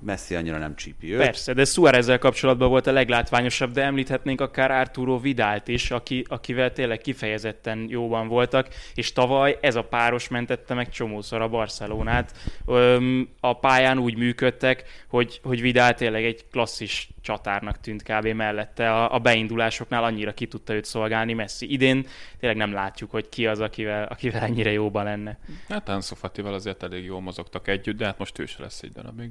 Messi 0.04 0.34
annyira 0.34 0.58
nem 0.58 0.76
csípi 0.76 1.12
őt. 1.12 1.18
Persze, 1.18 1.52
de 1.52 1.64
Suárezzel 1.64 2.18
kapcsolatban 2.18 2.68
volt 2.68 2.86
a 2.86 2.92
leglátványosabb, 2.92 3.72
de 3.72 3.82
említhetnénk 3.82 4.40
akár 4.40 4.70
Arturo 4.70 5.20
Vidált 5.20 5.68
is, 5.68 5.90
aki, 5.90 6.24
akivel 6.28 6.72
tényleg 6.72 6.98
kifejezetten 6.98 7.86
jóban 7.88 8.28
voltak, 8.28 8.68
és 8.94 9.12
tavaly 9.12 9.58
ez 9.60 9.74
a 9.74 9.82
páros 9.82 10.28
mentette 10.28 10.74
meg 10.74 10.88
csomószor 10.88 11.40
a 11.40 11.48
Barcelonát. 11.48 12.32
Öm, 12.66 13.28
a 13.40 13.58
pályán 13.58 13.98
úgy 13.98 14.16
működtek, 14.16 15.04
hogy, 15.08 15.40
hogy 15.42 15.60
Vidal 15.60 15.94
tényleg 15.94 16.24
egy 16.24 16.44
klasszis 16.50 17.08
csatárnak 17.20 17.80
tűnt 17.80 18.02
kb. 18.02 18.26
mellette. 18.26 18.92
A, 18.92 19.14
a 19.14 19.18
beindulásoknál 19.18 20.04
annyira 20.04 20.34
ki 20.34 20.46
tudta 20.46 20.74
őt 20.74 20.84
szolgálni 20.84 21.32
Messi. 21.32 21.72
Idén 21.72 22.06
tényleg 22.38 22.58
nem 22.58 22.72
látjuk, 22.72 23.10
hogy 23.10 23.28
ki 23.28 23.46
az, 23.46 23.60
akivel, 23.60 24.04
akivel 24.04 24.42
ennyire 24.42 24.72
jóban 24.72 25.04
lenne. 25.04 25.38
Hát 25.68 25.88
Ansu 25.88 26.14
Fatival 26.14 26.54
azért 26.54 26.82
elég 26.82 27.04
jól 27.04 27.20
mozogtak 27.20 27.68
együtt, 27.68 27.96
de 27.96 28.04
hát 28.04 28.18
most 28.18 28.38
ő 28.38 28.46
se 28.46 28.62
lesz 28.62 28.82
egy 28.82 28.92
darabig. 28.92 29.30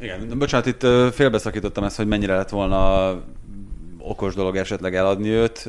Igen, 0.00 0.38
bocsánat, 0.38 0.66
itt 0.66 0.86
félbeszakítottam 1.14 1.84
ezt, 1.84 1.96
hogy 1.96 2.06
mennyire 2.06 2.36
lett 2.36 2.48
volna 2.48 3.10
okos 3.98 4.34
dolog 4.34 4.56
esetleg 4.56 4.94
eladni 4.94 5.28
őt. 5.28 5.66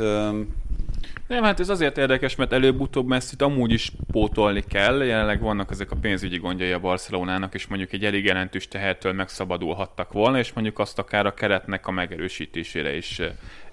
Nem, 1.27 1.43
hát 1.43 1.59
ez 1.59 1.69
azért 1.69 1.97
érdekes, 1.97 2.35
mert 2.35 2.53
előbb-utóbb 2.53 3.07
messzit 3.07 3.41
amúgy 3.41 3.71
is 3.71 3.91
pótolni 4.11 4.63
kell. 4.67 5.03
Jelenleg 5.03 5.41
vannak 5.41 5.71
ezek 5.71 5.91
a 5.91 5.95
pénzügyi 5.95 6.37
gondjai 6.37 6.71
a 6.71 6.79
Barcelonának, 6.79 7.53
és 7.53 7.67
mondjuk 7.67 7.93
egy 7.93 8.05
elég 8.05 8.25
jelentős 8.25 8.67
tehertől 8.67 9.13
megszabadulhattak 9.13 10.13
volna, 10.13 10.39
és 10.39 10.53
mondjuk 10.53 10.79
azt 10.79 10.99
akár 10.99 11.25
a 11.25 11.33
keretnek 11.33 11.87
a 11.87 11.91
megerősítésére 11.91 12.95
is 12.95 13.21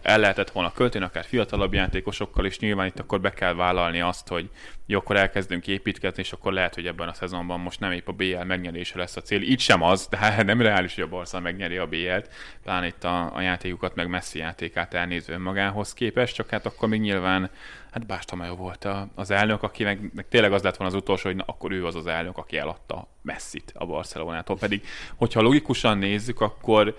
el 0.05 0.19
lehetett 0.19 0.51
volna 0.51 0.73
költeni, 0.73 1.05
akár 1.05 1.25
fiatalabb 1.25 1.73
játékosokkal, 1.73 2.45
és 2.45 2.59
nyilván 2.59 2.87
itt 2.87 2.99
akkor 2.99 3.21
be 3.21 3.31
kell 3.31 3.55
vállalni 3.55 4.01
azt, 4.01 4.29
hogy 4.29 4.51
jó, 4.87 4.99
akkor 4.99 5.17
elkezdünk 5.17 5.67
építkezni, 5.67 6.23
és 6.23 6.33
akkor 6.33 6.53
lehet, 6.53 6.75
hogy 6.75 6.87
ebben 6.87 7.09
a 7.09 7.12
szezonban 7.12 7.61
most 7.61 7.81
nem 7.81 7.93
épp 7.93 8.09
a 8.09 8.12
BL 8.12 8.43
megnyerése 8.47 8.99
lesz 8.99 9.17
a 9.17 9.21
cél. 9.21 9.43
Így 9.43 9.61
sem 9.61 9.83
az, 9.83 10.09
de 10.09 10.43
nem 10.43 10.61
reális, 10.61 10.95
hogy 10.95 11.05
a 11.05 11.09
Barca 11.09 11.40
megnyeri 11.40 11.77
a 11.77 11.87
BL-t, 11.87 12.29
pláne 12.62 12.87
itt 12.87 13.05
a, 13.05 13.37
a 13.37 13.40
játékukat, 13.40 13.95
meg 13.95 14.09
messzi 14.09 14.38
játékát 14.38 14.95
elnézve 14.95 15.38
magához 15.38 15.93
képest, 15.93 16.35
csak 16.35 16.51
hát 16.51 16.67
akkor 16.67 16.88
még 16.88 17.01
nyilván 17.01 17.51
hát 17.90 18.07
Bástamajó 18.07 18.55
volt 18.55 18.85
a, 18.85 19.09
az 19.14 19.31
elnök, 19.31 19.62
aki 19.62 19.85
meg, 19.85 20.11
meg, 20.14 20.29
tényleg 20.29 20.53
az 20.53 20.62
lett 20.62 20.77
volna 20.77 20.95
az 20.95 21.01
utolsó, 21.01 21.29
hogy 21.29 21.37
na, 21.37 21.45
akkor 21.47 21.73
ő 21.73 21.87
az 21.87 21.95
az 21.95 22.07
elnök, 22.07 22.37
aki 22.38 22.57
eladta 22.57 23.09
Messit 23.23 23.73
a 23.75 23.87
Barcelonától. 23.87 24.57
Pedig, 24.57 24.87
hogyha 25.17 25.40
logikusan 25.40 25.99
nézzük, 25.99 26.40
akkor 26.40 26.97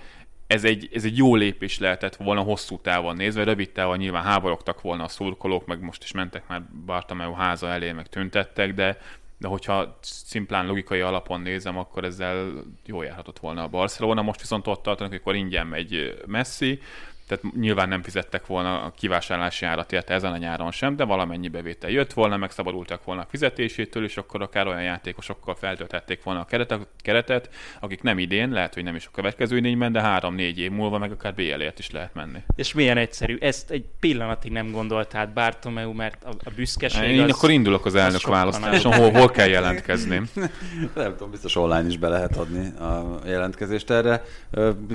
ez 0.48 0.64
egy, 0.64 0.90
ez 0.94 1.04
egy 1.04 1.18
jó 1.18 1.36
lépés 1.36 1.80
lehetett 1.80 2.16
volna 2.16 2.42
hosszú 2.42 2.80
távon 2.80 3.16
nézve, 3.16 3.44
rövid 3.44 3.72
távon 3.72 3.98
nyilván 3.98 4.24
háborogtak 4.24 4.82
volna 4.82 5.04
a 5.04 5.08
szurkolók, 5.08 5.66
meg 5.66 5.82
most 5.82 6.04
is 6.04 6.12
mentek 6.12 6.48
már 6.48 6.64
Bartomeu 6.86 7.34
háza 7.34 7.68
elé, 7.68 7.92
meg 7.92 8.08
tüntettek, 8.08 8.74
de, 8.74 8.98
de 9.38 9.48
hogyha 9.48 9.98
szimplán 10.02 10.66
logikai 10.68 11.00
alapon 11.00 11.42
nézem, 11.42 11.78
akkor 11.78 12.04
ezzel 12.04 12.64
jól 12.86 13.06
járhatott 13.06 13.40
volna 13.40 13.64
a 13.64 13.68
Barcelona. 13.68 14.22
Most 14.22 14.40
viszont 14.40 14.68
ott 14.68 14.84
tartanak, 14.84 15.12
amikor 15.12 15.36
ingyen 15.36 15.68
megy 15.68 16.22
Messi, 16.26 16.80
tehát 17.28 17.56
nyilván 17.56 17.88
nem 17.88 18.02
fizettek 18.02 18.46
volna 18.46 18.82
a 18.82 18.92
kivásárlási 18.98 19.66
árat 19.66 19.92
érte 19.92 20.14
ezen 20.14 20.32
a 20.32 20.38
nyáron 20.38 20.72
sem, 20.72 20.96
de 20.96 21.04
valamennyi 21.04 21.48
bevétel 21.48 21.90
jött 21.90 22.14
volna, 22.14 22.38
megszabadultak 22.38 23.04
volna 23.04 23.22
a 23.22 23.28
fizetésétől, 23.30 24.04
és 24.04 24.18
akkor 24.18 24.42
akár 24.42 24.68
olyan 24.68 24.84
játékosokkal 24.84 25.56
feltöltették 25.56 26.24
volna 26.24 26.40
a 26.40 26.46
keretet, 26.46 26.88
keretet, 27.02 27.50
akik 27.80 28.02
nem 28.02 28.20
idén, 28.20 28.50
lehet, 28.50 28.74
hogy 28.74 28.84
nem 28.84 28.96
is 28.96 29.06
a 29.06 29.10
következő 29.14 29.58
idényben, 29.58 29.92
de 29.92 30.02
három-négy 30.02 30.60
év 30.60 30.72
múlva 30.72 30.98
meg 30.98 31.12
akár 31.12 31.34
BL-ért 31.34 31.80
is 31.80 31.92
lehet 31.92 32.14
menni. 32.14 32.40
És 32.56 32.74
milyen 32.74 32.98
egyszerű. 32.98 33.38
Ezt 33.40 33.72
egy 33.72 33.86
pillanatig 34.00 34.52
nem 34.52 34.72
gondolt 34.72 35.16
át 35.16 35.34
Bartomeu, 35.34 35.94
mert 35.94 36.24
a, 36.24 36.30
a 36.44 36.52
büszkeség 36.56 37.10
Én 37.10 37.22
az, 37.22 37.30
akkor 37.30 37.50
indulok 37.50 37.86
az 37.86 37.96
elnök 37.96 38.28
választáson, 38.28 38.94
hol, 38.94 39.12
hol 39.12 39.30
kell 39.30 39.48
jelentkezni. 39.48 40.22
Nem 40.96 41.12
tudom, 41.12 41.32
biztos 41.32 41.56
online 41.56 41.88
is 41.88 41.98
be 41.98 42.08
lehet 42.08 42.38
adni 42.38 42.78
a 42.78 43.20
jelentkezést 43.26 43.90
erre. 43.90 44.24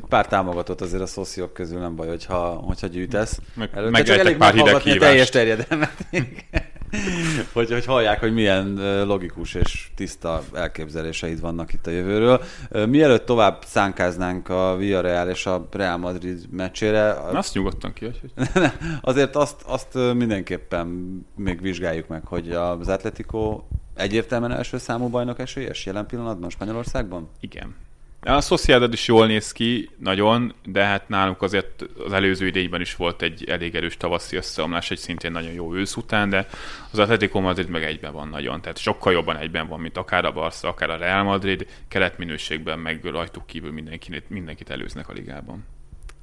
Pár 0.09 0.27
támogatott 0.27 0.81
azért 0.81 1.03
a 1.03 1.07
szociók 1.07 1.53
közül, 1.53 1.79
nem 1.81 1.97
baj, 1.97 2.09
hogyha, 2.27 2.63
hogyha 2.67 2.87
gyűjtesz. 2.87 3.41
Meg- 3.55 3.71
Előtte, 3.75 3.91
megejtek 3.91 4.17
csak 4.17 4.27
elég 4.27 4.37
pár 4.37 4.55
hideg 4.55 4.75
a 4.75 4.99
teljes 4.99 5.29
terjedelmet. 5.29 6.07
hogy, 7.53 7.71
hogy 7.71 7.85
hallják, 7.85 8.21
hogy 8.21 8.33
milyen 8.33 8.75
logikus 9.07 9.55
és 9.55 9.91
tiszta 9.97 10.43
elképzeléseid 10.53 11.41
vannak 11.41 11.73
itt 11.73 11.87
a 11.87 11.91
jövőről. 11.91 12.43
Mielőtt 12.87 13.27
tovább 13.27 13.63
szánkáznánk 13.67 14.49
a 14.49 14.77
Villarreal 14.77 15.29
és 15.29 15.47
a 15.47 15.69
Real 15.71 15.97
Madrid 15.97 16.47
meccsére, 16.51 17.13
Na, 17.13 17.39
azt 17.39 17.55
nyugodtan 17.55 17.93
ki, 17.93 18.05
hogy 18.05 18.21
azért 19.01 19.37
azt, 19.37 19.63
azt 19.67 19.95
mindenképpen 20.15 20.89
még 21.37 21.61
vizsgáljuk 21.61 22.09
meg, 22.09 22.25
hogy 22.25 22.51
az 22.51 22.89
Atletico 22.89 23.63
egyértelműen 23.95 24.53
első 24.53 24.79
számú 24.79 25.09
bajnok 25.09 25.39
esélyes 25.39 25.87
jelen 25.87 26.07
pillanatban 26.07 26.51
Spanyolországban? 26.51 27.29
Igen. 27.41 27.75
A 28.23 28.41
Sociedad 28.41 28.93
is 28.93 29.07
jól 29.07 29.27
néz 29.27 29.53
ki, 29.53 29.91
nagyon, 29.99 30.55
de 30.65 30.85
hát 30.85 31.09
nálunk 31.09 31.43
azért 31.43 31.85
az 32.05 32.13
előző 32.13 32.47
idényben 32.47 32.81
is 32.81 32.97
volt 32.97 33.23
egy 33.23 33.45
elég 33.49 33.75
erős 33.75 33.97
tavaszi 33.97 34.37
összeomlás, 34.37 34.91
egy 34.91 34.99
szintén 34.99 35.33
nagyon 35.33 35.53
jó 35.53 35.75
ősz 35.75 35.97
után, 35.97 36.29
de 36.29 36.47
az 36.91 36.99
Atletico 36.99 37.41
Madrid 37.41 37.69
meg 37.69 37.85
egyben 37.85 38.13
van 38.13 38.29
nagyon, 38.29 38.61
tehát 38.61 38.79
sokkal 38.79 39.13
jobban 39.13 39.37
egyben 39.37 39.69
van, 39.69 39.81
mint 39.81 39.97
akár 39.97 40.25
a 40.25 40.33
Barca, 40.33 40.69
akár 40.69 40.91
a 40.91 40.97
Real 40.97 41.23
Madrid, 41.23 41.67
keretminőségben 41.89 42.79
meg 42.79 43.05
rajtuk 43.05 43.47
kívül 43.47 43.73
mindenkit, 43.73 44.31
mindenkit 44.31 44.71
előznek 44.71 45.09
a 45.09 45.13
ligában. 45.13 45.67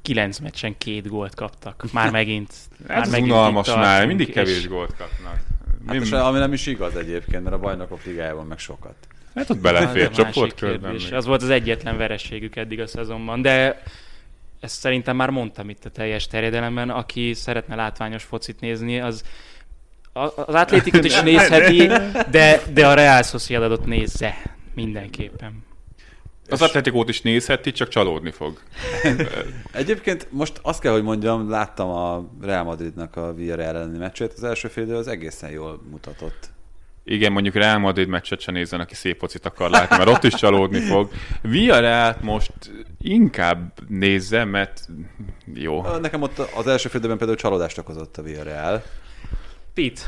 Kilenc 0.01 0.39
meccsen 0.39 0.77
két 0.77 1.07
gólt 1.07 1.35
kaptak. 1.35 1.85
Már 1.91 2.11
megint. 2.11 2.53
már 2.87 2.97
Ez 2.97 3.11
megint 3.11 3.31
unalmas 3.31 3.67
már, 3.67 4.07
mindig 4.07 4.27
és 4.27 4.33
kevés 4.33 4.67
gólt 4.67 4.95
kapnak. 4.97 5.39
Hát 5.87 5.99
Mi- 5.99 6.05
és 6.05 6.11
ami 6.11 6.39
nem 6.39 6.53
is 6.53 6.65
igaz 6.65 6.95
egyébként, 6.95 7.43
mert 7.43 7.55
a 7.55 7.59
bajnokok 7.59 8.03
ligájában 8.03 8.45
meg 8.45 8.59
sokat. 8.59 8.95
Hát 9.37 9.49
ott 9.49 9.59
belefér 9.59 10.09
csoportkörben. 10.09 10.99
Az 11.11 11.25
volt 11.25 11.41
az 11.41 11.49
egyetlen 11.49 11.97
vereségük 11.97 12.55
eddig 12.55 12.79
a 12.79 12.87
szezonban, 12.87 13.41
de 13.41 13.81
ezt 14.59 14.79
szerintem 14.79 15.15
már 15.15 15.29
mondtam 15.29 15.69
itt 15.69 15.85
a 15.85 15.89
teljes 15.89 16.27
terjedelemben, 16.27 16.89
aki 16.89 17.33
szeretne 17.33 17.75
látványos 17.75 18.23
focit 18.23 18.59
nézni, 18.59 18.99
az 18.99 19.23
az 20.13 20.53
Atlétikot 20.53 21.05
is 21.05 21.21
nézheti, 21.31 21.87
de, 22.31 22.61
de 22.73 22.87
a 22.87 22.93
Real 22.93 23.23
Sociedadot 23.23 23.85
nézze 23.85 24.35
mindenképpen. 24.73 25.65
Az 26.49 26.61
Atletikót 26.61 27.09
is 27.09 27.21
nézheti, 27.21 27.71
csak 27.71 27.87
csalódni 27.87 28.31
fog. 28.31 28.59
Egyébként 29.71 30.27
most 30.31 30.59
azt 30.61 30.81
kell, 30.81 30.91
hogy 30.91 31.03
mondjam, 31.03 31.49
láttam 31.49 31.89
a 31.89 32.29
Real 32.41 32.63
Madridnak 32.63 33.15
a 33.15 33.33
Villarreal 33.33 33.75
elleni 33.75 33.97
meccsét, 33.97 34.33
az 34.33 34.43
első 34.43 34.67
fél 34.67 34.83
idő 34.83 34.95
az 34.95 35.07
egészen 35.07 35.49
jól 35.49 35.81
mutatott. 35.89 36.49
Igen, 37.09 37.31
mondjuk 37.31 37.55
Real 37.55 37.77
Madrid 37.77 38.07
meccset 38.07 38.39
se 38.39 38.51
nézzen, 38.51 38.79
aki 38.79 38.95
szép 38.95 39.19
focit 39.19 39.45
akar 39.45 39.69
látni, 39.69 39.97
mert 39.97 40.09
ott 40.09 40.23
is 40.23 40.33
csalódni 40.33 40.79
fog. 40.79 41.09
Villarreal 41.41 42.17
most 42.21 42.51
inkább 43.01 43.73
nézze, 43.87 44.43
mert 44.43 44.87
jó. 45.53 45.81
Nekem 46.01 46.21
ott 46.21 46.37
az 46.37 46.67
első 46.67 46.89
fél 46.89 46.99
időben 46.99 47.17
például 47.17 47.39
csalódást 47.39 47.77
okozott 47.77 48.17
a 48.17 48.21
Villarreal. 48.21 48.83
Pit, 49.77 50.05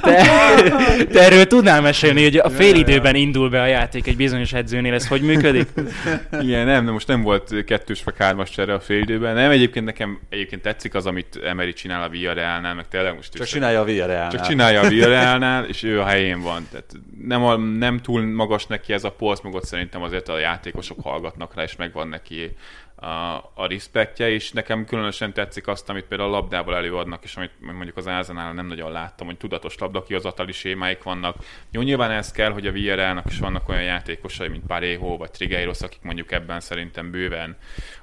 te, 0.00 0.14
te 1.12 1.20
erről 1.20 1.46
tudnál 1.46 1.80
mesélni, 1.80 2.22
hogy 2.22 2.36
a 2.36 2.50
fél 2.50 2.74
időben 2.74 3.14
indul 3.14 3.50
be 3.50 3.62
a 3.62 3.66
játék 3.66 4.06
egy 4.06 4.16
bizonyos 4.16 4.52
edzőnél, 4.52 4.94
ez 4.94 5.08
hogy 5.08 5.22
működik? 5.22 5.68
Igen, 6.40 6.66
nem, 6.66 6.84
de 6.84 6.90
most 6.90 7.06
nem 7.06 7.22
volt 7.22 7.64
kettős 7.64 8.02
vagy 8.04 8.14
hármas 8.18 8.50
csere 8.50 8.74
a 8.74 8.80
fél 8.80 8.98
időben. 8.98 9.34
Nem, 9.34 9.50
egyébként 9.50 9.84
nekem 9.84 10.20
egyébként 10.28 10.62
tetszik 10.62 10.94
az, 10.94 11.06
amit 11.06 11.40
Emery 11.44 11.72
csinál 11.72 12.02
a 12.02 12.08
Villarrealnál, 12.08 12.74
meg 12.74 12.88
tényleg 12.88 13.14
most 13.14 13.32
Csak 13.32 13.46
is. 13.46 13.52
csinálja 13.52 13.80
a 13.80 13.84
Villarreal. 13.84 14.30
Csak 14.30 14.46
csinálja 14.46 14.80
a 14.80 14.88
Villarrealnál, 14.88 15.64
és 15.64 15.82
ő 15.82 16.00
a 16.00 16.04
helyén 16.04 16.40
van. 16.40 16.66
Tehát 16.70 16.92
nem, 17.24 17.44
a, 17.44 17.56
nem 17.56 17.98
túl 18.00 18.22
magas 18.22 18.66
neki 18.66 18.92
ez 18.92 19.04
a 19.04 19.10
polc, 19.10 19.40
meg 19.40 19.54
ott 19.54 19.64
szerintem 19.64 20.02
azért 20.02 20.28
a 20.28 20.38
játékosok 20.38 20.98
hallgatnak 21.02 21.54
rá, 21.54 21.62
és 21.62 21.76
megvan 21.76 22.08
neki 22.08 22.52
a, 23.00 23.36
a 23.54 23.66
respektje, 23.68 24.30
és 24.30 24.52
nekem 24.52 24.84
különösen 24.84 25.32
tetszik 25.32 25.66
azt, 25.66 25.88
amit 25.88 26.04
például 26.04 26.28
a 26.28 26.36
labdával 26.36 26.76
előadnak, 26.76 27.24
és 27.24 27.36
amit 27.36 27.52
mondjuk 27.60 27.96
az 27.96 28.08
Ázanál 28.08 28.52
nem 28.52 28.66
nagyon 28.66 28.92
láttam, 28.92 29.26
hogy 29.26 29.36
tudatos 29.36 29.78
labdakihozatali 29.78 30.52
sémáik 30.52 31.02
vannak. 31.02 31.36
Jó, 31.70 31.80
nyilván 31.80 32.10
ez 32.10 32.30
kell, 32.30 32.50
hogy 32.50 32.66
a 32.66 32.72
Villarrealnak 32.72 33.30
is 33.30 33.38
vannak 33.38 33.68
olyan 33.68 33.82
játékosai, 33.82 34.48
mint 34.48 34.66
Parejo 34.66 35.16
vagy 35.16 35.30
Trigueiros, 35.30 35.80
akik 35.80 36.02
mondjuk 36.02 36.32
ebben 36.32 36.60
szerintem 36.60 37.10
bőven 37.10 37.56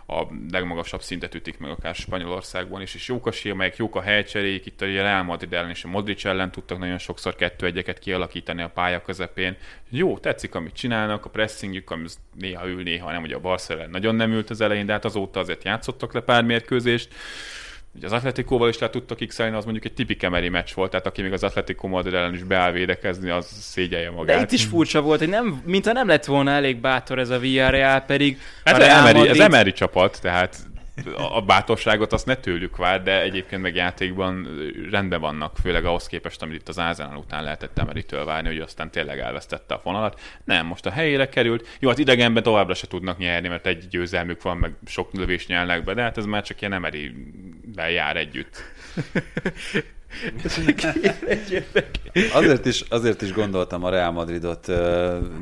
a 0.07 0.23
legmagasabb 0.51 1.01
szintet 1.01 1.35
ütik 1.35 1.57
meg 1.57 1.69
akár 1.69 1.95
Spanyolországban 1.95 2.81
is, 2.81 2.95
és 2.95 3.07
jók 3.07 3.27
a 3.27 3.31
sémáik, 3.31 3.75
jók 3.75 3.95
a 3.95 4.01
helycserék, 4.01 4.65
itt 4.65 4.81
a 4.81 4.85
Real 4.85 5.23
Madrid 5.23 5.53
ellen 5.53 5.69
és 5.69 5.83
a 5.83 5.87
Modric 5.87 6.25
ellen 6.25 6.51
tudtak 6.51 6.77
nagyon 6.77 6.97
sokszor 6.97 7.35
kettő 7.35 7.65
egyeket 7.65 7.99
kialakítani 7.99 8.61
a 8.61 8.69
pálya 8.69 9.01
közepén. 9.01 9.57
Jó, 9.89 10.17
tetszik, 10.17 10.55
amit 10.55 10.73
csinálnak, 10.73 11.25
a 11.25 11.29
pressingjük, 11.29 11.91
ami 11.91 12.07
néha 12.33 12.67
ül, 12.67 12.83
néha 12.83 13.11
nem, 13.11 13.23
ugye 13.23 13.35
a 13.35 13.39
Barca 13.39 13.73
ellen 13.73 13.89
nagyon 13.89 14.15
nem 14.15 14.31
ült 14.31 14.49
az 14.49 14.61
elején, 14.61 14.85
de 14.85 14.91
hát 14.91 15.05
azóta 15.05 15.39
azért 15.39 15.63
játszottak 15.63 16.13
le 16.13 16.21
pár 16.21 16.43
mérkőzést. 16.43 17.13
Ugye 17.95 18.05
az 18.05 18.11
Atletikóval 18.11 18.69
is 18.69 18.77
le 18.77 18.89
tudtak 18.89 19.17
x 19.27 19.39
az 19.39 19.63
mondjuk 19.63 19.85
egy 19.85 19.93
tipik 19.93 20.23
Emery 20.23 20.49
meccs 20.49 20.73
volt, 20.73 20.89
tehát 20.89 21.05
aki 21.05 21.21
még 21.21 21.33
az 21.33 21.43
Atletico 21.43 21.87
Madrid 21.87 22.13
ellen 22.13 22.33
is 22.33 22.43
beáll 22.43 22.71
védekezni, 22.71 23.29
az 23.29 23.45
szégyelje 23.45 24.11
magát. 24.11 24.37
De 24.37 24.43
itt 24.43 24.51
is 24.51 24.63
furcsa 24.63 25.01
volt, 25.01 25.19
hogy 25.19 25.29
nem, 25.29 25.61
mintha 25.65 25.91
nem 25.91 26.07
lett 26.07 26.25
volna 26.25 26.51
elég 26.51 26.77
bátor 26.79 27.19
ez 27.19 27.29
a 27.29 27.39
Villarreal, 27.39 27.99
pedig 27.99 28.37
Hát 28.65 28.75
a 28.75 28.77
Real 28.77 28.97
Emery, 28.97 29.19
ez 29.19 29.25
Madrid- 29.25 29.41
Emery 29.41 29.71
csapat, 29.71 30.21
tehát 30.21 30.57
a 31.15 31.41
bátorságot 31.41 32.13
azt 32.13 32.25
ne 32.25 32.35
tőlük 32.35 32.77
vár, 32.77 33.03
de 33.03 33.21
egyébként 33.21 33.61
meg 33.61 33.75
játékban 33.75 34.47
rendben 34.91 35.21
vannak, 35.21 35.57
főleg 35.61 35.85
ahhoz 35.85 36.07
képest, 36.07 36.41
amit 36.41 36.55
itt 36.55 36.67
az 36.67 36.79
Ázánál 36.79 37.17
után 37.17 37.43
lehetett 37.43 37.79
Emerytől 37.79 38.25
várni, 38.25 38.47
hogy 38.47 38.59
aztán 38.59 38.91
tényleg 38.91 39.19
elvesztette 39.19 39.73
a 39.73 39.79
fonalat. 39.79 40.19
Nem, 40.43 40.65
most 40.65 40.85
a 40.85 40.91
helyére 40.91 41.29
került. 41.29 41.67
Jó, 41.79 41.89
hát 41.89 41.97
idegenben 41.97 42.43
továbbra 42.43 42.73
se 42.73 42.87
tudnak 42.87 43.17
nyerni, 43.17 43.47
mert 43.47 43.67
egy 43.67 43.87
győzelmük 43.87 44.41
van, 44.41 44.57
meg 44.57 44.75
sok 44.85 45.13
lövést 45.13 45.47
nyelnek 45.47 45.83
be, 45.83 45.93
de 45.93 46.01
hát 46.01 46.17
ez 46.17 46.25
már 46.25 46.43
csak 46.43 46.61
ilyen 46.61 46.73
Emery-vel 46.73 47.91
jár 47.91 48.17
együtt. 48.17 48.63
Azért 52.33 52.65
is, 52.65 52.81
azért 52.81 53.21
is 53.21 53.33
gondoltam 53.33 53.83
a 53.83 53.89
Real 53.89 54.11
Madridot 54.11 54.67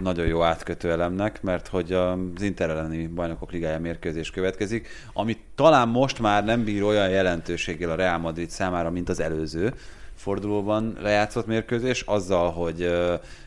nagyon 0.01 0.25
jó 0.25 0.41
átkötő 0.41 0.91
elemnek, 0.91 1.41
mert 1.41 1.67
hogy 1.67 1.91
az 1.93 2.41
Inter 2.41 2.69
elleni 2.69 3.07
bajnokok 3.07 3.51
ligája 3.51 3.79
mérkőzés 3.79 4.31
következik, 4.31 4.87
ami 5.13 5.37
talán 5.55 5.87
most 5.87 6.19
már 6.19 6.45
nem 6.45 6.63
bír 6.63 6.83
olyan 6.83 7.09
jelentőséggel 7.09 7.89
a 7.89 7.95
Real 7.95 8.17
Madrid 8.17 8.49
számára, 8.49 8.89
mint 8.89 9.09
az 9.09 9.19
előző 9.19 9.73
fordulóban 10.15 10.97
lejátszott 11.01 11.45
mérkőzés, 11.45 12.01
azzal, 12.01 12.51
hogy 12.51 12.93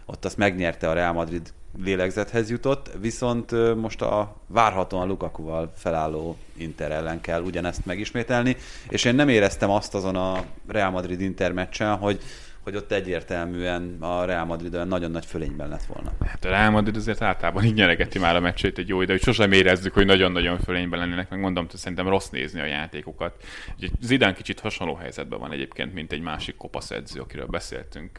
ott 0.07 0.25
azt 0.25 0.37
megnyerte 0.37 0.89
a 0.89 0.93
Real 0.93 1.12
Madrid 1.12 1.53
lélegzethez 1.85 2.51
jutott, 2.51 2.91
viszont 3.01 3.74
most 3.74 4.03
a 4.03 4.37
várhatóan 4.47 5.09
Lukakuval 5.09 5.72
felálló 5.77 6.37
Inter 6.57 6.91
ellen 6.91 7.20
kell 7.20 7.43
ugyanezt 7.43 7.87
megismételni, 7.87 8.57
és 8.89 9.05
én 9.05 9.14
nem 9.14 9.29
éreztem 9.29 9.70
azt 9.70 9.95
azon 9.95 10.16
a 10.16 10.45
Real 10.66 10.91
Madrid 10.91 11.20
Inter 11.20 11.53
meccsen, 11.53 11.97
hogy 11.97 12.20
hogy 12.67 12.77
ott 12.77 12.93
egyértelműen 12.93 13.97
a 14.01 14.25
Real 14.25 14.45
Madrid 14.45 14.75
olyan 14.75 14.89
nagyon 14.89 15.11
nagy 15.11 15.27
fölényben 15.27 15.69
lett 15.69 15.85
volna. 15.85 16.12
Hát 16.27 16.45
a 16.45 16.49
Real 16.49 16.71
Madrid 16.71 16.97
azért 16.97 17.23
általában 17.23 17.64
így 17.64 17.75
nyeregeti 17.75 18.19
már 18.19 18.37
a 18.37 18.41
meccsét 18.41 18.79
egy 18.79 18.89
jó 18.89 19.03
ide, 19.03 19.12
hogy 19.12 19.23
sosem 19.23 19.53
érezzük, 19.53 19.95
hogy 19.95 20.07
nagyon-nagyon 20.07 20.59
fölényben 20.59 20.99
lennének, 20.99 21.31
meg 21.31 21.41
mondom, 21.41 21.67
hogy 21.71 21.79
szerintem 21.79 22.09
rossz 22.09 22.29
nézni 22.29 22.61
a 22.61 22.64
játékokat. 22.64 23.45
Ugye 23.77 23.89
Zidane 24.01 24.33
kicsit 24.33 24.61
hasonló 24.61 24.95
helyzetben 24.95 25.39
van 25.39 25.53
egyébként, 25.53 25.95
mint 25.95 26.12
egy 26.12 26.21
másik 26.21 26.57
kopasz 26.57 26.91
edző, 26.91 27.21
akiről 27.21 27.47
beszéltünk 27.47 28.19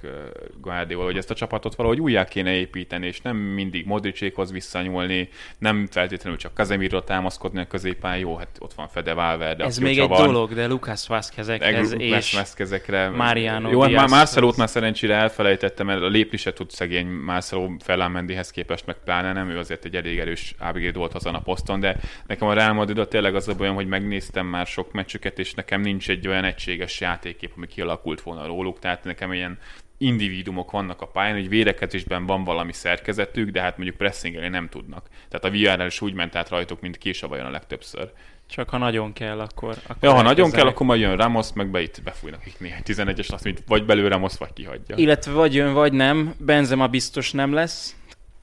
Guardiola, 0.61 1.05
hogy 1.05 1.17
ezt 1.17 1.31
a 1.31 1.35
csapatot 1.35 1.75
valahogy 1.75 1.99
újjá 1.99 2.25
kéne 2.25 2.51
építeni, 2.51 3.07
és 3.07 3.21
nem 3.21 3.37
mindig 3.37 3.85
Modricékhoz 3.85 4.51
visszanyúlni, 4.51 5.29
nem 5.57 5.87
feltétlenül 5.91 6.39
csak 6.39 6.53
Casemiro 6.53 7.01
támaszkodni 7.01 7.59
a 7.59 7.67
középpályán, 7.67 8.19
jó, 8.19 8.35
hát 8.35 8.57
ott 8.59 8.73
van 8.73 8.87
Fede 8.87 9.13
Valverde, 9.13 9.63
Ez 9.63 9.77
még 9.77 9.99
egy 9.99 10.07
van, 10.07 10.25
dolog, 10.25 10.53
de 10.53 10.67
Lucas 10.67 11.07
Vázquezekhez 11.07 11.95
és 11.97 12.33
Veszkezekre. 12.33 13.09
Mariano 13.09 13.69
Jó, 13.69 13.81
hát 13.81 13.91
már 13.91 14.07
Diazhez. 14.07 14.35
Marcelót 14.37 14.59
már 14.59 14.69
szerencsére 14.69 15.15
elfelejtettem, 15.15 15.85
mert 15.85 16.01
lépni 16.01 16.37
se 16.37 16.53
tud 16.53 16.71
szegény 16.71 17.07
Marcelo 17.07 17.69
Ferland 17.79 18.49
képest, 18.51 18.85
meg 18.85 18.95
pláne 19.03 19.33
nem, 19.33 19.49
ő 19.49 19.57
azért 19.57 19.85
egy 19.85 19.95
elég 19.95 20.19
erős 20.19 20.55
upgrade 20.59 20.97
volt 20.97 21.13
azon 21.13 21.35
a 21.35 21.41
poszton, 21.41 21.79
de 21.79 21.95
nekem 22.27 22.47
a 22.47 22.53
Real 22.53 22.73
Madrid 22.73 23.07
tényleg 23.07 23.35
az 23.35 23.47
a 23.47 23.55
bajom, 23.55 23.75
hogy 23.75 23.87
megnéztem 23.87 24.45
már 24.45 24.65
sok 24.65 24.91
meccsüket, 24.91 25.39
és 25.39 25.53
nekem 25.53 25.81
nincs 25.81 26.09
egy 26.09 26.27
olyan 26.27 26.43
egységes 26.43 26.99
játékkép, 26.99 27.51
ami 27.55 27.67
kialakult 27.67 28.21
volna 28.21 28.45
róluk, 28.45 28.79
tehát 28.79 29.03
nekem 29.03 29.33
ilyen 29.33 29.57
individuumok 29.97 30.71
vannak 30.71 31.01
a 31.01 31.07
pályán, 31.07 31.35
hogy 31.35 31.49
védekezésben 31.49 32.25
van 32.25 32.43
valami 32.43 32.73
szerkezetük, 32.73 33.49
de 33.49 33.61
hát 33.61 33.77
mondjuk 33.77 33.97
pressingelni 33.97 34.47
nem 34.47 34.69
tudnak. 34.69 35.07
Tehát 35.29 35.45
a 35.45 35.79
VR 35.79 35.85
is 35.85 36.01
úgy 36.01 36.13
ment 36.13 36.35
át 36.35 36.49
rajtuk, 36.49 36.81
mint 36.81 36.97
kés 36.97 37.23
a 37.23 37.27
vajon 37.27 37.45
a 37.45 37.49
legtöbbször. 37.49 38.11
Csak 38.47 38.69
ha 38.69 38.77
nagyon 38.77 39.13
kell, 39.13 39.39
akkor... 39.39 39.75
akkor 39.83 39.95
Ja, 40.01 40.13
ha 40.13 40.21
nagyon 40.21 40.51
kell, 40.51 40.67
akkor 40.67 40.85
majd 40.85 41.01
jön 41.01 41.17
Ramos, 41.17 41.47
meg 41.53 41.71
be 41.71 41.81
itt 41.81 42.01
befújnak 42.03 42.45
itt 42.45 42.59
néhány 42.59 42.81
11-es, 42.85 43.33
azt 43.33 43.43
mint 43.43 43.63
vagy 43.67 43.85
belőle 43.85 44.09
Ramos, 44.09 44.37
vagy 44.37 44.53
kihagyja. 44.53 44.95
Illetve 44.95 45.31
vagy 45.31 45.53
jön, 45.53 45.73
vagy 45.73 45.93
nem. 45.93 46.35
Benzema 46.37 46.87
biztos 46.87 47.31
nem 47.31 47.53
lesz. 47.53 47.95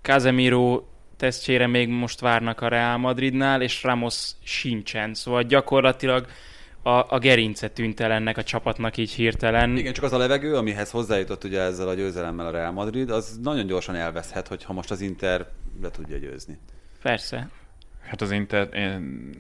Casemiro 0.03 0.83
tesztjére 1.17 1.67
még 1.67 1.89
most 1.89 2.21
várnak 2.21 2.61
a 2.61 2.69
Real 2.69 2.97
Madridnál, 2.97 3.63
és 3.63 3.83
Ramos 3.83 4.31
sincsen. 4.43 5.15
Szóval 5.15 5.43
gyakorlatilag 5.43 6.27
a, 6.83 7.15
a 7.15 7.19
gerince 7.19 7.69
tűnt 7.69 8.01
el 8.01 8.13
ennek 8.13 8.37
a 8.37 8.43
csapatnak 8.43 8.97
így 8.97 9.11
hirtelen. 9.11 9.77
Igen, 9.77 9.93
csak 9.93 10.05
az 10.05 10.13
a 10.13 10.19
levegő, 10.19 10.57
amihez 10.57 10.91
hozzájutott 10.91 11.45
ugye 11.45 11.61
ezzel 11.61 11.89
a 11.89 11.95
győzelemmel 11.95 12.47
a 12.47 12.51
Real 12.51 12.73
Madrid, 12.73 13.11
az 13.11 13.39
nagyon 13.43 13.67
gyorsan 13.67 13.95
elveszhet, 13.95 14.49
hogyha 14.49 14.73
most 14.73 14.91
az 14.91 15.01
Inter 15.01 15.47
le 15.83 15.91
tudja 15.91 16.17
győzni. 16.17 16.59
Persze. 17.03 17.49
Hát 18.07 18.21
az 18.21 18.31
Inter, 18.31 18.69
én, 18.75 19.31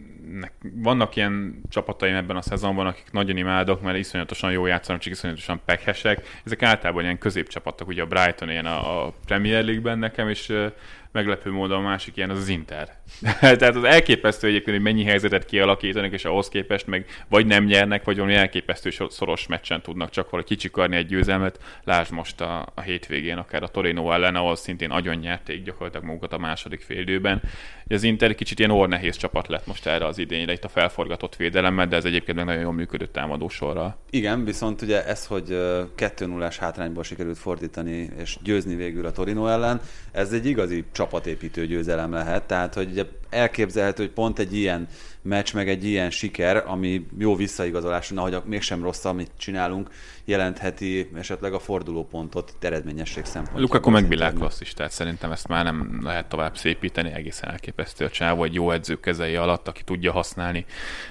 vannak 0.74 1.16
ilyen 1.16 1.60
csapataim 1.68 2.14
ebben 2.14 2.36
a 2.36 2.42
szezonban, 2.42 2.86
akik 2.86 3.10
nagyon 3.10 3.36
imádok, 3.36 3.82
mert 3.82 3.98
iszonyatosan 3.98 4.52
jó 4.52 4.66
játszanak, 4.66 5.00
csak 5.00 5.12
iszonyatosan 5.12 5.60
pekhesek. 5.64 6.40
Ezek 6.44 6.62
általában 6.62 7.02
ilyen 7.02 7.18
középcsapatok, 7.18 7.88
ugye 7.88 8.02
a 8.02 8.06
Brighton 8.06 8.50
ilyen 8.50 8.66
a, 8.66 9.06
a 9.06 9.12
Premier 9.26 9.64
League-ben 9.64 9.98
nekem, 9.98 10.28
és 10.28 10.52
meglepő 11.14 11.50
módon 11.50 11.78
a 11.78 11.88
másik 11.88 12.16
ilyen 12.16 12.30
az 12.30 12.38
az 12.38 12.48
Inter. 12.48 12.88
Tehát 13.40 13.76
az 13.76 13.84
elképesztő 13.84 14.46
egyébként, 14.46 14.76
hogy 14.76 14.84
mennyi 14.84 15.04
helyzetet 15.04 15.44
kialakítanak, 15.44 16.12
és 16.12 16.24
ahhoz 16.24 16.48
képest 16.48 16.86
meg 16.86 17.06
vagy 17.28 17.46
nem 17.46 17.64
nyernek, 17.64 18.04
vagy 18.04 18.16
valami 18.16 18.34
elképesztő 18.34 18.90
szoros 19.08 19.46
meccsen 19.46 19.82
tudnak 19.82 20.10
csak 20.10 20.30
valahogy 20.30 20.50
kicsikarni 20.50 20.96
egy 20.96 21.06
győzelmet. 21.06 21.58
Lásd 21.84 22.12
most 22.12 22.40
a, 22.40 22.66
a 22.74 22.80
hétvégén, 22.80 23.36
akár 23.36 23.62
a 23.62 23.68
Torino 23.68 24.12
ellen, 24.12 24.34
ahol 24.34 24.56
szintén 24.56 24.90
agyon 24.90 25.16
nyerték 25.16 25.62
gyakorlatilag 25.62 26.06
magukat 26.06 26.32
a 26.32 26.38
második 26.38 26.80
félidőben. 26.80 27.42
Az 27.88 28.02
Inter 28.02 28.34
kicsit 28.34 28.58
ilyen 28.58 28.70
ornehéz 28.70 29.16
csapat 29.16 29.48
lett 29.48 29.66
most 29.66 29.86
erre 29.86 30.06
az 30.06 30.18
idényre, 30.18 30.52
itt 30.52 30.64
a 30.64 30.68
felforgatott 30.68 31.36
védelemmel, 31.36 31.86
de 31.86 31.96
ez 31.96 32.04
egyébként 32.04 32.36
meg 32.36 32.46
nagyon 32.46 32.62
jól 32.62 32.72
működő 32.72 33.06
támadósorral. 33.06 33.96
Igen, 34.10 34.44
viszont 34.44 34.82
ugye 34.82 35.06
ez, 35.06 35.26
hogy 35.26 35.50
ö, 35.50 35.82
2-0-ás 35.96 36.56
hátrányból 36.56 37.02
sikerült 37.02 37.38
fordítani 37.38 38.10
és 38.18 38.36
győzni 38.42 38.74
végül 38.74 39.06
a 39.06 39.12
Torino 39.12 39.46
ellen, 39.46 39.80
ez 40.12 40.32
egy 40.32 40.46
igazi 40.46 40.84
csapatépítő 41.04 41.66
győzelem 41.66 42.12
lehet, 42.12 42.42
tehát 42.42 42.74
hogy 42.74 42.90
ugye 42.90 43.04
elképzelhető, 43.30 44.02
hogy 44.02 44.12
pont 44.12 44.38
egy 44.38 44.56
ilyen 44.56 44.88
meccs, 45.22 45.54
meg 45.54 45.68
egy 45.68 45.84
ilyen 45.84 46.10
siker, 46.10 46.64
ami 46.66 47.06
jó 47.18 47.36
visszaigazolás, 47.36 48.08
na, 48.08 48.22
hogy 48.22 48.36
mégsem 48.44 48.82
rossz, 48.82 49.04
amit 49.04 49.30
csinálunk, 49.36 49.90
jelentheti 50.24 51.10
esetleg 51.14 51.52
a 51.52 51.58
fordulópontot 51.58 52.54
eredményesség 52.60 53.24
szempontjából. 53.24 53.60
Lukaku 53.60 53.90
meg 53.90 54.04
az 54.04 54.10
Internek. 54.10 54.32
világklasszis, 54.32 54.72
tehát 54.72 54.92
szerintem 54.92 55.32
ezt 55.32 55.48
már 55.48 55.64
nem 55.64 56.00
lehet 56.02 56.28
tovább 56.28 56.56
szépíteni, 56.56 57.12
egészen 57.12 57.50
elképesztő 57.50 58.04
a 58.04 58.10
csávó, 58.10 58.44
egy 58.44 58.54
jó 58.54 58.70
edző 58.70 59.00
kezei 59.00 59.36
alatt, 59.36 59.68
aki 59.68 59.82
tudja 59.84 60.12
használni. 60.12 60.64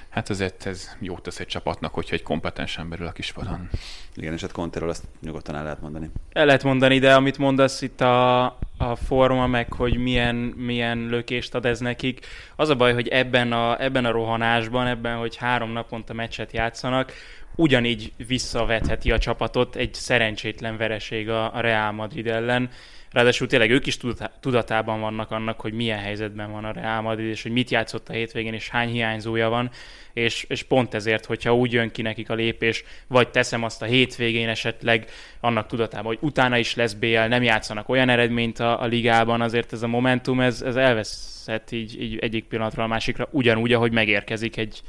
Hát 0.08 0.30
ezért 0.30 0.66
ez 0.66 0.90
jó 1.00 1.18
tesz 1.18 1.40
egy 1.40 1.46
csapatnak, 1.46 1.94
hogyha 1.94 2.14
egy 2.14 2.22
kompetens 2.22 2.78
ember 2.78 3.00
ül 3.00 3.06
a 3.06 3.12
kispadon. 3.12 3.68
Igen, 4.14 4.32
és 4.32 4.40
hát 4.40 4.52
Conteról 4.52 4.90
ezt 4.90 5.04
nyugodtan 5.22 5.54
el 5.54 5.62
lehet 5.62 5.80
mondani. 5.80 6.10
El 6.32 6.46
lehet 6.46 6.62
mondani, 6.62 6.98
de 6.98 7.14
amit 7.14 7.38
mondasz 7.38 7.82
itt 7.82 8.00
a, 8.00 8.44
a 8.90 8.96
forma, 8.96 9.46
meg 9.46 9.72
hogy 9.72 9.96
milyen, 9.96 10.34
milyen 10.56 11.06
lökést 11.06 11.54
ad 11.54 11.66
ez 11.66 11.80
nekik. 11.80 12.26
Az 12.56 12.68
a 12.68 12.76
baj, 12.76 12.92
hogy 12.92 13.08
ebben 13.08 13.52
a, 13.52 13.82
ebben 13.82 14.04
a 14.04 14.10
rohanásban, 14.10 14.86
ebben, 14.86 15.16
hogy 15.16 15.36
három 15.36 15.70
naponta 15.70 16.12
meccset 16.12 16.52
játszanak, 16.52 17.12
ugyanígy 17.56 18.12
visszavetheti 18.26 19.10
a 19.10 19.18
csapatot 19.18 19.76
egy 19.76 19.94
szerencsétlen 19.94 20.76
vereség 20.76 21.28
a, 21.28 21.54
a 21.54 21.60
Real 21.60 21.92
Madrid 21.92 22.26
ellen. 22.26 22.70
Ráadásul 23.14 23.46
tényleg 23.46 23.70
ők 23.70 23.86
is 23.86 23.96
tudatá- 23.96 24.40
tudatában 24.40 25.00
vannak 25.00 25.30
annak, 25.30 25.60
hogy 25.60 25.72
milyen 25.72 25.98
helyzetben 25.98 26.52
van 26.52 26.64
a 26.64 26.72
Real 26.72 27.00
Madrid, 27.00 27.28
és 27.28 27.42
hogy 27.42 27.52
mit 27.52 27.70
játszott 27.70 28.08
a 28.08 28.12
hétvégén, 28.12 28.54
és 28.54 28.68
hány 28.68 28.88
hiányzója 28.88 29.48
van, 29.48 29.70
és, 30.12 30.44
és 30.48 30.62
pont 30.62 30.94
ezért, 30.94 31.24
hogyha 31.24 31.54
úgy 31.54 31.72
jön 31.72 31.90
ki 31.90 32.02
nekik 32.02 32.30
a 32.30 32.34
lépés, 32.34 32.84
vagy 33.06 33.28
teszem 33.28 33.62
azt 33.62 33.82
a 33.82 33.84
hétvégén 33.84 34.48
esetleg 34.48 35.10
annak 35.40 35.66
tudatában, 35.66 36.06
hogy 36.06 36.18
utána 36.20 36.56
is 36.56 36.74
lesz 36.74 36.92
BL, 36.92 37.26
nem 37.28 37.42
játszanak 37.42 37.88
olyan 37.88 38.08
eredményt 38.08 38.58
a, 38.58 38.82
a 38.82 38.86
ligában, 38.86 39.40
azért 39.40 39.72
ez 39.72 39.82
a 39.82 39.86
momentum, 39.86 40.40
ez, 40.40 40.62
ez 40.62 40.76
elveszett 40.76 41.70
így, 41.70 42.02
így 42.02 42.18
egyik 42.18 42.44
pillanatra 42.44 42.82
a 42.82 42.86
másikra, 42.86 43.28
ugyanúgy, 43.30 43.72
ahogy 43.72 43.92
megérkezik 43.92 44.56
egy, 44.56 44.82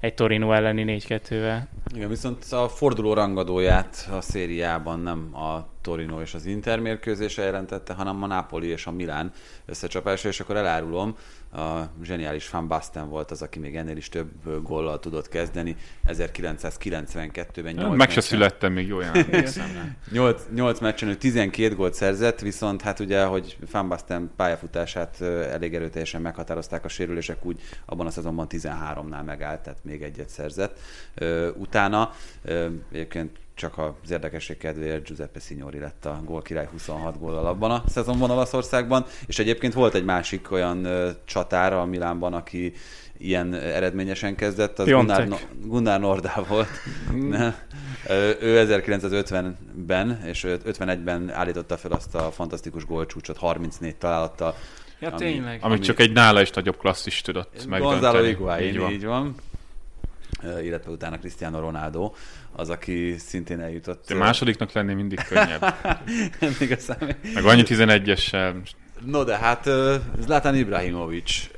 egy 0.00 0.14
Torino 0.14 0.52
elleni 0.52 1.00
4-2-vel. 1.08 1.60
Igen, 1.94 2.08
viszont 2.08 2.44
a 2.50 2.68
forduló 2.68 3.12
rangadóját 3.12 4.08
a 4.12 4.20
szériában 4.20 5.00
nem 5.00 5.36
a 5.36 5.68
Torino 5.80 6.20
és 6.20 6.34
az 6.34 6.46
Inter 6.46 6.80
mérkőzése 6.80 7.42
jelentette, 7.42 7.92
hanem 7.92 8.22
a 8.22 8.26
Napoli 8.26 8.66
és 8.66 8.86
a 8.86 8.90
Milán 8.90 9.32
összecsapása, 9.66 10.28
és 10.28 10.40
akkor 10.40 10.56
elárulom, 10.56 11.16
a 11.52 11.82
zseniális 12.02 12.50
Van 12.50 12.68
Basten 12.68 13.08
volt 13.08 13.30
az, 13.30 13.42
aki 13.42 13.58
még 13.58 13.76
ennél 13.76 13.96
is 13.96 14.08
több 14.08 14.62
góllal 14.62 14.98
tudott 14.98 15.28
kezdeni, 15.28 15.76
1992-ben 16.06 17.74
8 17.74 17.96
Meg 17.96 18.10
se 18.10 18.20
születtem 18.20 18.72
még 18.72 18.86
jó 18.86 18.96
olyan. 18.96 19.26
8, 20.12 20.42
8 20.54 20.80
meccsen 20.80 21.08
ő 21.08 21.14
12 21.14 21.74
gólt 21.74 21.94
szerzett, 21.94 22.40
viszont 22.40 22.82
hát 22.82 23.00
ugye, 23.00 23.24
hogy 23.24 23.56
Van 23.70 23.88
Basten 23.88 24.30
pályafutását 24.36 25.20
elég 25.20 25.74
erőteljesen 25.74 26.20
meghatározták 26.20 26.84
a 26.84 26.88
sérülések, 26.88 27.44
úgy 27.44 27.60
abban 27.84 28.06
a 28.06 28.10
szezonban 28.10 28.46
13-nál 28.50 29.24
megállt, 29.24 29.60
tehát 29.60 29.78
még 29.82 30.02
egyet 30.02 30.28
szerzett. 30.28 30.78
Utána 31.56 32.12
egyébként 32.92 33.38
csak 33.58 33.78
az 33.78 34.10
érdekesség 34.10 34.56
kedvéért 34.56 35.06
Giuseppe 35.06 35.40
Signori 35.40 35.78
lett 35.78 36.04
a 36.04 36.20
gól 36.24 36.42
király 36.42 36.68
26 36.72 37.18
góllal 37.18 37.46
abban 37.46 37.70
a 37.70 37.82
szezonban 37.88 38.30
Olaszországban, 38.30 39.04
és 39.26 39.38
egyébként 39.38 39.72
volt 39.74 39.94
egy 39.94 40.04
másik 40.04 40.50
olyan 40.50 40.84
ö, 40.84 41.10
csatár 41.24 41.72
a 41.72 41.84
Milánban, 41.84 42.34
aki 42.34 42.72
ilyen 43.18 43.54
eredményesen 43.54 44.34
kezdett, 44.34 44.78
az 44.78 44.84
Piontek. 44.84 45.16
Gunnar, 45.16 45.38
No- 45.38 45.68
Gunnar 45.68 46.00
Nordá 46.00 46.44
volt. 46.48 46.68
Ne. 47.28 47.54
Ö, 48.06 48.30
Ő 48.40 48.66
1950-ben 48.68 50.22
és 50.24 50.44
51-ben 50.48 51.30
állította 51.30 51.76
fel 51.76 51.92
azt 51.92 52.14
a 52.14 52.30
fantasztikus 52.30 52.84
gólcsúcsot 52.86 53.36
34 53.36 53.96
találattal. 53.96 54.54
Ja, 55.00 55.08
Ami- 55.08 55.16
tényleg. 55.18 55.58
Amit 55.62 55.82
csak 55.84 56.00
egy 56.00 56.12
nála 56.12 56.40
is 56.40 56.50
nagyobb 56.50 56.76
klasszis 56.76 57.20
tudott 57.20 57.66
Gonzalo 57.68 57.90
megdönteni. 57.90 58.26
Higuain, 58.26 58.68
Így 58.68 58.78
van. 58.78 58.90
így 58.90 59.04
van. 59.04 59.34
Illetve 60.62 60.90
utána 60.90 61.18
Cristiano 61.18 61.60
Ronaldo, 61.60 62.12
az, 62.52 62.70
aki 62.70 63.14
szintén 63.18 63.60
eljutott. 63.60 64.06
De 64.06 64.14
másodiknak 64.14 64.72
lenni 64.72 64.94
mindig 64.94 65.20
könnyebb. 65.28 65.60
Nem 66.40 66.56
igazán. 66.60 67.16
Meg 67.34 67.44
annyi 67.44 67.62
11-essel. 67.66 68.54
No 69.04 69.24
de 69.24 69.36
hát 69.36 69.68
Zlatan 70.20 70.54
Ibrahimovic, 70.54 71.50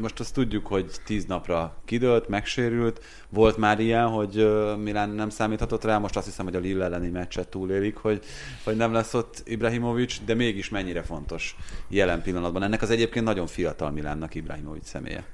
most 0.00 0.20
azt 0.20 0.34
tudjuk, 0.34 0.66
hogy 0.66 0.90
tíz 1.04 1.24
napra 1.24 1.76
kidőlt, 1.84 2.28
megsérült. 2.28 3.04
Volt 3.28 3.56
már 3.56 3.80
ilyen, 3.80 4.06
hogy 4.06 4.50
Milán 4.82 5.10
nem 5.10 5.28
számíthatott 5.28 5.84
rá, 5.84 5.98
most 5.98 6.16
azt 6.16 6.26
hiszem, 6.26 6.44
hogy 6.44 6.56
a 6.56 6.58
Lille 6.58 6.84
elleni 6.84 7.08
meccset 7.08 7.48
túlélik, 7.48 7.96
hogy, 7.96 8.24
hogy 8.64 8.76
nem 8.76 8.92
lesz 8.92 9.14
ott 9.14 9.42
Ibrahimovic, 9.44 10.20
de 10.24 10.34
mégis 10.34 10.68
mennyire 10.68 11.02
fontos 11.02 11.56
jelen 11.88 12.22
pillanatban. 12.22 12.62
Ennek 12.62 12.82
az 12.82 12.90
egyébként 12.90 13.24
nagyon 13.24 13.46
fiatal 13.46 13.90
Milánnak 13.90 14.34
Ibrahimovic 14.34 14.88
személye. 14.88 15.24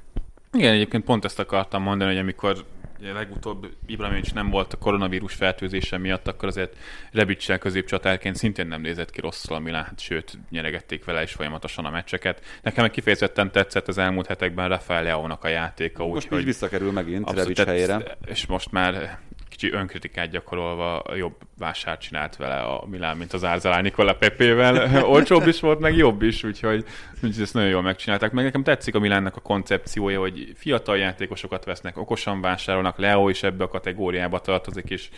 Igen, 0.53 0.73
egyébként 0.73 1.05
pont 1.05 1.25
ezt 1.25 1.39
akartam 1.39 1.83
mondani, 1.83 2.11
hogy 2.11 2.21
amikor 2.21 2.65
ugye 3.01 3.13
legutóbb 3.13 3.69
Ibrahimovic 3.87 4.33
nem 4.33 4.51
volt 4.51 4.73
a 4.73 4.77
koronavírus 4.77 5.35
fertőzése 5.35 5.99
miatt, 5.99 6.29
akkor 6.29 6.49
azért 6.49 6.77
Rebicsel 7.13 7.59
középcsatárként 7.59 8.37
szintén 8.37 8.67
nem 8.67 8.81
nézett 8.81 9.11
ki 9.11 9.21
rosszul 9.21 9.57
a 9.57 9.59
Milán, 9.59 9.93
sőt, 9.97 10.39
nyeregették 10.51 11.05
vele 11.05 11.23
is 11.23 11.33
folyamatosan 11.33 11.85
a 11.85 11.91
meccseket. 11.91 12.45
Nekem 12.63 12.83
meg 12.83 12.93
kifejezetten 12.93 13.53
tetszett 13.53 13.89
az 13.89 13.99
elmúlt 13.99 14.27
hetekben 14.27 14.69
Rafael 14.69 15.03
Leónak 15.03 15.45
a 15.45 15.49
játéka, 15.49 16.07
Most 16.07 16.25
úgyhogy 16.25 16.39
így 16.39 16.45
visszakerül 16.45 16.93
megint 16.93 17.29
Abszolút, 17.29 17.59
Rebic 17.59 17.87
helyére. 17.87 18.17
És 18.25 18.47
most 18.47 18.71
már 18.73 19.19
kicsi 19.57 19.73
önkritikát 19.73 20.31
gyakorolva 20.31 21.03
jobb 21.17 21.35
vásárt 21.59 22.01
csinált 22.01 22.37
vele 22.37 22.61
a 22.61 22.87
Milán, 22.87 23.17
mint 23.17 23.33
az 23.33 23.45
Árzalán 23.45 23.83
Nikola 23.83 24.15
Pepével. 24.15 24.89
Olcsóbb 25.15 25.47
is 25.47 25.61
volt, 25.61 25.81
meg 25.81 25.97
jobb 25.97 26.23
is, 26.23 26.45
úgyhogy, 26.45 26.85
úgyhogy 27.15 27.43
ezt 27.43 27.55
nagyon 27.55 27.69
jól 27.69 27.83
megcsinálták. 27.83 28.33
Meg 28.33 28.45
nekem 28.45 28.63
tetszik 28.63 28.95
a 28.95 28.99
Milánnak 28.99 29.37
a 29.37 29.41
koncepciója, 29.41 30.21
hogy 30.21 30.53
fiatal 30.57 30.99
játékosokat 30.99 31.65
vesznek, 31.65 31.99
okosan 31.99 32.41
vásárolnak, 32.41 32.99
Leo 32.99 33.29
is 33.29 33.43
ebbe 33.43 33.65
a 33.65 33.69
kategóriába 33.69 34.39
tartozik, 34.39 34.91
és 34.91 35.09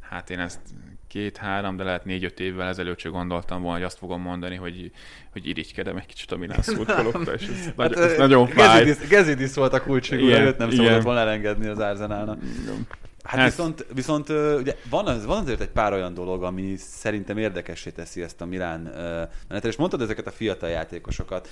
hát 0.00 0.30
én 0.30 0.38
ezt 0.38 0.60
két-három, 1.08 1.76
de 1.76 1.84
lehet 1.84 2.04
négy-öt 2.04 2.40
évvel 2.40 2.68
ezelőtt 2.68 2.98
sem 2.98 3.12
gondoltam 3.12 3.60
volna, 3.62 3.76
hogy 3.76 3.86
azt 3.86 3.98
fogom 3.98 4.20
mondani, 4.20 4.56
hogy, 4.56 4.90
hogy 5.32 5.46
irigykedem 5.46 5.96
egy 5.96 6.06
kicsit 6.06 6.32
a 6.32 6.36
Milán 6.36 6.62
szurkolókra, 6.62 7.32
és 7.32 7.46
ez, 7.46 7.64
Hát, 7.64 7.76
nagy, 7.76 7.92
ez 7.92 8.16
nagyon 8.16 8.46
fáj. 8.46 8.84
Gezidis, 8.84 9.08
Gezidis 9.08 9.54
volt 9.54 9.72
a 9.72 9.82
kulcsfigura, 9.82 10.40
őt 10.40 10.58
nem 10.58 10.70
igen. 10.70 10.84
szabadott 10.84 11.04
volna 11.04 11.20
elengedni 11.20 11.66
az 11.66 11.78
Arsenalnak. 11.78 12.38
Hát 13.24 13.38
Hát- 13.38 13.50
viszont, 13.50 13.86
viszont 13.94 14.28
ugye 14.58 14.76
van, 14.90 15.06
az, 15.06 15.24
van 15.24 15.38
azért 15.38 15.60
egy 15.60 15.70
pár 15.70 15.92
olyan 15.92 16.14
dolog, 16.14 16.42
ami 16.42 16.76
szerintem 16.76 17.38
érdekessé 17.38 17.90
teszi 17.90 18.22
ezt 18.22 18.40
a 18.40 18.44
Milán 18.44 18.80
menetet, 19.48 19.64
és 19.70 19.76
mondtad 19.76 20.00
ezeket 20.00 20.26
a 20.26 20.30
fiatal 20.30 20.68
játékosokat. 20.68 21.48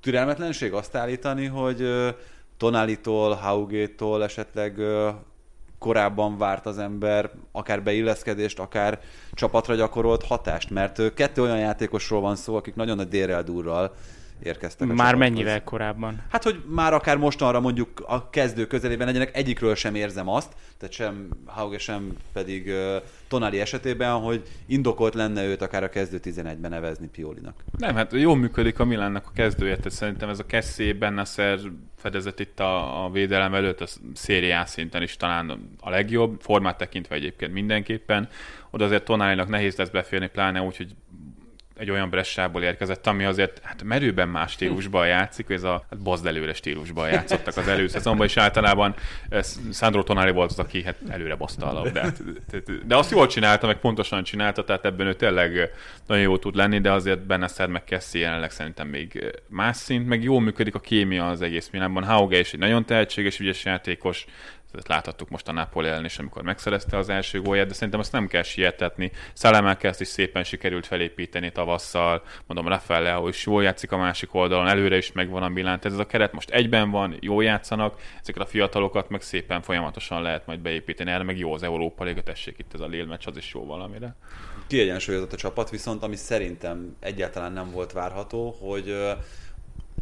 Türelmetlenség 0.00 0.72
azt 0.72 0.94
állítani, 0.94 1.46
hogy 1.46 1.88
Tonalitól, 2.56 3.34
Haugétól 3.34 4.22
esetleg 4.22 4.80
korábban 5.78 6.38
várt 6.38 6.66
az 6.66 6.78
ember 6.78 7.30
akár 7.52 7.82
beilleszkedést, 7.82 8.58
akár 8.58 9.00
csapatra 9.32 9.74
gyakorolt 9.74 10.24
hatást, 10.24 10.70
mert 10.70 11.14
kettő 11.14 11.42
olyan 11.42 11.58
játékosról 11.58 12.20
van 12.20 12.36
szó, 12.36 12.56
akik 12.56 12.74
nagyon 12.74 12.96
nagy 12.96 13.08
dérrel 13.08 13.42
durral 13.42 13.94
érkeztek. 14.42 14.90
A 14.90 14.94
Már 14.94 15.14
mennyivel 15.14 15.64
korábban? 15.64 16.22
Hát, 16.30 16.42
hogy 16.42 16.62
már 16.66 16.92
akár 16.92 17.16
mostanra 17.16 17.60
mondjuk 17.60 18.04
a 18.06 18.30
kezdő 18.30 18.66
közelében 18.66 19.06
legyenek, 19.06 19.36
egyikről 19.36 19.74
sem 19.74 19.94
érzem 19.94 20.28
azt, 20.28 20.52
tehát 20.78 20.94
sem 20.94 21.28
Hauge, 21.46 21.78
sem 21.78 22.16
pedig 22.32 22.66
uh, 22.66 22.96
Tonali 23.28 23.60
esetében, 23.60 24.12
hogy 24.12 24.42
indokolt 24.66 25.14
lenne 25.14 25.44
őt 25.44 25.62
akár 25.62 25.82
a 25.82 25.88
kezdő 25.88 26.20
11-ben 26.24 26.70
nevezni 26.70 27.06
Piolinak. 27.06 27.64
Nem, 27.78 27.94
hát 27.94 28.12
jól 28.12 28.36
működik 28.36 28.78
a 28.78 28.84
Milánnak 28.84 29.26
a 29.26 29.32
kezdője, 29.34 29.76
tehát 29.76 29.90
szerintem 29.92 30.28
ez 30.28 30.38
a 30.38 30.46
Kessé, 30.46 30.92
Bennasser 30.92 31.58
fedezet 31.96 32.40
itt 32.40 32.60
a, 32.60 33.04
a 33.04 33.10
védelem 33.10 33.54
előtt, 33.54 33.80
a 33.80 33.86
szériá 34.14 34.64
szinten 34.64 35.02
is 35.02 35.16
talán 35.16 35.68
a 35.80 35.90
legjobb, 35.90 36.40
formát 36.40 36.76
tekintve 36.76 37.14
egyébként 37.14 37.52
mindenképpen. 37.52 38.28
Oda 38.70 38.84
azért 38.84 39.04
Tonálinak 39.04 39.48
nehéz 39.48 39.76
lesz 39.76 39.88
beférni, 39.88 40.28
pláne 40.28 40.60
úgy, 40.60 40.76
hogy 40.76 40.94
egy 41.76 41.90
olyan 41.90 42.10
bressából 42.10 42.62
érkezett, 42.62 43.06
ami 43.06 43.24
azért 43.24 43.60
hát 43.62 43.82
merőben 43.82 44.28
más 44.28 44.52
stílusban 44.52 45.06
játszik, 45.06 45.50
ez 45.50 45.62
a 45.62 45.84
hát 45.90 46.02
bozd 46.02 46.26
előre 46.26 46.54
stílusban 46.54 47.08
játszottak 47.08 47.56
az 47.56 47.68
előszezonban, 47.68 48.26
és 48.26 48.36
általában 48.36 48.94
ez 49.28 49.60
Sandro 49.72 50.02
Tonali 50.02 50.30
volt 50.30 50.50
az, 50.50 50.58
aki 50.58 50.82
hát 50.82 50.96
előre 51.08 51.34
bozta 51.34 51.66
a 51.66 51.72
labdát. 51.72 52.22
De 52.86 52.96
azt 52.96 53.10
jól 53.10 53.26
csinálta, 53.26 53.66
meg 53.66 53.76
pontosan 53.76 54.22
csinálta, 54.22 54.64
tehát 54.64 54.84
ebben 54.84 55.06
ő 55.06 55.14
tényleg 55.14 55.70
nagyon 56.06 56.22
jó 56.22 56.38
tud 56.38 56.56
lenni, 56.56 56.80
de 56.80 56.92
azért 56.92 57.26
benne 57.26 57.46
Szer 57.46 57.68
meg 57.68 57.84
Kessi 57.84 58.18
jelenleg 58.18 58.50
szerintem 58.50 58.88
még 58.88 59.32
más 59.48 59.76
szint, 59.76 60.06
meg 60.06 60.22
jól 60.22 60.40
működik 60.40 60.74
a 60.74 60.80
kémia 60.80 61.28
az 61.28 61.42
egész 61.42 61.68
Milánban. 61.72 62.04
Hauge 62.04 62.38
is 62.38 62.52
egy 62.52 62.60
nagyon 62.60 62.84
tehetséges, 62.84 63.38
ügyes 63.38 63.64
játékos, 63.64 64.26
ezt 64.78 64.88
láthattuk 64.88 65.28
most 65.28 65.48
a 65.48 65.52
Napoli 65.52 65.88
ellen 65.88 66.04
is, 66.04 66.18
amikor 66.18 66.42
megszerezte 66.42 66.96
az 66.96 67.08
első 67.08 67.40
gólját, 67.40 67.66
de 67.66 67.74
szerintem 67.74 68.00
azt 68.00 68.12
nem 68.12 68.26
kell 68.26 68.42
sietetni. 68.42 69.10
Szelemelke 69.32 69.88
ezt 69.88 70.00
is 70.00 70.08
szépen 70.08 70.44
sikerült 70.44 70.86
felépíteni 70.86 71.52
tavasszal, 71.52 72.22
mondom, 72.46 72.68
Rafael 72.68 73.02
Leo 73.02 73.28
is 73.28 73.46
jól 73.46 73.62
játszik 73.62 73.92
a 73.92 73.96
másik 73.96 74.34
oldalon, 74.34 74.68
előre 74.68 74.96
is 74.96 75.12
megvan 75.12 75.42
a 75.42 75.48
Milán, 75.48 75.80
tehát 75.80 75.98
ez 75.98 76.04
a 76.04 76.06
keret 76.06 76.32
most 76.32 76.50
egyben 76.50 76.90
van, 76.90 77.16
jól 77.20 77.44
játszanak, 77.44 78.00
ezeket 78.20 78.42
a 78.42 78.46
fiatalokat 78.46 79.08
meg 79.08 79.20
szépen 79.22 79.62
folyamatosan 79.62 80.22
lehet 80.22 80.46
majd 80.46 80.60
beépíteni, 80.60 81.10
erre 81.10 81.24
meg 81.24 81.38
jó 81.38 81.52
az 81.52 81.62
Európa 81.62 82.04
Liga, 82.04 82.22
tessék 82.22 82.58
itt 82.58 82.74
ez 82.74 82.80
a 82.80 82.86
Lille 82.86 83.06
meccs, 83.06 83.26
az 83.26 83.36
is 83.36 83.52
jó 83.54 83.66
valamire. 83.66 84.16
Kiegyensúlyozott 84.66 85.32
a 85.32 85.36
csapat, 85.36 85.70
viszont 85.70 86.02
ami 86.02 86.16
szerintem 86.16 86.96
egyáltalán 87.00 87.52
nem 87.52 87.70
volt 87.70 87.92
várható, 87.92 88.56
hogy 88.60 88.94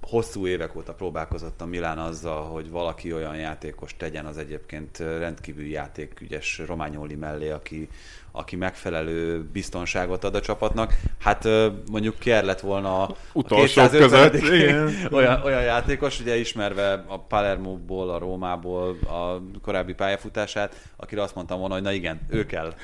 hosszú 0.00 0.46
évek 0.46 0.76
óta 0.76 0.94
próbálkozott 0.94 1.60
a 1.60 1.66
Milán 1.66 1.98
azzal, 1.98 2.44
hogy 2.44 2.70
valaki 2.70 3.12
olyan 3.12 3.36
játékos 3.36 3.96
tegyen 3.96 4.26
az 4.26 4.38
egyébként 4.38 4.98
rendkívül 4.98 5.66
játékügyes 5.66 6.58
Romágnoli 6.66 7.14
mellé, 7.14 7.50
aki, 7.50 7.88
aki 8.32 8.56
megfelelő 8.56 9.44
biztonságot 9.52 10.24
ad 10.24 10.34
a 10.34 10.40
csapatnak. 10.40 10.94
Hát 11.18 11.48
mondjuk 11.90 12.18
Kier 12.18 12.44
lett 12.44 12.60
volna 12.60 13.02
a 13.02 13.16
utolsó 13.32 13.88
között. 13.88 14.42
olyan, 15.12 15.42
olyan 15.44 15.62
játékos, 15.62 16.20
ugye 16.20 16.36
ismerve 16.36 17.04
a 17.06 17.18
Palermo-ból, 17.18 18.10
a 18.10 18.18
Rómából 18.18 18.98
a 19.06 19.42
korábbi 19.62 19.92
pályafutását, 19.92 20.90
akire 20.96 21.22
azt 21.22 21.34
mondtam 21.34 21.58
volna, 21.58 21.74
hogy 21.74 21.82
na 21.82 21.92
igen, 21.92 22.20
ő 22.28 22.46
kell. 22.46 22.74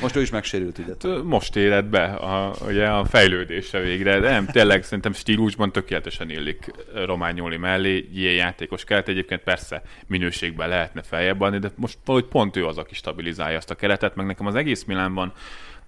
Most 0.00 0.16
ő 0.16 0.20
is 0.20 0.30
megsérült, 0.30 0.78
ugye? 0.78 1.22
Most 1.22 1.56
éred 1.56 1.84
be 1.84 2.04
a, 2.04 2.54
ugye 2.66 2.86
a 2.88 3.04
fejlődésre 3.04 3.80
végre, 3.80 4.20
de 4.20 4.30
nem, 4.30 4.46
tényleg 4.46 4.84
szerintem 4.84 5.12
stílusban 5.12 5.72
tökéletesen 5.72 6.30
illik 6.30 6.70
Romágnoli 7.04 7.56
mellé, 7.56 8.08
ilyen 8.14 8.34
játékos 8.34 8.84
kellett. 8.84 9.08
Egyébként 9.08 9.40
persze 9.42 9.82
minőségben 10.06 10.68
lehetne 10.68 11.02
feljebb 11.02 11.40
adni, 11.40 11.58
de 11.58 11.70
most 11.76 11.98
valahogy 12.04 12.28
pont 12.28 12.56
ő 12.56 12.66
az, 12.66 12.78
aki 12.78 12.94
stabilizálja 12.94 13.56
azt 13.56 13.70
a 13.70 13.74
keretet, 13.74 14.14
meg 14.14 14.26
nekem 14.26 14.46
az 14.46 14.54
egész 14.54 14.81
Milánban. 14.84 15.32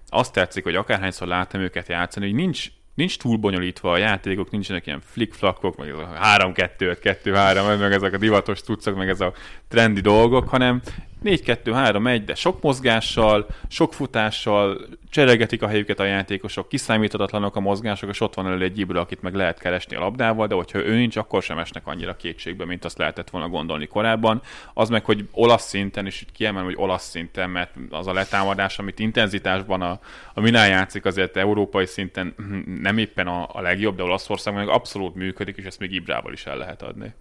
Azt 0.09 0.33
tetszik, 0.33 0.63
hogy 0.63 0.75
akárhányszor 0.75 1.27
láttam 1.27 1.61
őket 1.61 1.87
játszani, 1.87 2.25
hogy 2.25 2.35
nincs, 2.35 2.67
nincs 2.93 3.17
túl 3.17 3.37
bonyolítva 3.37 3.91
a 3.91 3.97
játékok, 3.97 4.51
nincsenek 4.51 4.85
ilyen 4.87 5.01
flick-flakok, 5.05 5.77
meg 5.77 5.89
ez 5.89 5.97
a 5.97 6.17
3-2-5, 6.37 7.17
2-3, 7.23 7.79
meg 7.79 7.91
ezek 7.91 8.13
a 8.13 8.17
divatos 8.17 8.61
tucok, 8.61 8.95
meg 8.95 9.09
ez 9.09 9.21
a 9.21 9.33
trendi 9.67 10.01
dolgok, 10.01 10.49
hanem 10.49 10.81
4-2-3-1, 11.25 12.21
de 12.25 12.35
sok 12.35 12.61
mozgással, 12.61 13.47
sok 13.67 13.93
futással, 13.93 14.87
cseregetik 15.09 15.61
a 15.61 15.67
helyüket 15.67 15.99
a 15.99 16.03
játékosok, 16.03 16.69
kiszámíthatatlanok 16.69 17.55
a 17.55 17.59
mozgások, 17.59 18.09
és 18.09 18.21
ott 18.21 18.33
van 18.33 18.47
elő 18.47 18.63
egy 18.63 18.79
Ibra, 18.79 18.99
akit 18.99 19.21
meg 19.21 19.33
lehet 19.33 19.59
keresni 19.59 19.95
a 19.95 19.99
labdával, 19.99 20.47
de 20.47 20.55
hogyha 20.55 20.79
ő 20.79 20.95
nincs, 20.95 21.15
akkor 21.17 21.43
sem 21.43 21.57
esnek 21.57 21.87
annyira 21.87 22.15
kétségbe, 22.15 22.65
mint 22.65 22.85
azt 22.85 22.97
lehetett 22.97 23.29
volna 23.29 23.49
gondolni 23.49 23.87
korábban. 23.87 24.41
Az 24.73 24.89
meg, 24.89 25.05
hogy 25.05 25.27
olasz 25.31 25.67
szinten, 25.67 26.05
és 26.05 26.25
kiemelem, 26.33 26.65
hogy 26.65 26.75
olasz 26.77 27.09
szinten, 27.09 27.49
mert 27.49 27.71
az 27.89 28.07
a 28.07 28.13
letámadás, 28.13 28.79
amit 28.79 28.99
intenzitásban 28.99 29.81
a, 29.81 29.99
a 30.33 30.41
Milán 30.41 30.67
játszik, 30.67 31.05
azért 31.05 31.37
európai 31.37 31.85
szinten 31.85 32.35
nem 32.81 32.97
éppen 32.97 33.27
a, 33.27 33.49
a 33.51 33.61
legjobb, 33.61 33.95
de 33.95 34.03
Olaszországban 34.03 34.65
meg 34.65 34.73
abszolút 34.73 35.15
működik, 35.15 35.57
és 35.57 35.65
ezt 35.65 35.79
még 35.79 35.91
Ibrával 35.91 36.33
is 36.33 36.45
el 36.45 36.57
lehet 36.57 36.81
adni. 36.81 37.13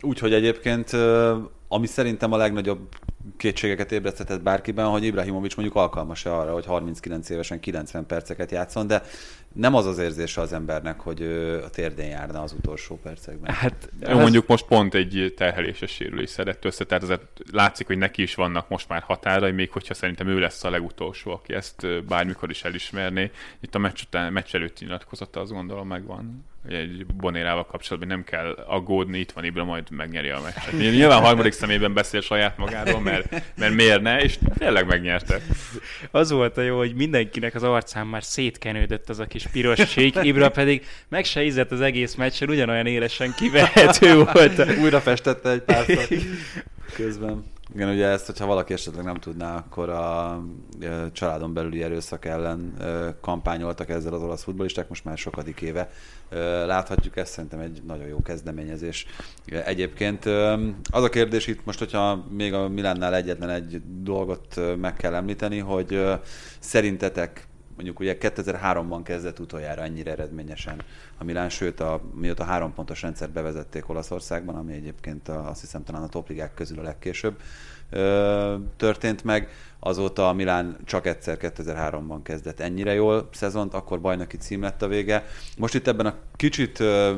Úgyhogy 0.00 0.32
egyébként, 0.32 0.90
ami 1.68 1.86
szerintem 1.86 2.32
a 2.32 2.36
legnagyobb 2.36 2.88
kétségeket 3.36 3.92
ébresztetett 3.92 4.42
bárkiben, 4.42 4.86
hogy 4.86 5.04
Ibrahimovics 5.04 5.56
mondjuk 5.56 5.78
alkalmas-e 5.78 6.34
arra, 6.34 6.52
hogy 6.52 6.66
39 6.66 7.30
évesen 7.30 7.60
90 7.60 8.06
perceket 8.06 8.50
játszon, 8.50 8.86
de 8.86 9.02
nem 9.54 9.74
az 9.74 9.86
az 9.86 9.98
érzése 9.98 10.40
az 10.40 10.52
embernek, 10.52 11.00
hogy 11.00 11.22
a 11.64 11.70
térdén 11.70 12.08
járna 12.08 12.42
az 12.42 12.52
utolsó 12.52 12.98
percekben. 13.02 13.54
Hát 13.54 13.90
jó, 14.00 14.08
ez... 14.08 14.16
mondjuk 14.16 14.46
most 14.46 14.64
pont 14.64 14.94
egy 14.94 15.34
terheléses 15.36 15.90
sérülés 15.90 16.30
szedett 16.30 16.64
össze, 16.64 16.84
tehát 16.84 17.02
azért 17.02 17.22
látszik, 17.52 17.86
hogy 17.86 17.98
neki 17.98 18.22
is 18.22 18.34
vannak 18.34 18.68
most 18.68 18.88
már 18.88 19.02
határai, 19.02 19.50
még 19.50 19.70
hogyha 19.70 19.94
szerintem 19.94 20.28
ő 20.28 20.38
lesz 20.38 20.64
a 20.64 20.70
legutolsó, 20.70 21.30
aki 21.30 21.54
ezt 21.54 22.04
bármikor 22.04 22.50
is 22.50 22.62
elismerné. 22.64 23.30
Itt 23.60 23.74
a 23.74 23.78
meccs, 23.78 24.02
után, 24.02 24.32
meccs 24.32 24.54
előtti 24.54 24.84
nyilatkozata 24.84 25.40
azt 25.40 25.52
gondolom 25.52 25.86
megvan 25.86 26.44
egy 26.68 27.06
Bonérával 27.06 27.66
kapcsolatban 27.66 28.08
nem 28.08 28.24
kell 28.24 28.64
aggódni, 28.66 29.18
itt 29.18 29.32
van 29.32 29.44
Ibra, 29.44 29.64
majd 29.64 29.90
megnyeri 29.90 30.28
a 30.28 30.40
meccset. 30.40 30.72
Nyilván 30.72 31.22
harmadik 31.22 31.52
szemében 31.52 31.94
beszél 31.94 32.20
saját 32.20 32.56
magáról, 32.56 33.00
mert, 33.00 33.42
mert 33.56 33.74
miért 33.74 34.02
ne, 34.02 34.20
és 34.20 34.38
tényleg 34.58 34.86
megnyerte. 34.86 35.40
Az 36.10 36.30
volt 36.30 36.56
a 36.56 36.60
jó, 36.60 36.76
hogy 36.76 36.94
mindenkinek 36.94 37.54
az 37.54 37.62
arcán 37.62 38.06
már 38.06 38.24
szétkenődött 38.24 39.08
az 39.08 39.18
a 39.18 39.26
kis 39.26 39.37
piros 39.46 39.78
csík, 39.78 40.18
Ibra 40.22 40.50
pedig 40.50 40.86
meg 41.08 41.24
se 41.24 41.44
ízett 41.44 41.70
az 41.70 41.80
egész 41.80 42.14
meccsen, 42.14 42.48
ugyanolyan 42.48 42.86
élesen 42.86 43.34
kivehető 43.36 44.22
volt. 44.24 44.78
Újra 44.82 45.00
festette 45.00 45.50
egy 45.50 45.62
pár 45.62 45.86
közben. 46.94 47.44
Igen, 47.74 47.88
ugye 47.88 48.06
ezt, 48.06 48.26
hogyha 48.26 48.46
valaki 48.46 48.72
esetleg 48.72 49.04
nem 49.04 49.14
tudná, 49.14 49.56
akkor 49.56 49.88
a 49.88 50.42
családon 51.12 51.52
belüli 51.52 51.82
erőszak 51.82 52.24
ellen 52.24 52.74
kampányoltak 53.20 53.88
ezzel 53.90 54.12
az 54.12 54.22
olasz 54.22 54.42
futbolisták, 54.42 54.88
most 54.88 55.04
már 55.04 55.18
sokadik 55.18 55.60
éve 55.60 55.90
láthatjuk 56.66 57.16
ezt, 57.16 57.32
szerintem 57.32 57.60
egy 57.60 57.82
nagyon 57.86 58.06
jó 58.06 58.22
kezdeményezés. 58.22 59.06
Egyébként 59.64 60.24
az 60.90 61.02
a 61.02 61.08
kérdés 61.08 61.46
itt 61.46 61.64
most, 61.64 61.78
hogyha 61.78 62.26
még 62.30 62.52
a 62.52 62.68
Milánnál 62.68 63.14
egyetlen 63.14 63.50
egy 63.50 63.80
dolgot 64.02 64.60
meg 64.80 64.94
kell 64.94 65.14
említeni, 65.14 65.58
hogy 65.58 66.02
szerintetek 66.58 67.47
mondjuk 67.78 68.00
ugye 68.00 68.16
2003-ban 68.20 69.00
kezdett 69.04 69.38
utoljára 69.38 69.82
ennyire 69.82 70.10
eredményesen 70.10 70.82
a 71.18 71.24
Milán, 71.24 71.48
sőt, 71.48 71.80
a, 71.80 72.00
mióta 72.14 72.44
három 72.44 72.74
pontos 72.74 73.02
rendszert 73.02 73.30
bevezették 73.30 73.88
Olaszországban, 73.88 74.54
ami 74.54 74.72
egyébként 74.72 75.28
a, 75.28 75.48
azt 75.48 75.60
hiszem 75.60 75.84
talán 75.84 76.02
a 76.02 76.08
topligák 76.08 76.54
közül 76.54 76.78
a 76.78 76.82
legkésőbb 76.82 77.40
ö, 77.90 78.54
történt 78.76 79.24
meg, 79.24 79.48
azóta 79.78 80.28
a 80.28 80.32
Milán 80.32 80.76
csak 80.84 81.06
egyszer 81.06 81.36
2003-ban 81.40 82.18
kezdett 82.22 82.60
ennyire 82.60 82.94
jól 82.94 83.28
szezont, 83.32 83.74
akkor 83.74 84.00
bajnoki 84.00 84.36
cím 84.36 84.62
lett 84.62 84.82
a 84.82 84.88
vége. 84.88 85.24
Most 85.56 85.74
itt 85.74 85.86
ebben 85.86 86.06
a 86.06 86.14
kicsit 86.36 86.80
ö, 86.80 87.14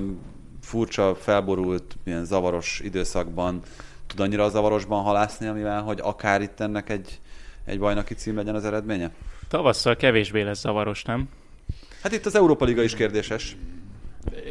furcsa, 0.61 1.14
felborult, 1.14 1.96
ilyen 2.04 2.24
zavaros 2.24 2.80
időszakban 2.84 3.62
tud 4.06 4.20
annyira 4.20 4.44
a 4.44 4.48
zavarosban 4.48 5.02
halászni, 5.02 5.46
amivel, 5.46 5.82
hogy 5.82 6.00
akár 6.02 6.42
itt 6.42 6.61
ennek 6.61 6.88
egy, 6.88 7.20
egy 7.64 7.78
bajnoki 7.78 8.14
cím 8.14 8.36
legyen 8.36 8.54
az 8.54 8.64
eredménye? 8.64 9.11
Tavasszal 9.51 9.96
kevésbé 9.96 10.42
lesz 10.42 10.61
zavaros, 10.61 11.03
nem? 11.03 11.28
Hát 12.03 12.12
itt 12.12 12.26
az 12.26 12.34
Európa 12.34 12.64
Liga 12.64 12.82
is 12.82 12.94
kérdéses. 12.94 13.57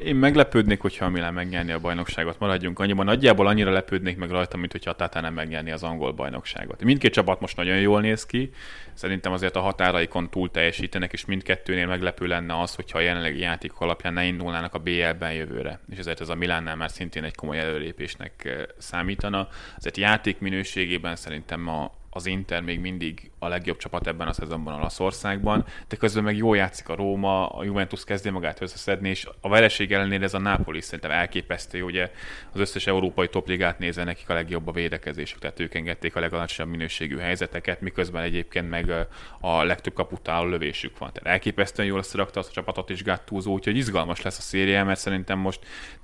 Én 0.03 0.15
meglepődnék, 0.15 0.81
hogyha 0.81 1.05
a 1.05 1.09
Milán 1.09 1.33
megnyerni 1.33 1.71
a 1.71 1.79
bajnokságot. 1.79 2.39
Maradjunk 2.39 2.79
annyiban. 2.79 3.05
Nagyjából 3.05 3.47
annyira 3.47 3.71
lepődnék 3.71 4.17
meg 4.17 4.29
rajta, 4.29 4.57
mint 4.57 4.71
hogyha 4.71 4.91
a 4.91 4.95
Tata 4.95 5.21
nem 5.21 5.33
megnyerni 5.33 5.71
az 5.71 5.83
angol 5.83 6.11
bajnokságot. 6.11 6.83
Mindkét 6.83 7.13
csapat 7.13 7.39
most 7.39 7.55
nagyon 7.55 7.79
jól 7.79 8.01
néz 8.01 8.25
ki. 8.25 8.51
Szerintem 8.93 9.31
azért 9.31 9.55
a 9.55 9.59
határaikon 9.59 10.29
túl 10.29 10.51
teljesítenek, 10.51 11.13
és 11.13 11.25
mindkettőnél 11.25 11.87
meglepő 11.87 12.25
lenne 12.25 12.59
az, 12.61 12.75
hogyha 12.75 12.97
a 12.97 13.01
jelenlegi 13.01 13.39
játék 13.39 13.71
alapján 13.75 14.13
ne 14.13 14.25
indulnának 14.25 14.73
a 14.73 14.79
BL-ben 14.79 15.33
jövőre. 15.33 15.79
És 15.91 15.97
ezért 15.97 16.21
ez 16.21 16.29
a 16.29 16.35
Milánnál 16.35 16.75
már 16.75 16.89
szintén 16.89 17.23
egy 17.23 17.35
komoly 17.35 17.59
előlépésnek 17.59 18.65
számítana. 18.77 19.47
Azért 19.77 19.97
játék 19.97 20.39
minőségében 20.39 21.15
szerintem 21.15 21.67
a, 21.67 21.91
az 22.09 22.25
Inter 22.25 22.61
még 22.61 22.79
mindig 22.79 23.31
a 23.39 23.47
legjobb 23.47 23.77
csapat 23.77 24.07
ebben 24.07 24.27
a 24.27 24.33
szezonban 24.33 24.73
Olaszországban, 24.73 25.65
de 25.87 25.95
közben 25.95 26.23
meg 26.23 26.37
jól 26.37 26.57
játszik 26.57 26.89
a 26.89 26.95
Róma, 26.95 27.47
a 27.47 27.63
Juventus 27.63 28.03
kezdi 28.03 28.29
magát 28.29 28.61
összeszedni, 28.61 29.09
és 29.09 29.27
a 29.41 29.49
vereség 29.49 29.93
ellenére 29.93 30.23
ez 30.23 30.33
a 30.33 30.39
Napoli 30.39 30.81
szerintem 30.81 31.11
elképesztő, 31.11 31.83
ugye 31.83 32.11
az 32.53 32.59
összes 32.59 32.87
európai 32.87 33.27
topligát 33.27 33.79
nézve 33.79 34.03
nekik 34.03 34.29
a 34.29 34.33
legjobb 34.33 34.67
a 34.67 34.71
védekezésük, 34.71 35.39
tehát 35.39 35.59
ők 35.59 35.73
engedték 35.73 36.15
a 36.15 36.19
legalacsonyabb 36.19 36.71
minőségű 36.71 37.17
helyzeteket, 37.17 37.81
miközben 37.81 38.23
egyébként 38.23 38.69
meg 38.69 39.07
a 39.39 39.63
legtöbb 39.63 39.93
kaputáló 39.93 40.49
lövésük 40.49 40.97
van. 40.97 41.11
Tehát 41.13 41.29
elképesztően 41.29 41.87
jól 41.87 41.99
összerakta 41.99 42.39
azt 42.39 42.49
a 42.49 42.53
csapatot 42.53 42.89
is 42.89 43.03
Gattuso, 43.03 43.51
úgyhogy 43.51 43.77
izgalmas 43.77 44.21
lesz 44.21 44.37
a 44.37 44.41
széria, 44.41 44.85
mert 44.85 44.99
szerintem 44.99 45.39
most 45.39 45.59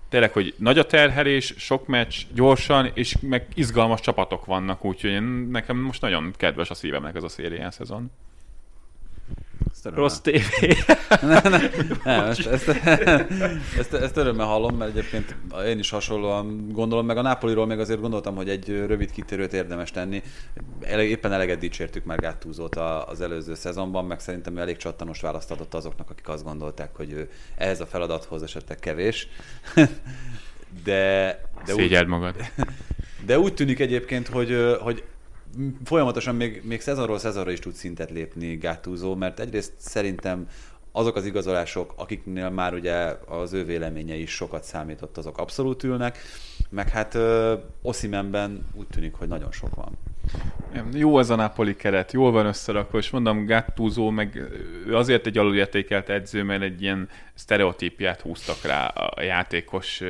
tényleg, 0.10 0.34
hogy 0.34 0.54
nagy 0.58 0.80
a 0.80 0.86
terhelés, 0.86 1.54
sok 1.58 1.88
meccs, 1.88 2.16
gyorsan, 2.34 2.92
és 2.94 3.18
meg 3.22 3.48
izgalmas 3.54 4.00
csapatok 4.00 4.46
vannak, 4.46 4.86
úgyhogy 4.86 5.48
nekem 5.50 5.78
most 5.78 6.02
nagyon 6.02 6.34
kedves 6.38 6.70
a 6.70 6.74
szívemnek 6.74 7.16
ez 7.16 7.24
a 7.26 7.30
szérián 7.30 7.72
szezon. 7.72 8.12
Rossz 9.84 10.20
tévé. 10.20 10.42
ne, 11.22 11.42
ne, 11.42 11.60
ne, 12.04 12.24
ezt, 12.24 12.46
ezt, 12.46 12.68
ezt, 13.78 13.94
ezt 13.94 14.18
örömmel 14.18 14.46
hallom, 14.46 14.76
mert 14.76 14.98
egyébként 14.98 15.36
én 15.66 15.80
is 15.80 15.90
hasonlóan 15.90 16.72
gondolom, 16.72 17.06
meg 17.06 17.18
a 17.18 17.22
Nápoliról 17.22 17.66
még 17.66 17.80
azért 17.80 18.02
gondoltam, 18.02 18.36
hogy 18.36 18.50
egy 18.50 18.68
rövid 18.68 19.12
kitérőt 19.12 19.54
érdemes 19.54 19.92
tenni. 19.92 20.22
Éppen 20.98 21.32
eleget 21.32 21.60
dicsértük 21.60 22.06
már 22.06 22.20
Gáttúzót 22.20 22.76
az 22.76 23.22
előző 23.22 23.54
szezonban, 23.54 24.06
meg 24.06 24.20
szerintem 24.20 24.58
elég 24.58 24.78
csattanos 24.78 25.22
választ 25.22 25.52
adott 25.52 25.74
azoknak, 25.74 26.10
akik 26.10 26.28
azt 26.28 26.44
gondolták, 26.44 26.96
hogy 26.96 27.12
ő 27.12 27.30
ehhez 27.58 27.82
a 27.82 27.86
feladathoz 27.86 28.44
esetleg 28.44 28.80
kevés. 28.80 29.28
De, 30.84 31.40
de 31.66 31.74
Szégyeld 31.74 32.04
úgy, 32.04 32.10
magad. 32.10 32.36
De 33.26 33.40
úgy 33.40 33.54
tűnik 33.54 33.80
egyébként, 33.80 34.28
hogy, 34.28 34.78
hogy 34.80 35.04
folyamatosan 35.84 36.36
még, 36.36 36.62
még 36.64 36.82
szezonról 36.82 37.18
szezonra 37.18 37.52
is 37.52 37.60
tud 37.60 37.74
szintet 37.74 38.10
lépni 38.10 38.56
Gattuso, 38.56 39.16
mert 39.16 39.40
egyrészt 39.40 39.74
szerintem 39.78 40.48
azok 40.92 41.16
az 41.16 41.26
igazolások, 41.26 41.94
akiknél 41.96 42.50
már 42.50 42.74
ugye 42.74 43.18
az 43.28 43.54
ő 43.54 43.66
véleménye 43.66 44.16
is 44.16 44.32
sokat 44.32 44.64
számított, 44.64 45.18
azok 45.18 45.38
abszolút 45.38 45.84
ülnek, 45.84 46.18
meg 46.70 46.90
hát 46.90 47.18
Oszimenben 47.82 48.68
úgy 48.74 48.88
tűnik, 48.88 49.14
hogy 49.14 49.28
nagyon 49.28 49.52
sok 49.52 49.76
van. 49.76 49.98
Jó 50.94 51.16
az 51.16 51.30
a 51.30 51.36
Napoli 51.36 51.76
keret, 51.76 52.12
jól 52.12 52.32
van 52.32 52.46
összerakva, 52.46 52.98
és 52.98 53.10
mondom, 53.10 53.46
Gattuso 53.46 54.10
meg 54.10 54.50
azért 54.92 55.26
egy 55.26 55.38
alulértékelt 55.38 56.10
edző, 56.10 56.44
mert 56.44 56.62
egy 56.62 56.82
ilyen 56.82 57.10
sztereotípiát 57.34 58.22
húztak 58.22 58.62
rá 58.62 58.88
a 58.88 59.22
játékos 59.22 60.04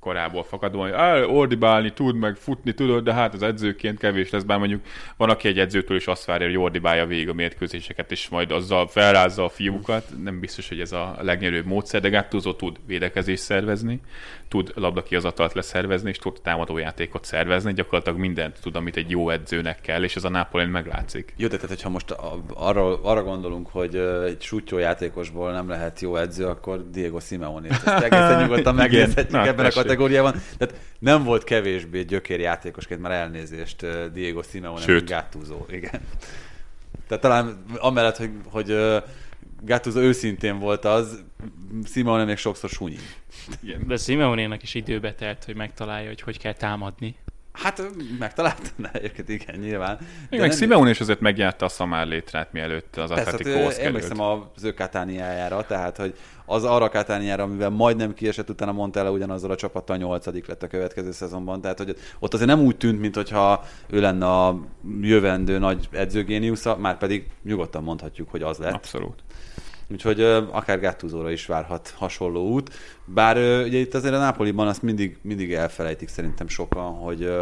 korából 0.00 0.42
fakadóan, 0.42 0.92
hogy 0.92 1.36
ordibálni 1.36 1.92
tud, 1.92 2.16
meg 2.16 2.36
futni 2.36 2.74
tudod, 2.74 3.04
de 3.04 3.12
hát 3.12 3.34
az 3.34 3.42
edzőként 3.42 3.98
kevés 3.98 4.30
lesz, 4.30 4.42
bár 4.42 4.58
mondjuk 4.58 4.80
van, 5.16 5.30
aki 5.30 5.48
egy 5.48 5.58
edzőtől 5.58 5.96
is 5.96 6.06
azt 6.06 6.24
várja, 6.24 6.46
hogy 6.46 6.56
ordibálja 6.56 7.06
végig 7.06 7.28
a 7.28 7.32
mérkőzéseket, 7.32 8.10
és 8.10 8.28
majd 8.28 8.50
azzal 8.50 8.88
felrázza 8.88 9.44
a 9.44 9.48
fiúkat. 9.48 10.06
Nem 10.22 10.40
biztos, 10.40 10.68
hogy 10.68 10.80
ez 10.80 10.92
a 10.92 11.16
legnyerőbb 11.20 11.66
módszer, 11.66 12.00
de 12.00 12.08
Gattuso 12.08 12.54
tud 12.54 12.76
védekezést 12.86 13.42
szervezni, 13.42 14.00
tud 14.48 14.72
labdakiazatalt 14.74 15.52
leszervezni, 15.52 16.08
és 16.08 16.18
tud 16.18 16.40
támadójátékot 16.42 17.24
szervezni, 17.24 17.72
gyakorlatilag 17.72 18.18
mindent 18.18 18.60
tud, 18.62 18.76
amit 18.76 18.96
egy 18.96 19.10
jó 19.10 19.30
edzőnek 19.30 19.80
kell, 19.80 20.02
és 20.02 20.16
ez 20.16 20.24
a 20.24 20.28
Napoli 20.28 20.64
meglátszik. 20.64 21.34
Jó, 21.36 21.48
de 21.48 21.54
tehát, 21.54 21.68
hogyha 21.70 21.88
most 21.88 22.10
arra, 22.54 23.02
arra 23.02 23.22
gondolunk, 23.22 23.68
hogy 23.68 23.96
egy 24.26 24.42
sútyó 24.42 24.78
játékosból 24.78 25.52
nem 25.52 25.68
lehet 25.68 26.00
jó 26.00 26.16
edző, 26.16 26.46
akkor 26.46 26.90
Diego 26.90 27.20
Simeone. 27.20 27.68
Ezt 27.68 27.86
egészen 28.08 28.42
nyugodtan 28.42 28.74
megnézhetjük 28.74 29.46
ebben 29.46 29.66
a 29.66 29.70
kategóriában. 29.90 30.32
Tehát 30.58 30.74
nem 30.98 31.24
volt 31.24 31.44
kevésbé 31.44 32.02
gyökér 32.02 32.40
játékosként, 32.40 33.00
már 33.00 33.12
elnézést 33.12 33.86
Diego 34.12 34.42
Simeone, 34.42 34.80
Sőt. 34.80 35.08
Gattuso. 35.08 35.64
Igen. 35.70 36.00
Tehát 37.06 37.22
talán 37.22 37.64
amellett, 37.78 38.16
hogy, 38.16 38.30
hogy 38.44 38.76
Gattuso 39.62 40.00
őszintén 40.00 40.58
volt 40.58 40.84
az, 40.84 41.24
Simeone 41.84 42.24
még 42.24 42.36
sokszor 42.36 42.70
sunyi. 42.70 42.96
Igen. 43.62 43.86
De 43.86 43.96
Simeone-nak 43.96 44.62
is 44.62 44.74
időbe 44.74 45.14
telt, 45.14 45.44
hogy 45.44 45.54
megtalálja, 45.54 46.08
hogy 46.08 46.20
hogy 46.20 46.38
kell 46.38 46.54
támadni. 46.54 47.16
Hát 47.52 47.82
megtalálta, 48.18 48.68
egyébként 48.92 49.28
igen, 49.28 49.58
nyilván. 49.58 49.96
De 50.30 50.38
meg 50.38 50.48
nem... 50.48 50.58
Simeone 50.58 50.90
is 50.90 51.00
azért 51.00 51.20
megjárta 51.20 51.64
a 51.64 51.68
szamár 51.68 52.06
létrát, 52.06 52.52
mielőtt 52.52 52.96
az 52.96 53.10
Atletikóhoz 53.10 53.76
került. 53.76 53.78
Emlékszem 53.78 54.20
az 54.20 54.64
ő 54.64 54.74
Katániájára, 54.74 55.66
tehát 55.66 55.96
hogy 55.96 56.14
az 56.46 56.64
arra 56.64 56.88
Katániára, 56.88 57.42
amivel 57.42 57.70
majdnem 57.70 58.14
kiesett, 58.14 58.50
utána 58.50 58.72
Montella 58.72 59.10
ugyanazzal 59.10 59.50
a 59.50 59.56
csapattal 59.56 59.96
nyolcadik 59.96 60.46
lett 60.46 60.62
a 60.62 60.66
következő 60.66 61.12
szezonban. 61.12 61.60
Tehát, 61.60 61.78
hogy 61.78 61.96
ott 62.18 62.34
azért 62.34 62.48
nem 62.48 62.60
úgy 62.60 62.76
tűnt, 62.76 63.00
mintha 63.00 63.64
ő 63.88 64.00
lenne 64.00 64.26
a 64.26 64.60
jövendő 65.00 65.58
nagy 65.58 65.88
edzőgéniusza, 65.92 66.76
már 66.76 66.98
pedig 66.98 67.26
nyugodtan 67.42 67.82
mondhatjuk, 67.82 68.30
hogy 68.30 68.42
az 68.42 68.58
lett. 68.58 68.74
Abszolút. 68.74 69.22
Úgyhogy 69.90 70.20
akár 70.50 70.80
Gattuzóra 70.80 71.30
is 71.30 71.46
várhat 71.46 71.94
hasonló 71.96 72.48
út. 72.48 72.74
Bár 73.04 73.36
ugye 73.36 73.78
itt 73.78 73.94
azért 73.94 74.14
a 74.14 74.18
Napoliban 74.18 74.66
azt 74.66 74.82
mindig, 74.82 75.18
mindig 75.22 75.52
elfelejtik 75.52 76.08
szerintem 76.08 76.48
sokan, 76.48 76.92
hogy 76.92 77.32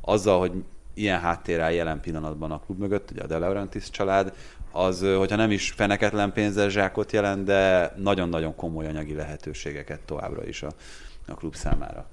azzal, 0.00 0.38
hogy 0.38 0.52
ilyen 0.94 1.20
háttér 1.20 1.60
áll 1.60 1.72
jelen 1.72 2.00
pillanatban 2.00 2.50
a 2.50 2.60
klub 2.60 2.78
mögött, 2.78 3.10
ugye 3.10 3.22
a 3.22 3.26
De 3.26 3.38
Laurentiis 3.38 3.90
család, 3.90 4.32
az, 4.72 5.00
hogyha 5.16 5.36
nem 5.36 5.50
is 5.50 5.70
feneketlen 5.70 6.32
pénzzel 6.32 6.68
zsákot 6.68 7.12
jelent, 7.12 7.44
de 7.44 7.92
nagyon-nagyon 7.96 8.54
komoly 8.54 8.86
anyagi 8.86 9.14
lehetőségeket 9.14 10.00
továbbra 10.00 10.46
is 10.46 10.62
a, 10.62 10.72
a 11.26 11.34
klub 11.34 11.54
számára. 11.54 12.06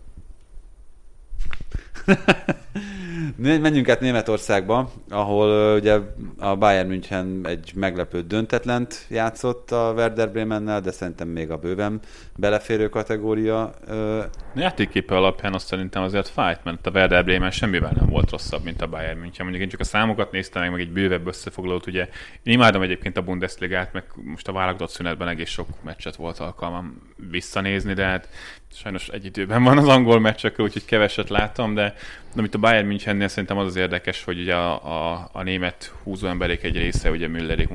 Menjünk 3.35 3.89
át 3.89 3.99
Németországba, 3.99 4.91
ahol 5.09 5.75
ugye 5.75 5.99
a 6.37 6.55
Bayern 6.55 6.87
München 6.87 7.41
egy 7.43 7.71
meglepő 7.75 8.21
döntetlent 8.21 9.05
játszott 9.09 9.71
a 9.71 9.93
Werder 9.95 10.31
Bremennel, 10.31 10.81
de 10.81 10.91
szerintem 10.91 11.27
még 11.27 11.51
a 11.51 11.57
bőven 11.57 11.99
beleférő 12.35 12.89
kategória. 12.89 13.63
A 13.63 14.29
játékképe 14.55 15.15
alapján 15.15 15.53
azt 15.53 15.67
szerintem 15.67 16.03
azért 16.03 16.27
fájt, 16.27 16.63
mert 16.63 16.87
a 16.87 16.91
Werder 16.91 17.23
Bremen 17.23 17.51
semmivel 17.51 17.91
nem 17.95 18.09
volt 18.09 18.31
rosszabb, 18.31 18.63
mint 18.63 18.81
a 18.81 18.87
Bayern 18.87 19.19
München. 19.19 19.45
Mondjuk 19.45 19.63
én 19.63 19.69
csak 19.69 19.79
a 19.79 19.83
számokat 19.83 20.31
néztem 20.31 20.61
meg, 20.61 20.71
meg 20.71 20.79
egy 20.79 20.91
bővebb 20.91 21.27
összefoglalót. 21.27 21.87
Ugye 21.87 22.09
én 22.43 22.53
imádom 22.53 22.81
egyébként 22.81 23.17
a 23.17 23.21
Bundesligát, 23.21 23.93
meg 23.93 24.03
most 24.23 24.47
a 24.47 24.51
válogatott 24.51 24.89
szünetben 24.89 25.27
egész 25.27 25.49
sok 25.49 25.67
meccset 25.83 26.15
volt 26.15 26.39
alkalmam 26.39 27.01
visszanézni, 27.29 27.93
de 27.93 28.03
hát 28.03 28.29
sajnos 28.75 29.07
egy 29.07 29.25
időben 29.25 29.63
van 29.63 29.77
az 29.77 29.87
angol 29.87 30.19
meccsekről, 30.19 30.65
úgyhogy 30.65 30.85
keveset 30.85 31.29
láttam, 31.29 31.73
de 31.73 31.95
amit 32.37 32.55
a 32.55 32.57
Bayern 32.57 32.87
Münchennél 32.87 33.27
szerintem 33.27 33.57
az 33.57 33.65
az 33.67 33.75
érdekes, 33.75 34.23
hogy 34.23 34.39
ugye 34.39 34.55
a, 34.55 35.11
a, 35.11 35.29
a 35.31 35.43
német 35.43 35.93
húzóemberék 36.03 36.63
egy 36.63 36.77
része, 36.77 37.09
ugye 37.09 37.27
Müllerik, 37.27 37.69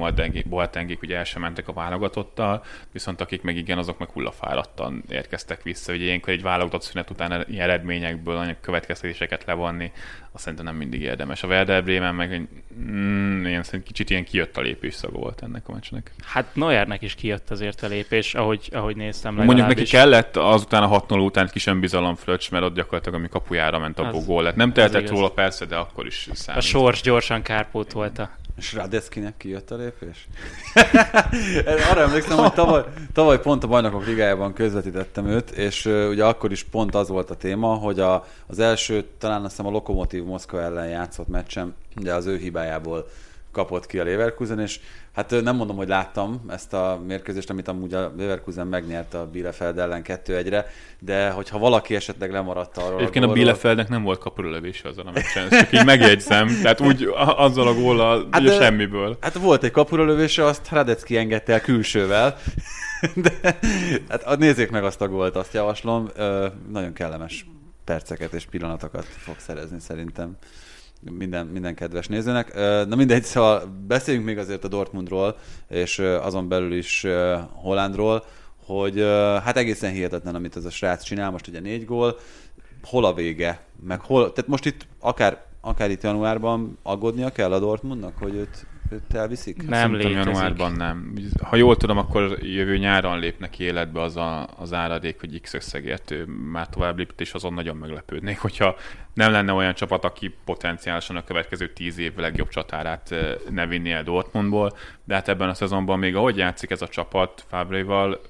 Boatengik 0.49 1.03
ugye 1.03 1.17
el 1.17 1.25
sem 1.25 1.43
mentek 1.43 1.69
a 1.69 1.73
válogatottal, 1.73 2.65
viszont 2.93 3.21
akik 3.21 3.43
meg 3.43 3.57
igen, 3.57 3.79
azok 3.79 3.99
meg 3.99 4.09
hullafáradtan 4.09 5.03
érkeztek 5.09 5.63
vissza. 5.63 5.93
Ugye 5.93 6.05
ilyenkor 6.05 6.33
egy 6.33 6.43
válogatott 6.43 6.83
szünet 6.83 7.11
után 7.11 7.45
ilyen 7.49 7.63
eredményekből 7.63 8.37
olyan 8.37 8.57
következtetéseket 8.61 9.45
levonni, 9.45 9.93
azt 10.33 10.43
szerintem 10.43 10.67
nem 10.67 10.77
mindig 10.77 11.01
érdemes. 11.01 11.43
A 11.43 11.47
Werder 11.47 11.85
Bremen 11.85 12.15
meg 12.15 12.49
mm, 12.81 13.45
ilyen, 13.45 13.65
kicsit 13.85 14.11
ilyen 14.11 14.25
kijött 14.25 14.57
a 14.57 14.61
lépés 14.61 14.95
szaga 14.95 15.19
volt 15.19 15.43
ennek 15.43 15.69
a 15.69 15.73
meccsnek. 15.73 16.11
Hát 16.25 16.55
Neuernek 16.55 17.03
is 17.03 17.15
kijött 17.15 17.51
azért 17.51 17.83
a 17.83 17.87
lépés, 17.87 18.35
ahogy, 18.35 18.69
ahogy 18.73 18.97
néztem 18.97 19.35
Mondjuk 19.35 19.67
neki 19.67 19.85
kellett 19.85 20.37
azután 20.37 20.83
a 20.83 20.87
6 20.89 21.13
után 21.13 21.45
egy 21.45 21.51
kis 21.51 21.67
önbizalom 21.67 22.15
fröccs, 22.15 22.51
mert 22.51 22.65
ott 22.65 22.75
gyakorlatilag 22.75 23.19
ami 23.19 23.29
kapujára 23.29 23.79
ment 23.79 23.99
a 23.99 24.11
gól 24.27 24.43
lett. 24.43 24.57
Nem 24.57 24.73
tehetett 24.73 25.09
róla 25.09 25.31
persze, 25.31 25.65
de 25.65 25.77
akkor 25.77 26.07
is 26.07 26.29
számít. 26.33 26.63
A 26.63 26.65
sors 26.65 27.01
gyorsan 27.01 27.43
kárpótolta. 27.43 28.31
És 28.57 28.73
Radeckinek 28.73 29.37
kijött 29.37 29.71
a 29.71 29.77
lépés? 29.77 30.29
Arra 31.91 32.01
emlékszem, 32.01 32.37
hogy 32.37 32.53
tavaly, 32.53 32.83
tavaly 33.13 33.41
pont 33.41 33.65
a 33.65 33.67
Bajnokok 33.67 34.07
Ligájában 34.07 34.53
közvetítettem 34.53 35.27
őt, 35.27 35.51
és 35.51 35.85
uh, 35.85 36.09
ugye 36.09 36.25
akkor 36.25 36.53
is 36.53 36.65
pont 36.65 36.95
az 36.95 37.09
volt 37.09 37.31
a 37.31 37.35
téma, 37.35 37.75
hogy 37.75 38.01
a, 38.01 38.27
az 38.47 38.59
első, 38.59 39.05
talán 39.19 39.43
azt 39.43 39.51
hiszem 39.51 39.67
a 39.67 39.71
Lokomotív 39.71 40.25
Moszkva 40.25 40.61
ellen 40.61 40.89
játszott 40.89 41.29
meccsem, 41.29 41.75
de 41.95 42.15
az 42.15 42.27
ő 42.27 42.37
hibájából 42.37 43.09
kapott 43.59 43.87
ki 43.87 43.99
a 43.99 44.05
Leverkusen, 44.05 44.61
és 44.61 44.81
hát 45.15 45.31
nem 45.43 45.57
mondom, 45.57 45.77
hogy 45.77 45.89
láttam 45.89 46.41
ezt 46.49 46.73
a 46.73 47.01
mérkőzést, 47.07 47.51
amit 47.51 47.69
amúgy 47.69 47.95
a 47.95 48.13
Leverkusen 48.19 48.67
megnyerte 48.67 49.19
a 49.19 49.27
Bielefeld 49.27 49.79
ellen 49.79 50.03
2-1-re, 50.05 50.67
de 50.99 51.31
hogyha 51.31 51.59
valaki 51.59 51.95
esetleg 51.95 52.31
lemaradt 52.31 52.77
arról 52.77 53.01
Egyébként 53.01 53.25
a, 53.25 53.29
a 53.29 53.33
Bielefeldnek 53.33 53.89
nem 53.89 54.03
volt 54.03 54.19
kapurölövése 54.19 54.89
azon 54.89 55.07
a 55.07 55.11
meccsen, 55.11 55.47
ezt 55.51 55.61
csak 55.61 55.73
így 55.73 55.85
megjegyzem, 55.85 56.49
tehát 56.63 56.81
úgy 56.81 57.11
azzal 57.37 57.67
a 57.67 57.75
góllal, 57.75 58.29
hát 58.31 58.41
ugye 58.41 58.53
semmiből. 58.53 59.17
Hát 59.21 59.35
volt 59.35 59.65
egy 59.65 59.71
kapurölövése, 59.71 60.45
azt 60.45 60.69
Radecki 60.71 61.17
engedte 61.17 61.53
el 61.53 61.61
külsővel, 61.61 62.37
de 63.25 63.59
hát 64.09 64.39
nézzék 64.39 64.71
meg 64.71 64.85
azt 64.85 65.01
a 65.01 65.09
gólt, 65.09 65.37
azt 65.37 65.55
javaslom, 65.55 66.09
nagyon 66.73 66.93
kellemes 66.93 67.47
perceket 67.85 68.33
és 68.33 68.45
pillanatokat 68.45 69.05
fog 69.05 69.35
szerezni 69.39 69.81
szerintem 69.81 70.37
minden, 71.01 71.47
minden 71.47 71.75
kedves 71.75 72.07
nézőnek. 72.07 72.55
Na 72.89 72.97
mindegy, 72.97 73.25
szóval 73.25 73.85
beszéljünk 73.87 74.27
még 74.27 74.39
azért 74.39 74.65
a 74.65 74.69
Dortmundról, 74.69 75.37
és 75.69 75.99
azon 75.99 76.49
belül 76.49 76.73
is 76.73 77.07
Hollandról, 77.53 78.25
hogy 78.67 79.01
hát 79.45 79.57
egészen 79.57 79.93
hihetetlen, 79.93 80.35
amit 80.35 80.57
ez 80.57 80.65
a 80.65 80.71
srác 80.71 81.03
csinál, 81.03 81.31
most 81.31 81.49
ugye 81.49 81.61
négy 81.61 81.85
gól, 81.85 82.19
hol 82.83 83.05
a 83.05 83.15
vége, 83.15 83.61
meg 83.87 84.01
hol, 84.01 84.33
tehát 84.33 84.51
most 84.51 84.67
itt 84.67 84.87
akár 85.01 85.47
akár 85.61 85.91
itt 85.91 86.03
januárban 86.03 86.79
aggódnia 86.83 87.31
kell 87.31 87.53
a 87.53 87.59
Dortmundnak, 87.59 88.19
hogy 88.19 88.35
őt, 88.35 88.67
őt 88.91 89.15
elviszik? 89.15 89.57
Nem 89.57 89.67
Szerintem 89.67 90.11
létezik. 90.11 90.25
januárban 90.27 90.73
nem. 90.73 91.13
Ha 91.43 91.57
jól 91.57 91.77
tudom, 91.77 91.99
akkor 91.99 92.39
jövő 92.43 92.79
nyáron 92.79 93.19
lépnek 93.19 93.51
ki 93.51 93.63
életbe 93.63 94.01
az 94.01 94.17
a, 94.17 94.49
az 94.57 94.73
áradék, 94.73 95.21
hogy 95.21 95.41
X 95.41 95.55
összegért 95.55 96.11
ő 96.11 96.25
már 96.25 96.69
tovább 96.69 96.97
lépett, 96.97 97.21
és 97.21 97.33
azon 97.33 97.55
nagyon 97.55 97.77
meglepődnék, 97.77 98.39
hogyha 98.39 98.77
nem 99.15 99.33
lenne 99.33 99.53
olyan 99.53 99.75
csapat, 99.75 100.05
aki 100.05 100.35
potenciálisan 100.45 101.17
a 101.17 101.25
következő 101.25 101.73
tíz 101.73 101.99
év 101.99 102.17
legjobb 102.17 102.49
csatárát 102.49 103.15
ne 103.51 103.67
vinni 103.67 103.91
el 103.91 104.03
Dortmundból, 104.03 104.77
de 105.05 105.15
hát 105.15 105.29
ebben 105.29 105.49
a 105.49 105.55
szezonban 105.55 105.99
még 105.99 106.17
ahogy 106.17 106.37
játszik 106.37 106.71
ez 106.71 106.83
a 106.83 106.89
csapat 106.89 107.45
Fabréval, 107.49 108.21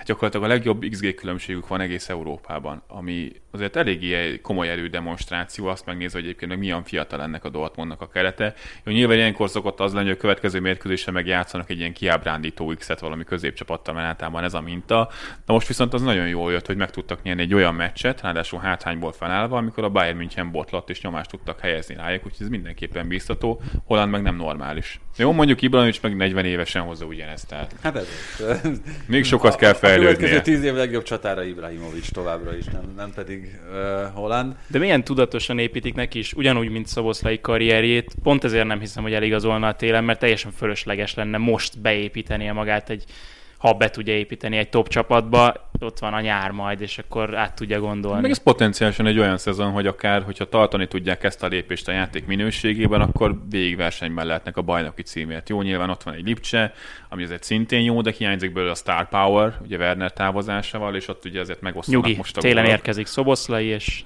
hát 0.00 0.08
gyakorlatilag 0.08 0.46
a 0.46 0.52
legjobb 0.54 0.84
XG 0.90 1.14
különbségük 1.14 1.68
van 1.68 1.80
egész 1.80 2.08
Európában, 2.08 2.82
ami 2.86 3.32
azért 3.50 3.76
eléggé 3.76 4.40
komoly 4.40 4.68
erődemonstráció, 4.68 5.66
azt 5.66 5.86
megnézve, 5.86 6.18
hogy 6.18 6.24
egyébként 6.26 6.50
meg 6.50 6.60
milyen 6.60 6.84
fiatal 6.84 7.22
ennek 7.22 7.44
a 7.44 7.48
Dortmundnak 7.48 8.00
a 8.00 8.08
kerete. 8.08 8.54
Jó, 8.84 8.92
nyilván 8.92 9.16
ilyenkor 9.16 9.50
szokott 9.50 9.80
az 9.80 9.92
lenni, 9.92 10.06
hogy 10.06 10.16
a 10.16 10.20
következő 10.20 10.60
mérkőzésre 10.60 11.12
meg 11.12 11.26
játszanak 11.26 11.70
egy 11.70 11.78
ilyen 11.78 11.92
kiábrándító 11.92 12.74
X-et 12.78 13.00
valami 13.00 13.24
középcsapattal, 13.24 13.94
mert 13.94 14.06
általában 14.06 14.44
ez 14.44 14.54
a 14.54 14.60
minta. 14.60 15.08
Na 15.46 15.52
most 15.54 15.66
viszont 15.66 15.94
az 15.94 16.02
nagyon 16.02 16.28
jól 16.28 16.52
jött, 16.52 16.66
hogy 16.66 16.76
meg 16.76 16.90
tudtak 16.90 17.22
nyerni 17.22 17.42
egy 17.42 17.54
olyan 17.54 17.74
meccset, 17.74 18.20
ráadásul 18.20 18.60
hátrányból 18.60 19.12
felállva, 19.12 19.56
amikor 19.56 19.84
a 19.84 19.88
Bayern 19.88 20.16
München 20.16 20.50
botlott 20.50 20.90
és 20.90 21.00
nyomást 21.00 21.30
tudtak 21.30 21.60
helyezni 21.60 21.94
rájuk, 21.94 22.26
úgyhogy 22.26 22.46
ez 22.46 22.52
mindenképpen 22.52 23.08
biztató. 23.08 23.60
Holland 23.84 24.10
meg 24.10 24.22
nem 24.22 24.36
normális. 24.36 25.00
Jó, 25.16 25.32
mondjuk 25.32 25.62
Ibrahimovic 25.62 26.00
meg 26.00 26.16
40 26.16 26.44
évesen 26.44 26.82
hozza 26.82 27.04
ugyanezt, 27.04 27.48
tehát 27.48 27.74
Hát 27.82 27.96
ez. 27.96 28.08
még 29.06 29.24
sokat 29.24 29.56
kell 29.56 29.72
A 29.90 29.98
következő 29.98 30.26
fejlődnie. 30.26 30.54
tíz 30.54 30.64
év 30.64 30.74
legjobb 30.74 31.02
csatára 31.02 31.42
Ibrahimovic 31.42 32.12
továbbra 32.12 32.56
is, 32.56 32.64
nem, 32.64 32.92
nem 32.96 33.12
pedig 33.14 33.58
uh, 33.70 34.14
Holland. 34.14 34.54
De 34.66 34.78
milyen 34.78 35.04
tudatosan 35.04 35.58
építik 35.58 35.94
neki 35.94 36.18
is, 36.18 36.32
ugyanúgy, 36.32 36.70
mint 36.70 36.86
Szoboszlai 36.86 37.40
karrierjét. 37.40 38.14
Pont 38.22 38.44
ezért 38.44 38.66
nem 38.66 38.80
hiszem, 38.80 39.02
hogy 39.02 39.12
eligazolna 39.12 39.68
a 39.68 39.74
télen, 39.74 40.04
mert 40.04 40.18
teljesen 40.18 40.52
fölösleges 40.52 41.14
lenne 41.14 41.38
most 41.38 41.80
beépítenie 41.80 42.52
magát 42.52 42.90
egy 42.90 43.04
ha 43.60 43.72
be 43.72 43.90
tudja 43.90 44.14
építeni 44.14 44.56
egy 44.56 44.68
top 44.68 44.88
csapatba, 44.88 45.70
ott 45.80 45.98
van 45.98 46.14
a 46.14 46.20
nyár 46.20 46.50
majd, 46.50 46.80
és 46.80 46.98
akkor 46.98 47.36
át 47.36 47.54
tudja 47.54 47.80
gondolni. 47.80 48.20
Meg 48.20 48.30
ez 48.30 48.42
potenciálisan 48.42 49.06
egy 49.06 49.18
olyan 49.18 49.38
szezon, 49.38 49.70
hogy 49.70 49.86
akár, 49.86 50.22
hogyha 50.22 50.48
tartani 50.48 50.88
tudják 50.88 51.24
ezt 51.24 51.42
a 51.42 51.46
lépést 51.46 51.88
a 51.88 51.92
játék 51.92 52.26
minőségében, 52.26 53.00
akkor 53.00 53.38
végigversenyben 53.50 54.26
lehetnek 54.26 54.56
a 54.56 54.62
bajnoki 54.62 55.02
címért. 55.02 55.48
Jó, 55.48 55.62
nyilván 55.62 55.90
ott 55.90 56.02
van 56.02 56.14
egy 56.14 56.24
Lipcse, 56.24 56.72
ami 57.08 57.22
azért 57.22 57.42
szintén 57.42 57.80
jó, 57.80 58.00
de 58.00 58.12
hiányzik 58.18 58.52
belőle 58.52 58.72
a 58.72 58.74
Star 58.74 59.08
Power, 59.08 59.58
ugye 59.62 59.76
Werner 59.76 60.12
távozásával, 60.12 60.94
és 60.94 61.08
ott 61.08 61.24
ugye 61.24 61.40
azért 61.40 61.60
megosztanak 61.60 62.04
Nyugi, 62.04 62.16
most 62.16 62.36
a 62.36 62.40
télen 62.40 62.64
gólok. 62.64 62.78
érkezik 62.78 63.06
Szoboszlai, 63.06 63.66
és 63.66 64.02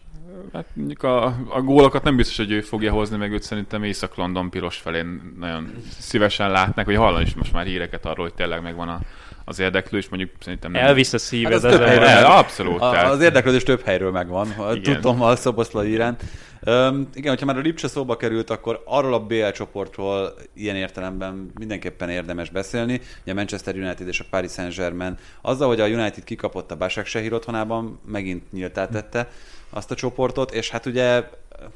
Hát 0.53 0.65
mondjuk 0.73 1.03
a, 1.03 1.25
a 1.49 1.61
gólokat 1.61 2.03
nem 2.03 2.17
biztos, 2.17 2.37
hogy 2.37 2.51
ő 2.51 2.61
fogja 2.61 2.93
hozni, 2.93 3.17
meg 3.17 3.33
őt 3.33 3.43
szerintem 3.43 3.83
Észak-London 3.83 4.51
piros 4.51 4.77
felén 4.77 5.35
nagyon 5.39 5.73
szívesen 5.99 6.51
látnak, 6.51 6.85
hogy 6.85 6.97
hallani 6.97 7.25
is 7.25 7.35
most 7.35 7.53
már 7.53 7.67
híreket 7.67 8.07
arról, 8.07 8.25
hogy 8.25 8.35
tényleg 8.35 8.63
megvan 8.63 8.89
a, 8.89 9.01
az 9.45 9.59
érdeklő, 9.59 9.99
és 9.99 10.09
mondjuk 10.09 10.31
szerintem 10.41 10.71
nem. 10.71 10.85
elvisz 10.85 11.13
a 11.13 11.19
szíved. 11.19 11.53
Hát 11.53 11.65
az 11.65 11.81
az 11.81 11.87
helyről 11.87 12.07
El, 12.07 12.39
abszolút. 12.39 12.81
A, 12.81 12.91
tehát- 12.91 13.13
az 13.13 13.21
érdeklődés 13.21 13.63
több 13.63 13.83
helyről 13.83 14.11
megvan, 14.11 14.49
Igen. 14.75 15.01
tudom 15.01 15.23
a 15.23 15.37
Szoboszlai 15.37 15.91
iránt. 15.91 16.23
Um, 16.67 17.09
igen, 17.15 17.31
hogyha 17.31 17.47
már 17.47 17.57
a 17.57 17.61
Lipcse 17.61 17.89
szóba 17.89 18.17
került, 18.17 18.51
akkor 18.51 18.83
arról 18.85 19.15
a 19.15 19.21
BL 19.21 19.49
csoportról 19.49 20.35
ilyen 20.55 20.77
értelemben 20.77 21.51
mindenképpen 21.59 22.09
érdemes 22.09 22.51
beszélni. 22.51 23.01
Ugye 23.23 23.33
a 23.33 23.35
Manchester 23.35 23.75
United 23.75 24.09
és 24.09 24.21
a 24.21 24.25
Paris 24.31 24.53
Saint-Germain 24.53 25.19
azzal, 25.41 25.69
hogy 25.69 25.81
a 25.81 25.87
United 25.87 26.25
kikapott 26.25 26.71
a 26.71 26.77
Başakşehir 26.77 27.33
otthonában, 27.33 28.01
megint 28.07 28.53
nyíltá 28.53 28.89
tette 28.89 29.29
azt 29.71 29.91
a 29.91 29.95
csoportot, 29.95 30.53
és 30.55 30.71
hát 30.71 30.87
ugye 30.87 31.29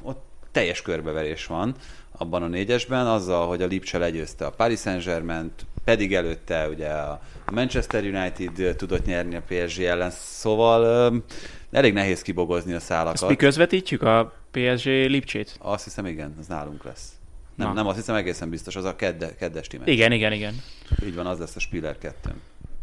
ott 0.02 0.26
teljes 0.52 0.82
körbeverés 0.82 1.46
van 1.46 1.74
abban 2.18 2.42
a 2.42 2.46
négyesben, 2.46 3.06
azzal, 3.06 3.46
hogy 3.46 3.62
a 3.62 3.66
Lipcse 3.66 3.98
legyőzte 3.98 4.46
a 4.46 4.50
Paris 4.50 4.80
saint 4.80 5.66
pedig 5.84 6.14
előtte 6.14 6.68
ugye 6.68 6.88
a 6.88 7.20
Manchester 7.52 8.04
United 8.04 8.76
tudott 8.76 9.06
nyerni 9.06 9.36
a 9.36 9.42
PSG 9.48 9.82
ellen, 9.82 10.10
szóval 10.10 10.82
öm, 10.82 11.24
elég 11.70 11.92
nehéz 11.92 12.22
kibogozni 12.22 12.72
a 12.72 12.76
Ezt 12.76 12.84
szálakat. 12.86 13.28
mi 13.28 13.36
közvetítjük 13.36 14.02
a 14.02 14.32
PSG 14.50 14.86
Lipcsét? 14.86 15.56
Azt 15.60 15.84
hiszem, 15.84 16.06
igen, 16.06 16.34
az 16.40 16.46
nálunk 16.46 16.84
lesz. 16.84 17.12
Nem, 17.54 17.68
Na. 17.68 17.74
nem, 17.74 17.86
azt 17.86 17.96
hiszem 17.96 18.14
egészen 18.14 18.50
biztos, 18.50 18.76
az 18.76 18.84
a 18.84 18.96
kedde, 18.96 19.34
keddes 19.34 19.66
time. 19.66 19.84
Igen, 19.86 20.12
igen, 20.12 20.32
igen. 20.32 20.54
Így 21.04 21.14
van, 21.14 21.26
az 21.26 21.38
lesz 21.38 21.56
a 21.56 21.60
Spiller 21.60 21.98
2. 21.98 22.30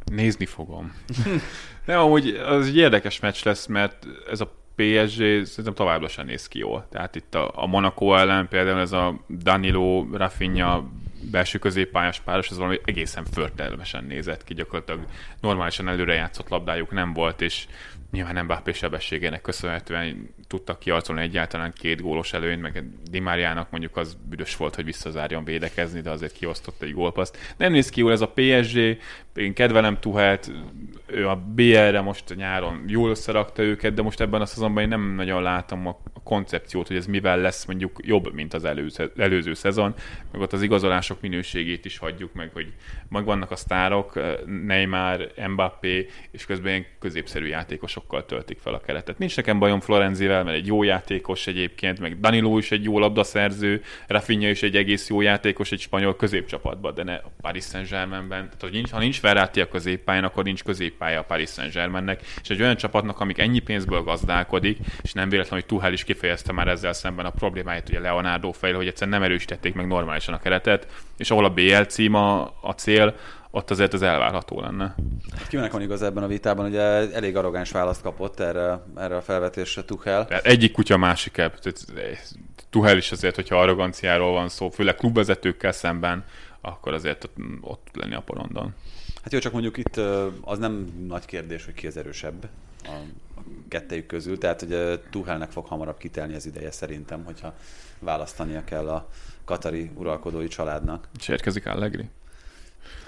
Nézni 0.05 0.45
fogom. 0.45 0.95
Nem, 1.85 1.99
amúgy 1.99 2.27
az 2.29 2.67
egy 2.67 2.77
érdekes 2.77 3.19
meccs 3.19 3.43
lesz, 3.43 3.65
mert 3.65 4.07
ez 4.31 4.41
a 4.41 4.51
PSG 4.75 5.45
szerintem 5.45 5.73
továbbra 5.73 6.07
sem 6.07 6.25
néz 6.25 6.47
ki 6.47 6.59
jól. 6.59 6.87
Tehát 6.91 7.15
itt 7.15 7.35
a, 7.35 7.51
a 7.55 7.65
Monaco 7.65 8.15
ellen 8.15 8.47
például 8.47 8.79
ez 8.79 8.91
a 8.91 9.19
Danilo, 9.29 10.05
Rafinha 10.11 10.89
belső 11.31 11.57
középpályás 11.57 12.19
páros, 12.19 12.49
ez 12.49 12.57
valami 12.57 12.79
egészen 12.85 13.25
förtelmesen 13.25 14.03
nézett 14.03 14.43
ki, 14.43 14.53
gyakorlatilag 14.53 15.05
normálisan 15.41 15.87
előre 15.87 16.13
játszott 16.13 16.49
labdájuk 16.49 16.91
nem 16.91 17.13
volt, 17.13 17.41
és 17.41 17.67
nyilván 18.11 18.43
Mbappé 18.43 18.71
sebességének 18.71 19.41
köszönhetően 19.41 20.29
tudtak 20.47 20.79
kiarcolni 20.79 21.21
egyáltalán 21.21 21.73
két 21.73 22.01
gólos 22.01 22.33
előnyt, 22.33 22.61
meg 22.61 22.83
Di 23.09 23.19
Mariának 23.19 23.71
mondjuk 23.71 23.97
az 23.97 24.17
büdös 24.29 24.57
volt, 24.57 24.75
hogy 24.75 24.85
visszazárjon 24.85 25.43
védekezni, 25.43 26.01
de 26.01 26.09
azért 26.09 26.33
kiosztott 26.33 26.81
egy 26.81 26.93
gólpaszt. 26.93 27.37
Nem 27.57 27.71
néz 27.71 27.89
ki 27.89 27.99
jól 27.99 28.11
ez 28.11 28.21
a 28.21 28.33
PSG, 28.35 28.77
én 29.35 29.53
kedvelem 29.53 29.99
Tuhelt, 29.99 30.51
ő 31.05 31.27
a 31.27 31.35
BL-re 31.35 32.01
most 32.01 32.35
nyáron 32.35 32.83
jól 32.87 33.09
összerakta 33.09 33.61
őket, 33.61 33.93
de 33.93 34.01
most 34.01 34.21
ebben 34.21 34.41
a 34.41 34.45
szezonban 34.45 34.83
én 34.83 34.89
nem 34.89 35.15
nagyon 35.15 35.41
látom 35.41 35.87
a 35.87 35.99
koncepciót, 36.23 36.87
hogy 36.87 36.95
ez 36.95 37.05
mivel 37.05 37.37
lesz 37.37 37.65
mondjuk 37.65 37.99
jobb, 38.03 38.33
mint 38.33 38.53
az 38.53 38.65
előző, 38.65 39.11
előző 39.17 39.53
szezon, 39.53 39.93
meg 40.31 40.41
ott 40.41 40.53
az 40.53 40.61
igazolások 40.61 41.21
minőségét 41.21 41.85
is 41.85 41.97
hagyjuk 41.97 42.33
meg, 42.33 42.49
hogy 42.53 42.73
meg 43.09 43.25
vannak 43.25 43.51
a 43.51 43.55
sztárok, 43.55 44.19
Neymar, 44.65 45.31
Mbappé, 45.47 46.07
és 46.31 46.45
közben 46.45 46.71
ilyen 46.71 46.85
középszerű 46.99 47.47
játékosokkal 47.47 48.25
töltik 48.25 48.59
fel 48.59 48.73
a 48.73 48.79
keretet. 48.79 49.17
Nincs 49.17 49.35
nekem 49.35 49.59
bajom 49.59 49.79
Florenzivel, 49.79 50.43
mert 50.43 50.57
egy 50.57 50.67
jó 50.67 50.83
játékos 50.83 51.47
egyébként, 51.47 51.99
meg 51.99 52.19
Danilo 52.19 52.57
is 52.57 52.71
egy 52.71 52.83
jó 52.83 52.99
labdaszerző, 52.99 53.81
Rafinha 54.07 54.49
is 54.49 54.63
egy 54.63 54.75
egész 54.75 55.09
jó 55.09 55.21
játékos 55.21 55.71
egy 55.71 55.79
spanyol 55.79 56.15
középcsapatban, 56.15 56.93
de 56.93 57.03
ne 57.03 57.15
a 57.15 57.31
Paris 57.41 57.63
Saint-Germainben. 57.63 58.43
Tehát, 58.43 58.61
hogy 58.61 58.71
nincs, 58.71 58.91
ha 58.91 58.99
nincs 58.99 59.21
Verratti 59.21 59.61
a 59.61 59.67
középpályán, 59.67 60.23
akkor 60.23 60.43
nincs 60.43 60.63
középpálya 60.95 61.19
a 61.19 61.23
Paris 61.23 61.49
Saint-Germainnek, 61.49 62.21
és 62.41 62.49
egy 62.49 62.61
olyan 62.61 62.75
csapatnak, 62.75 63.19
amik 63.19 63.37
ennyi 63.37 63.59
pénzből 63.59 64.03
gazdálkodik, 64.03 64.77
és 65.01 65.13
nem 65.13 65.29
véletlen, 65.29 65.59
hogy 65.59 65.65
Tuchel 65.65 65.93
is 65.93 66.03
kifejezte 66.03 66.51
már 66.51 66.67
ezzel 66.67 66.93
szemben 66.93 67.25
a 67.25 67.29
problémáit, 67.29 67.89
ugye 67.89 67.99
Leonardo 67.99 68.51
fejle, 68.51 68.77
hogy 68.77 68.87
egyszerűen 68.87 69.19
nem 69.19 69.29
erősítették 69.29 69.73
meg 69.73 69.87
normálisan 69.87 70.33
a 70.33 70.39
keretet, 70.39 70.87
és 71.17 71.31
ahol 71.31 71.45
a 71.45 71.49
BL 71.49 71.81
cím 71.81 72.13
a, 72.13 72.41
a 72.61 72.71
cél, 72.75 73.15
ott 73.51 73.71
azért 73.71 73.93
az 73.93 74.01
elvárható 74.01 74.61
lenne. 74.61 74.95
Kinek 75.49 75.71
van 75.71 75.81
igaz 75.81 76.01
ebben 76.01 76.23
a 76.23 76.27
vitában, 76.27 76.65
ugye 76.65 76.81
elég 77.13 77.35
arrogáns 77.35 77.71
választ 77.71 78.01
kapott 78.01 78.39
erre, 78.39 78.83
erre 78.95 79.15
a 79.15 79.21
felvetésre 79.21 79.83
Tuchel. 79.83 80.27
Egyik 80.27 80.71
kutya 80.71 80.97
másik 80.97 81.37
ebb. 81.37 81.53
Eh, 81.63 82.19
Tuhel 82.69 82.97
is 82.97 83.11
azért, 83.11 83.35
hogyha 83.35 83.59
arroganciáról 83.59 84.31
van 84.31 84.49
szó, 84.49 84.69
főleg 84.69 84.95
klubvezetőkkel 84.95 85.71
szemben, 85.71 86.23
akkor 86.61 86.93
azért 86.93 87.23
ott, 87.23 87.35
ott 87.61 87.87
lenni 87.93 88.15
a 88.15 88.21
porondon. 88.21 88.73
Hát 89.25 89.33
jó, 89.33 89.39
csak 89.39 89.51
mondjuk 89.51 89.77
itt 89.77 89.97
az 90.41 90.57
nem 90.57 91.05
nagy 91.07 91.25
kérdés, 91.25 91.65
hogy 91.65 91.73
ki 91.73 91.87
az 91.87 91.97
erősebb 91.97 92.47
a 92.83 92.89
a 93.35 93.41
kettejük 93.67 94.05
közül, 94.05 94.37
tehát 94.37 94.59
hogy 94.59 94.99
Tuchelnek 95.09 95.51
fog 95.51 95.65
hamarabb 95.65 95.97
kitelni 95.97 96.35
az 96.35 96.45
ideje 96.45 96.71
szerintem, 96.71 97.23
hogyha 97.23 97.53
választania 97.99 98.63
kell 98.63 98.89
a 98.89 99.09
katari 99.45 99.91
uralkodói 99.95 100.47
családnak. 100.47 101.07
És 101.19 101.27
érkezik 101.27 101.65
Allegri. 101.65 102.09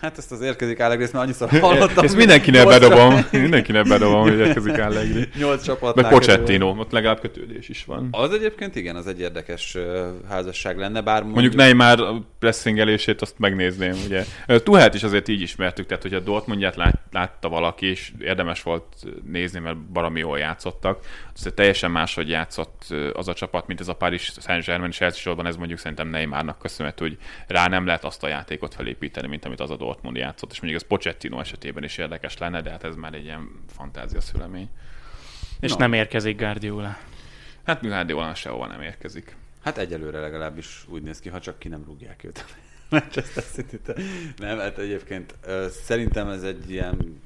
Hát 0.01 0.17
ezt 0.17 0.32
az 0.32 0.41
érkezik 0.41 0.80
Allegri, 0.80 1.03
mert 1.03 1.15
annyiszor 1.15 1.49
hallottam. 1.59 2.03
Ezt 2.03 2.15
mindenkinek 2.15 2.67
bedobom, 2.67 3.25
mindenkinek 3.32 3.88
bedobom, 3.88 4.21
hogy 4.21 4.38
érkezik 4.47 4.80
Allegri. 4.80 5.28
Nyolc 5.38 5.63
csapat. 5.63 5.95
Meg 5.95 6.07
Pochettino, 6.07 6.69
ott 6.69 6.91
legalább 6.91 7.19
kötődés 7.19 7.69
is 7.69 7.86
van. 7.86 8.07
Az 8.11 8.32
egyébként 8.32 8.75
igen, 8.75 8.95
az 8.95 9.07
egy 9.07 9.19
érdekes 9.19 9.78
házasság 10.30 10.78
lenne, 10.78 11.01
bár 11.01 11.23
Mondjuk 11.23 11.55
Neymar 11.55 12.01
a 12.01 12.25
pressingelését 12.39 13.21
azt 13.21 13.36
megnézném, 13.38 13.95
ugye. 14.05 14.25
Tuhát 14.63 14.93
is 14.93 15.03
azért 15.03 15.28
így 15.28 15.41
ismertük, 15.41 15.86
tehát 15.86 16.03
hogy 16.03 16.13
a 16.13 16.19
Dortmundját 16.19 16.75
lát, 16.75 17.01
látta 17.11 17.49
valaki, 17.49 17.86
és 17.86 18.11
érdemes 18.19 18.63
volt 18.63 18.84
nézni, 19.32 19.59
mert 19.59 19.78
baromi 19.78 20.19
jól 20.19 20.38
játszottak. 20.38 20.99
Azért 21.38 21.55
teljesen 21.55 21.91
máshogy 21.91 22.29
játszott 22.29 22.85
az 23.13 23.27
a 23.27 23.33
csapat, 23.33 23.67
mint 23.67 23.79
ez 23.79 23.88
a 23.88 23.93
Paris 23.95 24.31
Saint-Germain, 24.39 24.89
és 24.89 25.01
elsősorban 25.01 25.45
ez 25.45 25.55
mondjuk 25.55 25.79
szerintem 25.79 26.07
Neymarnak 26.07 26.59
köszönhető, 26.59 27.07
hogy 27.07 27.17
rá 27.47 27.67
nem 27.67 27.85
lehet 27.85 28.03
azt 28.03 28.23
a 28.23 28.27
játékot 28.27 28.73
felépíteni, 28.73 29.27
mint 29.27 29.45
amit 29.45 29.59
az 29.59 29.69
a 29.69 29.75
Dortmund 29.75 30.15
játszott, 30.15 30.51
és 30.51 30.61
mondjuk 30.61 30.81
ez 30.81 30.88
Pochettino 30.88 31.39
esetében 31.39 31.83
is 31.83 31.97
érdekes 31.97 32.38
lenne, 32.38 32.61
de 32.61 32.69
hát 32.69 32.83
ez 32.83 32.95
már 32.95 33.13
egy 33.13 33.23
ilyen 33.23 33.49
fantázia 33.75 34.21
szülemény. 34.21 34.69
És 35.59 35.71
No. 35.71 35.77
nem 35.77 35.93
érkezik 35.93 36.38
Guardiola. 36.38 36.97
Hát 37.65 37.81
Guardiola 37.81 38.35
sehova 38.35 38.67
nem 38.67 38.81
érkezik. 38.81 39.35
Hát 39.63 39.77
egyelőre 39.77 40.19
legalábbis 40.19 40.85
úgy 40.88 41.01
néz 41.01 41.19
ki, 41.19 41.29
ha 41.29 41.39
csak 41.39 41.59
ki 41.59 41.67
nem 41.67 41.83
rúgják 41.85 42.23
őt. 42.23 42.45
Manchester 42.89 43.43
city 43.43 43.79
Nem, 44.38 44.57
hát 44.57 44.77
egyébként 44.77 45.35
ö, 45.45 45.67
szerintem 45.83 46.27
ez 46.27 46.43
egy 46.43 46.71
ilyen... 46.71 47.21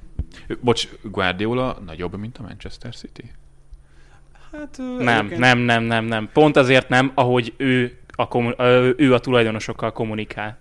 Bocs, 0.59 0.88
Guardiola 1.01 1.80
nagyobb, 1.86 2.18
mint 2.18 2.38
a 2.38 2.41
Manchester 2.41 2.95
City? 2.95 3.32
Hát, 4.52 4.78
nem, 4.99 5.34
nem, 5.38 5.58
nem, 5.58 5.84
nem, 5.84 6.06
nem. 6.06 6.30
Pont 6.34 6.58
azért 6.58 6.89
nem, 6.89 7.12
ahogy 7.16 7.54
ő 7.58 7.97
a, 8.16 8.28
kommun- 8.28 8.56
ő 8.97 9.14
a 9.14 9.20
tulajdonosokkal 9.20 9.91
kommunikál. 9.91 10.60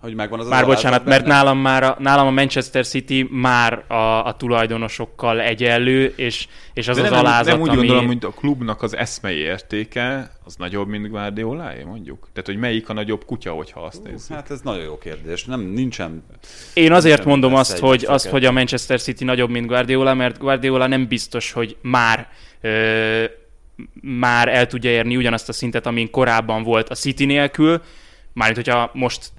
Hogy 0.00 0.14
megvan 0.14 0.40
az 0.40 0.48
Már 0.48 0.62
az 0.62 0.66
bocsánat, 0.66 0.84
alázat 0.84 1.06
mert 1.06 1.22
benne? 1.22 1.34
nálam, 1.34 1.58
már 1.58 1.82
a, 1.82 1.96
nálam 1.98 2.26
a 2.26 2.30
Manchester 2.30 2.86
City 2.86 3.28
már 3.30 3.84
a, 3.86 4.24
a 4.26 4.36
tulajdonosokkal 4.36 5.40
egyenlő, 5.40 6.12
és, 6.16 6.46
és 6.74 6.88
az 6.88 6.96
De 6.96 7.02
az 7.02 7.10
nem, 7.10 7.18
alázat, 7.18 7.52
nem 7.52 7.60
úgy 7.60 7.68
ami... 7.68 7.76
gondolom, 7.76 8.06
hogy 8.06 8.18
a 8.20 8.30
klubnak 8.30 8.82
az 8.82 8.96
eszmei 8.96 9.36
értéke 9.36 10.30
az 10.44 10.56
nagyobb, 10.56 10.88
mint 10.88 11.08
Guardiolaé, 11.08 11.82
mondjuk? 11.82 12.28
Tehát, 12.32 12.46
hogy 12.46 12.58
melyik 12.58 12.88
a 12.88 12.92
nagyobb 12.92 13.24
kutya, 13.24 13.52
hogyha 13.52 13.80
azt 13.80 14.02
nézzük? 14.02 14.36
Hát 14.36 14.50
ez 14.50 14.60
nagyon 14.60 14.82
jó 14.82 14.98
kérdés. 14.98 15.44
Nem, 15.44 15.60
nincsen... 15.60 16.24
Én 16.74 16.92
azért 16.92 17.20
Sem 17.20 17.28
mondom 17.28 17.54
azt, 17.54 17.78
hogy, 17.78 18.04
azt, 18.08 18.26
hogy 18.26 18.44
a 18.44 18.52
Manchester 18.52 19.00
City 19.00 19.24
nagyobb, 19.24 19.50
mint 19.50 19.66
Guardiola, 19.66 20.14
mert 20.14 20.38
Guardiola 20.38 20.86
nem 20.86 21.06
biztos, 21.06 21.52
hogy 21.52 21.76
már 21.80 22.28
már 24.00 24.48
el 24.48 24.66
tudja 24.66 24.90
érni 24.90 25.16
ugyanazt 25.16 25.48
a 25.48 25.52
szintet, 25.52 25.86
amin 25.86 26.10
korábban 26.10 26.62
volt 26.62 26.88
a 26.88 26.94
City 26.94 27.24
nélkül, 27.24 27.82
mármint 28.32 28.66
hogyha 28.66 28.90
most 28.94 29.32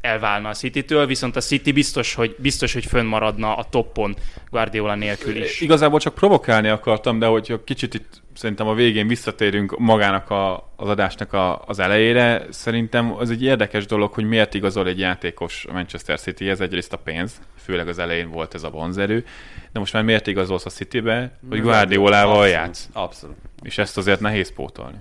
elválna 0.00 0.48
a 0.48 0.52
City-től, 0.52 1.06
viszont 1.06 1.36
a 1.36 1.40
City 1.40 1.72
biztos, 1.72 2.14
hogy, 2.14 2.36
biztos, 2.38 2.72
hogy 2.72 2.84
fönnmaradna 2.84 3.54
a 3.54 3.64
toppon 3.64 4.16
Guardiola 4.50 4.94
nélkül 4.94 5.36
is. 5.36 5.60
Igazából 5.60 6.00
csak 6.00 6.14
provokálni 6.14 6.68
akartam, 6.68 7.18
de 7.18 7.26
hogy 7.26 7.60
kicsit 7.64 7.94
itt 7.94 8.22
szerintem 8.34 8.66
a 8.66 8.74
végén 8.74 9.06
visszatérünk 9.06 9.78
magának 9.78 10.30
a, 10.30 10.72
az 10.76 10.88
adásnak 10.88 11.32
a, 11.32 11.62
az 11.66 11.78
elejére, 11.78 12.46
szerintem 12.50 13.12
az 13.12 13.30
egy 13.30 13.42
érdekes 13.42 13.86
dolog, 13.86 14.12
hogy 14.12 14.24
miért 14.24 14.54
igazol 14.54 14.86
egy 14.86 14.98
játékos 14.98 15.66
a 15.68 15.72
Manchester 15.72 16.20
City, 16.20 16.48
ez 16.48 16.60
egyrészt 16.60 16.92
a 16.92 16.96
pénz, 16.96 17.40
főleg 17.56 17.88
az 17.88 17.98
elején 17.98 18.30
volt 18.30 18.54
ez 18.54 18.62
a 18.62 18.70
vonzerő, 18.70 19.24
de 19.72 19.78
most 19.78 19.92
már 19.92 20.02
miért 20.02 20.26
igazolsz 20.26 20.66
a 20.66 20.70
Citybe, 20.70 21.38
hogy 21.48 21.60
Guardiolával 21.60 22.48
játsz, 22.48 22.88
Abszolút. 22.92 23.36
és 23.62 23.78
ezt 23.78 23.96
azért 23.96 24.20
nehéz 24.20 24.52
pótolni. 24.52 24.96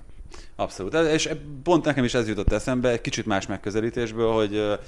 Abszolút. 0.60 0.93
És 0.93 1.30
pont 1.64 1.86
nekem 1.86 2.03
is 2.03 2.14
ez 2.14 2.28
jutott 2.28 2.51
eszembe, 2.51 2.89
egy 2.89 3.01
kicsit 3.01 3.26
más 3.26 3.47
megközelítésből, 3.47 4.32
hogy 4.32 4.80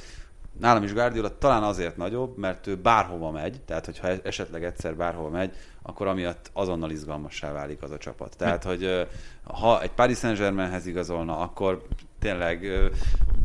nálam 0.59 0.84
is 0.84 0.93
Guardiola 0.93 1.38
talán 1.38 1.63
azért 1.63 1.97
nagyobb, 1.97 2.38
mert 2.38 2.67
ő 2.67 2.76
bárhova 2.76 3.32
megy, 3.32 3.61
tehát 3.65 3.86
hogyha 3.86 4.07
e- 4.07 4.19
esetleg 4.24 4.63
egyszer 4.63 4.95
bárhova 4.95 5.30
megy, 5.30 5.55
akkor 5.82 6.07
amiatt 6.07 6.49
azonnal 6.53 6.91
izgalmassá 6.91 7.51
válik 7.51 7.82
az 7.82 7.91
a 7.91 7.97
csapat. 7.97 8.38
Tehát, 8.38 8.63
hogy 8.63 9.07
ha 9.43 9.82
egy 9.82 9.91
Paris 9.91 10.17
Saint-Germainhez 10.17 10.86
igazolna, 10.86 11.38
akkor 11.38 11.86
tényleg 12.19 12.67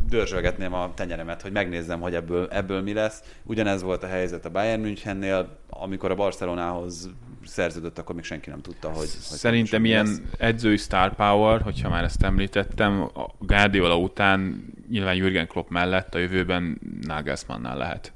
dörzsölgetném 0.09 0.73
a 0.73 0.93
tenyeremet, 0.93 1.41
hogy 1.41 1.51
megnézzem, 1.51 2.01
hogy 2.01 2.15
ebből, 2.15 2.47
ebből 2.51 2.81
mi 2.81 2.93
lesz. 2.93 3.23
Ugyanez 3.43 3.81
volt 3.81 4.03
a 4.03 4.07
helyzet 4.07 4.45
a 4.45 4.49
Bayern 4.49 4.81
Münchennél, 4.81 5.57
amikor 5.69 6.11
a 6.11 6.15
Barcelonához 6.15 7.09
szerződött, 7.47 7.99
akkor 7.99 8.15
még 8.15 8.23
senki 8.23 8.49
nem 8.49 8.61
tudta, 8.61 8.89
hogy... 8.89 9.07
Szerintem 9.19 9.85
ilyen 9.85 10.05
lesz. 10.05 10.21
edzői 10.37 10.77
star 10.77 11.15
power, 11.15 11.61
hogyha 11.61 11.89
már 11.89 12.03
ezt 12.03 12.23
említettem, 12.23 13.01
a 13.01 13.25
Guardiola 13.39 13.97
után 13.97 14.65
nyilván 14.89 15.15
Jürgen 15.15 15.47
Klopp 15.47 15.69
mellett 15.69 16.15
a 16.15 16.17
jövőben 16.17 16.79
Nagelsmannnál 17.01 17.77
lehet. 17.77 18.13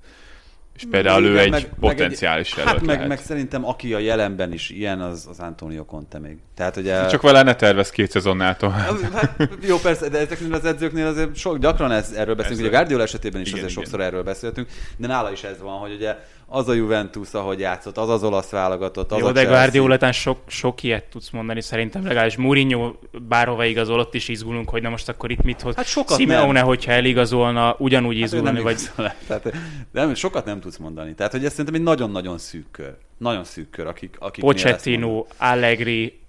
És 0.75 0.87
például 0.91 1.23
ő 1.23 1.31
Igen, 1.31 1.43
egy 1.43 1.49
meg- 1.51 1.61
meg 1.61 1.79
potenciális 1.79 2.51
egy, 2.51 2.57
jelölt 2.57 2.75
Hát 2.75 2.85
meg, 2.85 2.95
lehet. 2.95 3.07
meg 3.07 3.19
szerintem 3.19 3.65
aki 3.65 3.93
a 3.93 3.99
jelenben 3.99 4.53
is 4.53 4.69
ilyen, 4.69 5.01
az, 5.01 5.27
az 5.29 5.39
Antonio 5.39 5.85
Conte 5.85 6.19
még. 6.19 6.37
Tehát 6.55 6.77
ugye... 6.77 7.05
Csak 7.05 7.21
vele 7.21 7.43
ne 7.43 7.55
tervez 7.55 7.89
két 7.89 8.11
szezonnál 8.11 8.57
tovább. 8.57 8.99
Hát, 9.13 9.49
jó, 9.67 9.77
persze, 9.77 10.09
de 10.09 10.19
ezeknél 10.19 10.53
az 10.53 10.65
edzőknél 10.65 11.07
azért 11.07 11.35
sok, 11.35 11.57
gyakran 11.57 11.91
ez, 11.91 12.11
erről 12.11 12.35
beszélünk, 12.35 12.37
Persze. 12.37 12.61
ugye 12.61 12.67
a 12.67 12.71
Guardiola 12.71 13.03
esetében 13.03 13.41
is 13.41 13.47
Igen, 13.47 13.59
azért 13.59 13.71
igen. 13.71 13.83
sokszor 13.83 14.05
erről 14.05 14.23
beszéltünk, 14.23 14.67
de 14.97 15.07
nála 15.07 15.31
is 15.31 15.43
ez 15.43 15.61
van, 15.61 15.79
hogy 15.79 15.93
ugye 15.93 16.15
az 16.53 16.67
a 16.67 16.73
Juventus, 16.73 17.33
ahogy 17.33 17.59
játszott, 17.59 17.97
az 17.97 18.09
az 18.09 18.23
olasz 18.23 18.49
válogatott, 18.49 19.11
az 19.11 19.19
Jó, 19.19 19.25
a 19.25 19.31
de. 19.31 19.43
Guardiola 19.43 19.95
után 19.95 20.11
sok, 20.11 20.37
sok 20.47 20.83
ilyet 20.83 21.03
tudsz 21.03 21.29
mondani, 21.29 21.61
szerintem 21.61 22.03
legalábbis 22.03 22.35
Mourinho 22.35 22.93
bárhova 23.27 23.65
igazol, 23.65 23.99
ott 23.99 24.13
is 24.13 24.27
izgulunk, 24.27 24.69
hogy 24.69 24.81
na 24.81 24.89
most 24.89 25.09
akkor 25.09 25.31
itt 25.31 25.41
mit 25.41 25.61
hoz. 25.61 25.75
Hát 25.75 25.85
sokat 25.85 26.17
Simeone, 26.17 26.51
nem. 26.51 26.65
hogyha 26.65 26.91
eligazolna, 26.91 27.75
ugyanúgy 27.77 28.15
Hát 28.15 28.23
izgulni, 28.23 28.51
nem 28.51 28.63
vagy 28.63 28.79
igazol. 28.79 29.13
Tehát, 29.27 29.53
nem, 29.91 30.13
sokat 30.13 30.45
nem 30.45 30.59
tudsz 30.59 30.77
mondani. 30.77 31.13
Tehát, 31.13 31.31
hogy 31.31 31.45
ez 31.45 31.51
szerintem 31.51 31.75
egy 31.75 31.81
nagyon-nagyon 31.81 32.37
szűk 32.37 32.71
kör. 32.71 32.95
Nagyon 33.17 33.43
szűk 33.43 33.69
kör, 33.69 33.87
akik, 33.87 34.15
akik 34.19 34.43
Pochettino, 34.43 35.25
Allegri, 35.37 36.20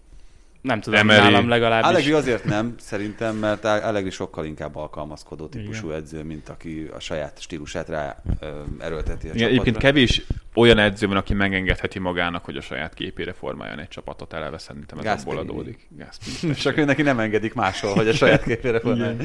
nem 0.63 0.81
tudom, 0.81 0.99
Emery. 0.99 1.21
nálam 1.21 1.49
legalábbis. 1.49 1.89
Allegri 1.89 2.13
azért 2.13 2.45
nem, 2.45 2.75
szerintem, 2.79 3.37
mert 3.37 3.65
Allegri 3.65 4.11
sokkal 4.11 4.45
inkább 4.45 4.77
alkalmazkodó 4.77 5.47
típusú 5.47 5.87
Igen. 5.87 5.99
edző, 5.99 6.23
mint 6.23 6.49
aki 6.49 6.89
a 6.95 7.01
saját 7.01 7.41
stílusát 7.41 7.89
rá 7.89 8.23
ö, 8.41 8.47
erőlteti 8.79 9.29
a 9.29 9.35
Igen, 9.35 9.49
egyébként 9.49 9.77
kevés 9.77 10.23
olyan 10.55 10.79
edző 10.79 11.07
van, 11.07 11.17
aki 11.17 11.35
megengedheti 11.35 11.99
magának, 11.99 12.45
hogy 12.45 12.57
a 12.57 12.61
saját 12.61 12.95
képére 12.95 13.33
formáljon 13.33 13.79
egy 13.79 13.89
csapatot, 13.89 14.33
eleve 14.33 14.59
szerintem 14.59 14.99
ez 14.99 15.05
abból 15.05 15.15
Gasperini. 15.15 15.49
adódik. 15.51 15.89
Gasperini. 15.99 16.55
Csak 16.65 16.77
ő 16.77 16.85
neki 16.85 17.03
nem 17.03 17.19
engedik 17.19 17.55
máshol, 17.55 17.95
hogy 17.95 18.09
a 18.09 18.13
saját 18.13 18.43
képére 18.43 18.81
formálja. 18.81 19.17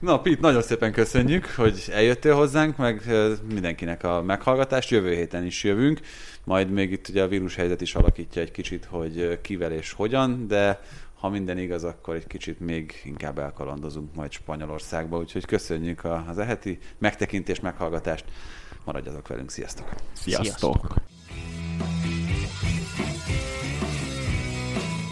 Na, 0.00 0.20
Pete, 0.20 0.38
nagyon 0.40 0.62
szépen 0.62 0.92
köszönjük, 0.92 1.46
hogy 1.56 1.84
eljöttél 1.92 2.34
hozzánk, 2.34 2.76
meg 2.76 3.02
mindenkinek 3.52 4.04
a 4.04 4.22
meghallgatást. 4.22 4.90
Jövő 4.90 5.14
héten 5.14 5.44
is 5.44 5.64
jövünk. 5.64 6.00
Majd 6.48 6.70
még 6.70 6.90
itt 6.92 7.08
ugye 7.08 7.22
a 7.22 7.28
vírushelyzet 7.28 7.80
is 7.80 7.94
alakítja 7.94 8.42
egy 8.42 8.50
kicsit, 8.50 8.84
hogy 8.84 9.40
kivel 9.40 9.72
és 9.72 9.92
hogyan, 9.92 10.46
de 10.46 10.80
ha 11.14 11.28
minden 11.28 11.58
igaz, 11.58 11.84
akkor 11.84 12.14
egy 12.14 12.26
kicsit 12.26 12.60
még 12.60 13.02
inkább 13.04 13.38
elkalandozunk 13.38 14.14
majd 14.14 14.32
Spanyolországba, 14.32 15.18
úgyhogy 15.18 15.44
köszönjük 15.44 16.04
a- 16.04 16.24
az 16.28 16.38
eheti 16.38 16.78
megtekintést, 16.98 17.62
meghallgatást. 17.62 18.24
Maradjatok 18.84 19.28
velünk, 19.28 19.50
sziasztok! 19.50 19.94
Sziasztok! 20.12 20.94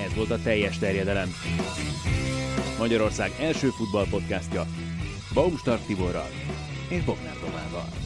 Ez 0.07 0.15
volt 0.15 0.31
a 0.31 0.39
teljes 0.43 0.79
terjedelem. 0.79 1.29
Magyarország 2.79 3.31
első 3.41 3.69
futballpodcastja 3.69 4.67
Baumstark 5.35 5.87
Tiborral 5.87 6.29
és 6.89 7.05
Bognár 7.05 7.37
Domával. 7.41 8.06